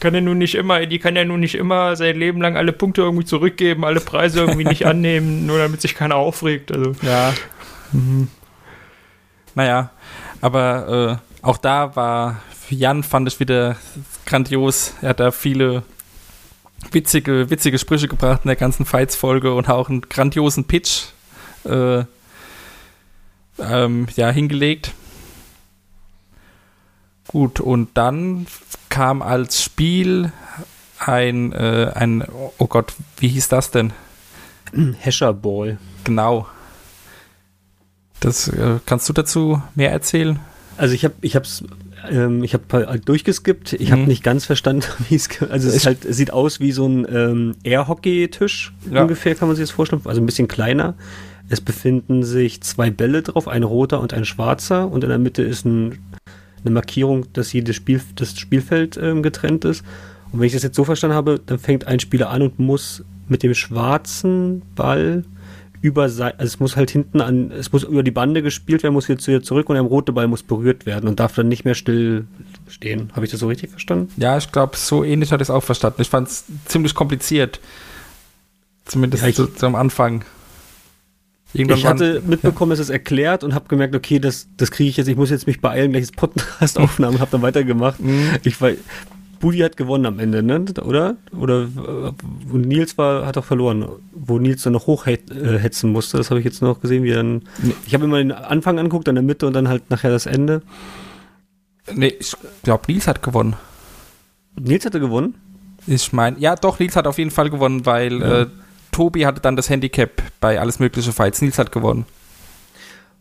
[0.01, 2.73] Kann ja nun nicht immer, die kann ja nun nicht immer sein Leben lang alle
[2.73, 6.73] Punkte irgendwie zurückgeben, alle Preise irgendwie nicht annehmen, nur damit sich keiner aufregt.
[6.73, 7.35] Also Ja.
[9.55, 9.91] Naja,
[10.41, 13.77] aber äh, auch da war Jan, fand ich wieder
[14.27, 14.95] grandios.
[15.03, 15.83] Er hat da viele
[16.93, 21.07] witzige, witzige Sprüche gebracht in der ganzen Fights-Folge und auch einen grandiosen Pitch
[21.65, 22.05] äh,
[23.59, 24.93] ähm, ja, hingelegt.
[27.29, 28.47] Gut, und dann
[28.89, 30.33] kam als Spiel
[30.99, 32.25] ein, äh, ein,
[32.59, 33.93] oh Gott, wie hieß das denn?
[34.99, 35.79] Hescher Ball.
[36.05, 36.47] Genau.
[38.21, 40.41] Das äh, kannst du dazu mehr erzählen?
[40.81, 41.63] Also ich habe ich hab's
[42.11, 43.75] ähm, ich habe halt durchgeskippt.
[43.75, 44.09] Ich habe Mhm.
[44.09, 47.07] nicht ganz verstanden, wie es also es ist halt es sieht aus wie so ein
[47.11, 49.03] ähm, Air-Hockey-Tisch Ja.
[49.03, 50.95] ungefähr kann man sich das vorstellen, also ein bisschen kleiner.
[51.49, 55.43] Es befinden sich zwei Bälle drauf, ein roter und ein schwarzer und in der Mitte
[55.43, 55.99] ist ein,
[56.65, 59.85] eine Markierung, dass jedes Spiel das Spielfeld ähm, getrennt ist.
[60.33, 63.03] Und wenn ich das jetzt so verstanden habe, dann fängt ein Spieler an und muss
[63.29, 65.25] mit dem schwarzen Ball
[65.83, 68.93] über sei, also es muss halt hinten an, es muss über die Bande gespielt werden,
[68.93, 71.65] muss jetzt wieder zurück und der rote Ball muss berührt werden und darf dann nicht
[71.65, 72.27] mehr still
[72.69, 73.11] stehen.
[73.15, 74.13] Habe ich das so richtig verstanden?
[74.19, 76.03] Ja, ich glaube, so ähnlich hat ich es auch verstanden.
[76.03, 77.61] Ich fand es ziemlich kompliziert.
[78.85, 80.25] Zumindest Ja, zu, zum Anfang.
[81.53, 84.97] Irgendwann Ich hatte mitbekommen, es ist erklärt und habe gemerkt, okay, das, das kriege ich
[84.97, 88.01] jetzt, ich muss jetzt mich beeilen, gleich das Podcast-Aufnahmen und habe dann weitergemacht.
[88.01, 88.37] Mhm.
[88.45, 88.71] Ich war,
[89.41, 90.65] Budi hat gewonnen am Ende, ne?
[90.85, 91.17] Oder?
[91.37, 92.13] Oder äh,
[92.57, 96.19] Nils war, hat auch verloren, wo Nils dann noch hochhetzen musste.
[96.19, 97.43] Das habe ich jetzt noch gesehen, wie dann.
[97.87, 100.63] Ich habe immer den Anfang anguckt, dann der Mitte und dann halt nachher das Ende.
[101.93, 103.57] Nee, ich glaube, Nils hat gewonnen.
[104.61, 105.35] Nils hatte gewonnen.
[105.87, 108.43] Ich meine, ja, doch, Nils hat auf jeden Fall gewonnen, weil Ja.
[108.43, 108.47] äh,
[108.93, 110.11] Tobi hatte dann das Handicap
[110.41, 111.41] bei alles mögliche Fights.
[111.41, 112.05] Nils hat gewonnen.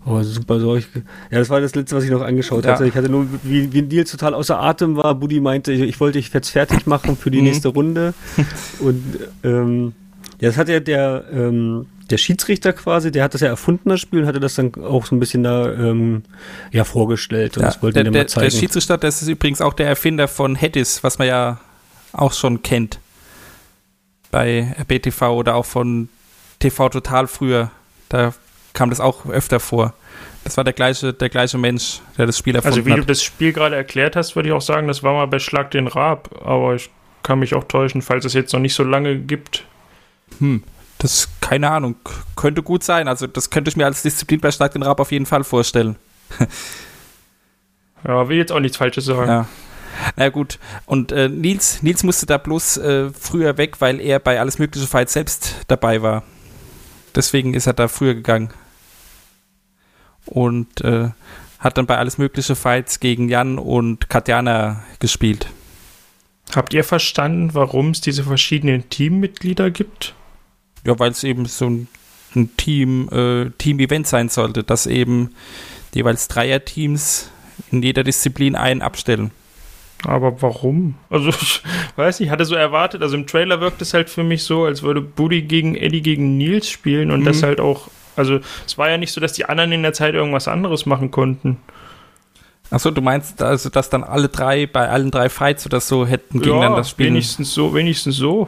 [0.05, 0.87] Oh, super, so ich,
[1.29, 2.71] ja, das war das letzte, was ich noch angeschaut Ja.
[2.73, 2.87] hatte.
[2.87, 5.13] Ich hatte nur, wie, wie Nils total außer Atem war.
[5.15, 7.43] Budi meinte, ich, ich wollte dich jetzt fertig machen für die Mhm.
[7.43, 8.13] nächste Runde.
[8.79, 9.03] Und
[9.43, 9.93] ähm,
[10.39, 13.99] ja, das hat ja der, ähm, der Schiedsrichter quasi, der hat das ja erfunden, das
[13.99, 16.23] Spiel, und hatte das dann auch so ein bisschen da ähm,
[16.71, 17.57] ja, vorgestellt.
[17.57, 18.49] Und Ja, das wollte der, er der, mal zeigen.
[18.49, 21.59] der Schiedsrichter, das ist übrigens auch der Erfinder von Hedis, was man ja
[22.13, 22.99] auch schon kennt.
[24.31, 26.07] Bei BTV oder auch von
[26.59, 27.71] TV Total früher.
[28.09, 28.33] Da
[28.73, 29.93] kam das auch öfter vor.
[30.43, 33.09] Das war der gleiche, der gleiche Mensch, der das Spiel erfunden Also wie du hat.
[33.09, 35.87] das Spiel gerade erklärt hast, würde ich auch sagen, das war mal bei Schlag den
[35.87, 36.89] Raab, aber ich
[37.23, 39.65] kann mich auch täuschen, falls es jetzt noch nicht so lange gibt.
[40.39, 40.63] Hm,
[40.97, 41.95] das, keine Ahnung,
[42.35, 43.07] könnte gut sein.
[43.07, 45.97] Also das könnte ich mir als Disziplin bei Schlag den Rab auf jeden Fall vorstellen.
[48.07, 49.29] Ja, will jetzt auch nichts Falsches sagen.
[49.29, 49.45] Ja.
[50.15, 54.39] Na gut, und äh, Nils, Nils musste da bloß äh, früher weg, weil er bei
[54.39, 56.23] alles mögliche Fights selbst dabei war.
[57.15, 58.49] Deswegen ist er da früher gegangen.
[60.25, 61.09] Und äh,
[61.59, 65.47] hat dann bei alles mögliche Fights gegen Jan und Katjana gespielt.
[66.55, 70.15] Habt ihr verstanden, warum es diese verschiedenen Teammitglieder gibt?
[70.85, 71.87] Ja, weil es eben so ein,
[72.35, 75.35] ein Team, äh, Team-Event sein sollte, dass eben
[75.93, 77.29] jeweils Dreier-Teams
[77.71, 79.31] in jeder Disziplin einen abstellen.
[80.05, 80.95] Aber warum?
[81.09, 81.61] Also, ich
[81.97, 84.63] weiß nicht, ich hatte so erwartet, also im Trailer wirkt es halt für mich so,
[84.65, 87.25] als würde Buddy gegen Eddie gegen Nils spielen und Mhm.
[87.25, 90.13] das halt auch, also es war ja nicht so, dass die anderen in der Zeit
[90.13, 91.57] irgendwas anderes machen konnten.
[92.71, 96.39] Achso, du meinst also, dass dann alle drei bei allen drei Fights oder so hätten
[96.39, 97.09] gegeneinander spielen?
[97.13, 98.47] wenigstens so, wenigstens so.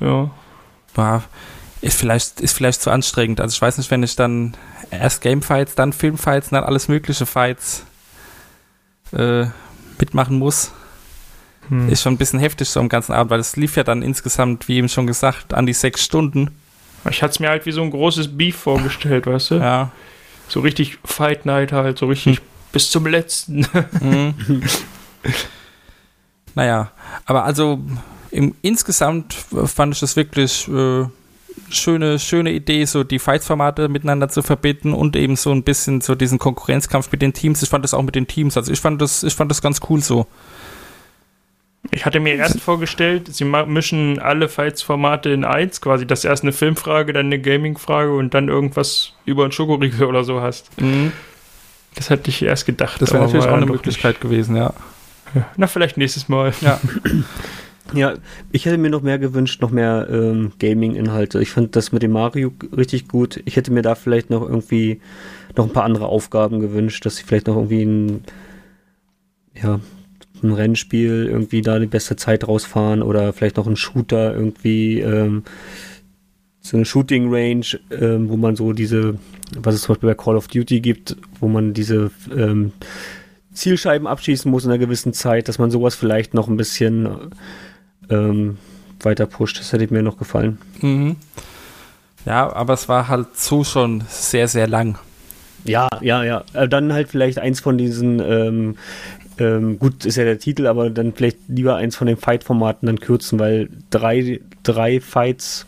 [0.00, 0.30] Ja.
[0.94, 1.24] Boah,
[1.80, 3.40] ist vielleicht, ist vielleicht zu anstrengend.
[3.40, 4.56] Also ich weiß nicht, wenn ich dann
[4.90, 7.84] erst Gamefights, dann Filmfights, dann alles mögliche Fights
[9.12, 9.46] äh,
[10.00, 10.72] mitmachen muss,
[11.68, 11.88] Hm.
[11.90, 14.68] ist schon ein bisschen heftig so am ganzen Abend, weil es lief ja dann insgesamt,
[14.68, 16.50] wie eben schon gesagt, an die sechs Stunden.
[17.10, 19.54] Ich hatte es mir halt wie so ein großes Beef vorgestellt, weißt du?
[19.56, 19.90] Ja.
[20.48, 22.40] So richtig Fight Night halt, so richtig
[22.72, 23.66] bis zum letzten.
[24.00, 24.34] Mhm.
[26.54, 26.90] naja,
[27.26, 27.80] aber also
[28.30, 31.06] im, insgesamt fand ich das wirklich äh,
[31.70, 36.14] schöne, schöne Idee, so die Fights-Formate miteinander zu verbinden und eben so ein bisschen so
[36.14, 37.62] diesen Konkurrenzkampf mit den Teams.
[37.62, 39.80] Ich fand das auch mit den Teams, also ich fand das, ich fand das ganz
[39.88, 40.26] cool so.
[41.90, 46.52] Ich hatte mir erst vorgestellt, sie mischen alle Fights-Formate in eins, quasi, dass erst eine
[46.52, 50.70] Filmfrage, dann eine Gaming-Frage und dann irgendwas über einen Schokoriegel oder so hast.
[51.94, 53.00] Das hatte ich erst gedacht.
[53.00, 54.74] Das wäre natürlich auch ja eine Möglichkeit gewesen, ja.
[55.34, 55.46] nicht.
[55.56, 56.52] Na, vielleicht nächstes Mal.
[56.60, 56.80] Ja.
[57.94, 58.14] Ja,
[58.52, 61.40] ich hätte mir noch mehr gewünscht, noch mehr ähm, Gaming-Inhalte.
[61.40, 63.40] Ich fand das mit dem Mario richtig gut.
[63.46, 65.00] Ich hätte mir da vielleicht noch irgendwie
[65.56, 68.24] noch ein paar andere Aufgaben gewünscht, dass sie vielleicht noch irgendwie ein,
[69.54, 69.80] ja,
[70.42, 75.44] ein Rennspiel irgendwie da die beste Zeit rausfahren oder vielleicht noch ein Shooter irgendwie, ähm,
[76.60, 79.18] so eine Shooting Range, ähm, wo man so diese,
[79.58, 82.72] was es zum Beispiel bei Call of Duty gibt, wo man diese ähm,
[83.52, 87.08] Zielscheiben abschießen muss in einer gewissen Zeit, dass man sowas vielleicht noch ein bisschen
[88.10, 88.58] ähm,
[89.00, 89.58] weiter pusht.
[89.60, 90.58] Das hätte mir noch gefallen.
[90.80, 91.16] Mhm.
[92.26, 94.98] Ja, aber es war halt so schon sehr, sehr lang.
[95.64, 96.44] Ja, ja, ja.
[96.52, 98.76] Äh, Dann halt vielleicht eins von diesen, ähm,
[99.38, 103.00] ähm, gut, ist ja der Titel, aber dann vielleicht lieber eins von den Fight-Formaten dann
[103.00, 105.66] kürzen, weil drei, drei Fights,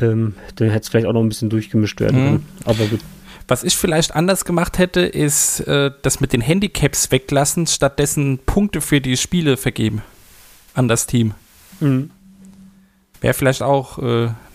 [0.00, 2.26] ähm, dann hätte es vielleicht auch noch ein bisschen durchgemischt werden Mhm.
[2.26, 2.46] können.
[2.64, 3.00] Aber gut.
[3.48, 8.80] Was ich vielleicht anders gemacht hätte, ist äh, das mit den Handicaps weglassen, stattdessen Punkte
[8.80, 10.02] für die Spiele vergeben
[10.76, 11.34] an das Team.
[11.80, 12.10] Mhm.
[13.20, 14.02] Wäre vielleicht auch äh,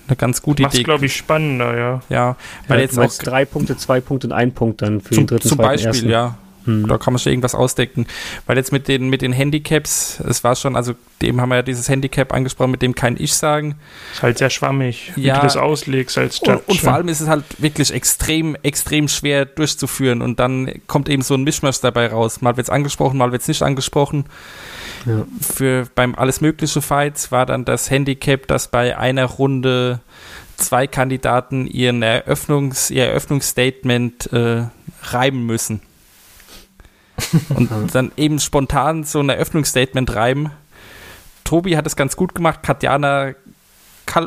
[0.08, 0.84] eine ganz gute Macht's, Idee.
[0.84, 2.02] glaube ich, spannender, ja.
[2.10, 2.36] Ja,
[2.68, 5.24] weil Ja, jetzt du auch drei Punkte, zwei Punkte und ein Punkt dann für zum,
[5.24, 6.10] den dritten, zum zweiten, Beispiel, ersten.
[6.10, 6.38] ja.
[6.64, 6.88] Mhm.
[6.88, 8.06] Da kann man schon irgendwas ausdecken.
[8.46, 10.94] Weil jetzt mit den, mit den Handicaps, es war schon, also
[11.24, 13.78] dem haben wir ja dieses Handicap angesprochen, mit dem kann ich sagen.
[14.14, 15.38] Ist halt sehr schwammig, wie Ja.
[15.38, 16.52] du das auslegst als Judge.
[16.60, 20.22] Und, und vor allem ist es halt wirklich extrem, extrem schwer durchzuführen.
[20.22, 22.42] Und dann kommt eben so ein Mischmasch dabei raus.
[22.42, 24.26] Mal wird es angesprochen, mal wird es nicht angesprochen.
[25.06, 25.26] Ja.
[25.40, 30.02] Für beim alles mögliche Fights war dann das Handicap, dass bei einer Runde
[30.58, 34.66] zwei Kandidaten ihren Eröffnungs, ihr Eröffnungsstatement äh,
[35.04, 35.82] reiben müssen.
[37.50, 40.52] Und dann eben spontan so ein Eröffnungsstatement reiben.
[41.44, 43.34] Tobi hat es ganz gut gemacht, Katjana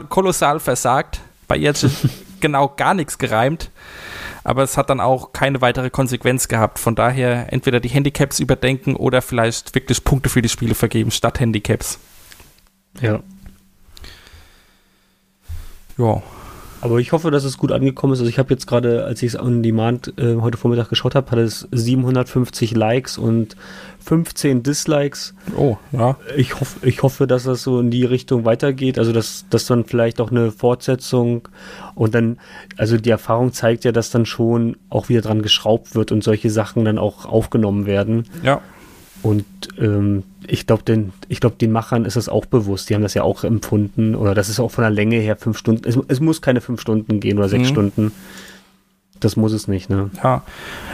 [0.09, 1.21] kolossal versagt.
[1.49, 1.93] Bei ihr hat sich
[2.41, 3.71] genau gar nichts gereimt.
[4.45, 6.79] Aber es hat dann auch keine weitere Konsequenz gehabt.
[6.79, 11.41] Von daher entweder die Handicaps überdenken oder vielleicht wirklich Punkte für die Spiele vergeben statt
[11.41, 11.99] Handicaps.
[13.01, 13.21] Ja.
[15.97, 16.23] Ja.
[16.85, 18.19] Aber ich hoffe, dass es gut angekommen ist.
[18.19, 21.31] Also ich habe jetzt gerade, als ich es on Demand äh, heute Vormittag geschaut habe,
[21.31, 23.57] hat es 750 Likes und
[24.01, 25.35] 15 Dislikes.
[25.57, 26.19] Oh, ja.
[26.37, 28.99] Ich, hoff, ich hoffe, dass das so in die Richtung weitergeht.
[28.99, 31.49] Also dass, dass dann vielleicht auch eine Fortsetzung
[31.95, 32.39] und dann,
[32.77, 36.51] also die Erfahrung zeigt ja, dass dann schon auch wieder dran geschraubt wird und solche
[36.51, 38.25] Sachen dann auch aufgenommen werden.
[38.43, 38.61] Ja.
[39.25, 39.45] Und
[39.81, 42.89] ähm, ich glaube, den, ich glaub, den Machern ist das auch bewusst.
[42.91, 44.15] Die haben das ja auch empfunden.
[44.15, 45.89] Oder das ist auch von der Länge her fünf Stunden.
[45.89, 47.73] Es, es muss keine fünf Stunden gehen oder sechs Mhm.
[47.73, 48.13] Stunden.
[49.21, 50.11] Das muss es nicht, ne?
[50.23, 50.43] Ja.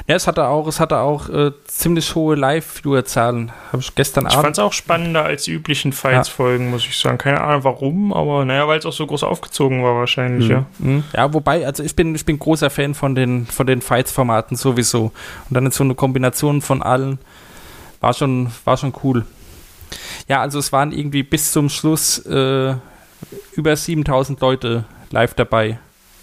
[0.07, 3.51] Ja, es hatte auch, es hatte auch äh, ziemlich hohe Live-Viewer-Zahlen.
[3.73, 4.59] Habe ich gestern Ich fand Abend.
[4.59, 7.19] es auch spannender als die üblichen Fights-Folgen, muss ich sagen.
[7.19, 10.51] Keine Ahnung warum, aber naja, weil es auch so groß aufgezogen war wahrscheinlich, Mhm.
[10.53, 10.67] ja.
[10.79, 11.05] Mhm.
[11.17, 15.07] Ja, wobei, also ich bin, ich bin großer Fan von den, von den Fights-Formaten sowieso.
[15.49, 17.19] Und dann jetzt so eine Kombination von allen
[18.01, 19.25] war schon, war schon cool.
[20.29, 22.75] Ja, also es waren irgendwie bis zum Schluss äh,
[23.53, 25.79] über 7000 Leute live dabei.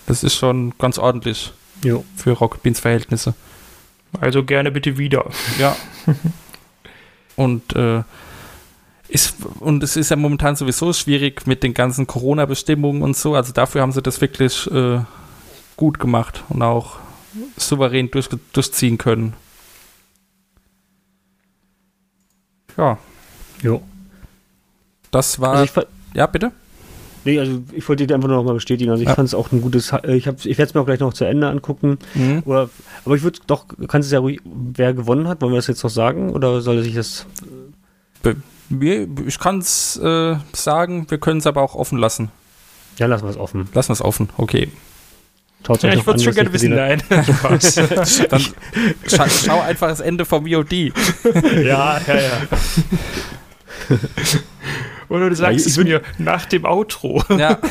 [0.05, 1.51] Das ist schon ganz ordentlich
[1.83, 2.03] Jo.
[2.15, 3.33] für Rocket Beans Verhältnisse.
[4.19, 5.29] Also gerne bitte wieder.
[5.59, 5.75] Ja.
[7.35, 8.03] und, äh,
[9.09, 13.35] ist, und es ist ja momentan sowieso schwierig mit den ganzen Corona-Bestimmungen und so.
[13.35, 15.01] Also dafür haben sie das wirklich äh,
[15.75, 16.97] gut gemacht und auch
[17.57, 19.33] souverän durch, durchziehen können.
[22.77, 22.97] Ja,
[23.63, 23.81] Jo.
[25.11, 25.55] das war.
[25.55, 25.81] Also
[26.13, 26.51] ja, bitte?
[27.25, 28.89] nee, also ich wollte dir einfach nur noch mal bestätigen.
[28.91, 29.15] Also ich Ja.
[29.15, 29.91] fand es auch ein gutes.
[29.91, 31.97] äh, Ich, hab- ich werde es mir auch gleich noch zu Ende angucken.
[32.13, 32.43] Mhm.
[32.45, 32.69] Oder,
[33.03, 35.83] aber ich würde doch, kannst du ja ruhig, wer gewonnen hat, wollen wir das jetzt
[35.83, 36.29] noch sagen?
[36.31, 37.25] Oder soll sich das.
[38.69, 42.29] Wir, ich kann es äh, sagen, wir können es aber auch offen lassen.
[42.97, 43.69] Ja, lassen wir es offen.
[43.73, 44.69] Lassen wir es offen, okay.
[45.65, 46.75] Schaut's Ja, euch ich würde an, schon gerne wissen.
[46.75, 47.01] Nein.
[47.09, 48.41] Dann
[49.07, 50.71] scha schau einfach das Ende vom VOD.
[50.73, 50.91] ja,
[51.63, 52.47] ja, ja.
[55.09, 57.23] Oder du sagst ich es mir nach dem Outro.
[57.37, 57.59] Ja,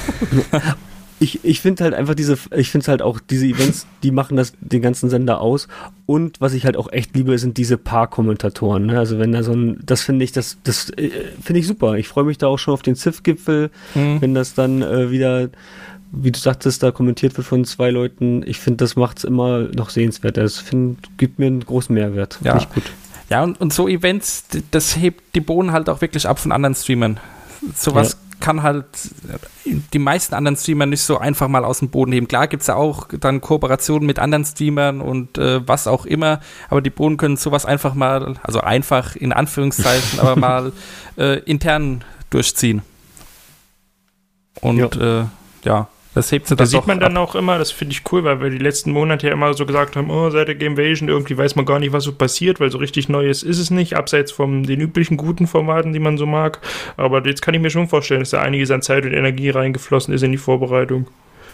[1.18, 4.52] Ich, ich finde halt einfach diese, ich finde halt auch diese Events, die machen das
[4.60, 5.66] den ganzen Sender aus.
[6.04, 8.84] Und was ich halt auch echt liebe, sind diese Paar-Kommentatoren.
[8.84, 8.98] Ne?
[8.98, 11.10] Also wenn da so ein, das finde ich, das, das äh,
[11.42, 11.94] finde ich super.
[11.94, 14.20] Ich freue mich da auch schon auf den ZIF-Gipfel, Mhm.
[14.20, 15.48] wenn das dann äh, wieder,
[16.22, 18.42] wie du sagtest, da kommentiert wird von zwei Leuten.
[18.46, 20.42] Ich finde, das macht es immer noch sehenswerter.
[20.42, 22.38] Das find, gibt mir einen großen Mehrwert.
[22.42, 22.58] Ja.
[22.74, 22.84] Gut.
[23.28, 26.74] Ja, und, und so Events, das hebt die Bohnen halt auch wirklich ab von anderen
[26.74, 27.18] Streamern.
[27.74, 28.86] Sowas kann halt
[29.64, 32.28] die meisten anderen Streamer nicht so einfach mal aus dem Boden heben.
[32.28, 36.40] Klar gibt es ja auch dann Kooperationen mit anderen Streamern und äh, was auch immer,
[36.68, 40.72] aber die Bohnen können sowas einfach mal, also einfach in Anführungszeichen, aber mal
[41.16, 42.82] äh, intern durchziehen.
[44.60, 45.24] Und äh,
[45.64, 47.22] ja, das hebt sie Da dann sieht man dann ab.
[47.28, 49.96] auch immer, das finde ich cool, weil wir die letzten Monate ja immer so gesagt
[49.96, 52.78] haben, oh, seit der Gamevasion irgendwie weiß man gar nicht, was so passiert, weil so
[52.78, 56.60] richtig Neues ist es nicht, abseits von den üblichen guten Formaten, die man so mag.
[56.96, 60.14] Aber jetzt kann ich mir schon vorstellen, dass da einiges an Zeit und Energie reingeflossen
[60.14, 61.06] ist in die Vorbereitung.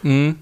[0.04, 0.36] Mhm.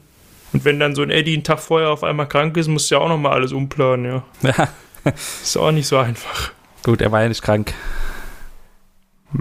[0.52, 2.96] Und wenn dann so ein Eddie einen Tag vorher auf einmal krank ist, musst du
[2.96, 4.22] ja auch nochmal alles umplanen, ja.
[5.04, 6.52] Ja, Ist auch nicht so einfach.
[6.82, 7.72] gut, er war ja nicht krank.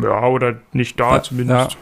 [0.01, 1.77] Ja, oder nicht da Ja, zumindest.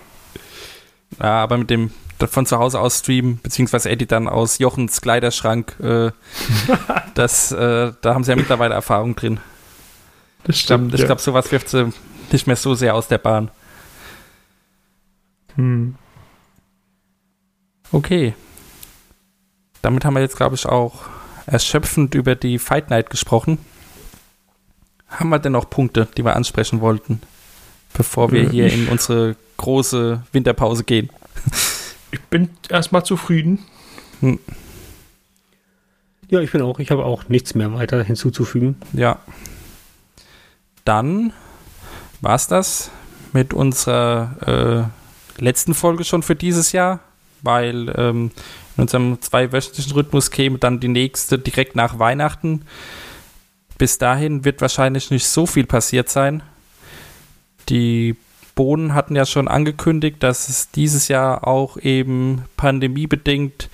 [1.19, 1.91] Ja, aber mit dem
[2.25, 6.11] von zu Hause aus streamen, beziehungsweise Eddie dann aus Jochens Kleiderschrank, äh,
[7.13, 9.39] das, äh, da haben sie ja mittlerweile Erfahrung drin.
[10.43, 10.99] Das Ich glaube, stimmt.
[10.99, 11.91] ich glaub, sowas wirft sie
[12.31, 13.51] nicht mehr so sehr aus der Bahn.
[15.55, 15.95] hm.
[17.91, 18.33] Okay.
[19.81, 21.05] Damit haben wir jetzt, glaube ich, auch
[21.45, 23.57] erschöpfend über die Fight Night gesprochen.
[25.07, 27.21] Haben wir denn noch Punkte, die wir ansprechen wollten,
[27.93, 31.09] bevor wir Äh, hier in unsere große Winterpause gehen?
[32.11, 33.59] Ich bin erstmal zufrieden.
[36.29, 38.75] Ja, ich bin auch, ich habe auch nichts mehr weiter hinzuzufügen.
[38.93, 39.19] Ja.
[40.85, 41.33] Dann
[42.21, 42.91] war es das
[43.33, 44.89] mit unserer
[45.37, 46.99] äh, letzten Folge schon für dieses Jahr,
[47.41, 48.31] weil ähm,
[48.75, 52.63] in unserem zweiwöchentlichen Rhythmus käme dann die nächste direkt nach Weihnachten.
[53.77, 56.41] Bis dahin wird wahrscheinlich nicht so viel passiert sein.
[57.69, 58.15] Die
[58.57, 63.69] Bohnen hatten ja schon angekündigt, dass es dieses Jahr auch eben pandemiebedingt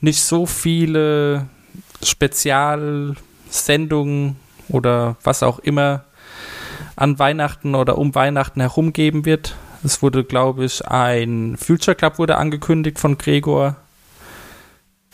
[0.00, 1.48] nicht so viele
[2.04, 4.36] Spezialsendungen
[4.68, 6.04] oder was auch immer
[6.94, 9.56] an Weihnachten oder um Weihnachten herum geben wird.
[9.82, 13.76] Es wurde, glaube ich, ein Future Club wurde angekündigt von Gregor.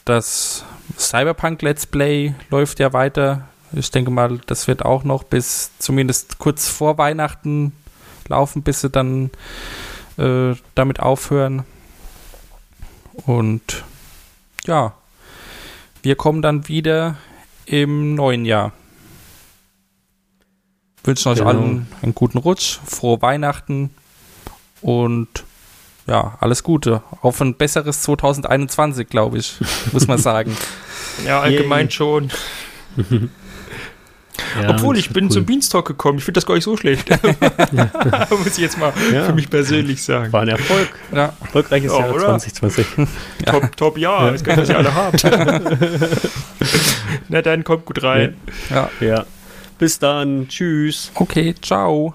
[0.04, 0.64] Das
[0.98, 3.46] Cyberpunk Let's Play läuft ja weiter.
[3.72, 7.72] Ich denke mal, das wird auch noch bis zumindest kurz vor Weihnachten
[8.28, 9.30] laufen, bis sie dann
[10.16, 11.64] äh, damit aufhören.
[13.26, 13.84] Und
[14.66, 14.92] ja,
[16.02, 17.16] wir kommen dann wieder
[17.66, 18.72] im neuen Jahr.
[21.04, 21.50] Wünschen euch Genau.
[21.50, 23.90] allen einen guten Rutsch, frohe Weihnachten
[24.80, 25.28] und
[26.06, 27.02] ja, alles Gute.
[27.22, 29.54] Auf ein besseres 2021, glaube ich,
[29.92, 30.56] muss man sagen.
[31.24, 32.30] Ja, allgemein schon.
[34.60, 35.30] Ja, Obwohl, das ich bin cool.
[35.30, 36.18] zum Beanstalk gekommen.
[36.18, 37.08] Ich finde das gar nicht so schlecht.
[38.30, 39.24] Muss ich jetzt mal Ja.
[39.24, 40.32] für mich persönlich sagen.
[40.32, 40.88] War ein Erfolg.
[41.14, 42.38] Ja, Erfolgreiches Ja, Jahr oder?
[42.38, 42.86] 2020.
[43.46, 44.30] Top, top, ja.
[44.30, 45.24] Jetzt könnt ihr, was ihr alle habt.
[47.28, 48.36] Na dann, kommt gut rein.
[48.70, 48.90] ja.
[49.00, 49.24] Ja.
[49.78, 50.46] Bis dann.
[50.48, 51.10] Tschüss.
[51.14, 52.14] Okay, ciao.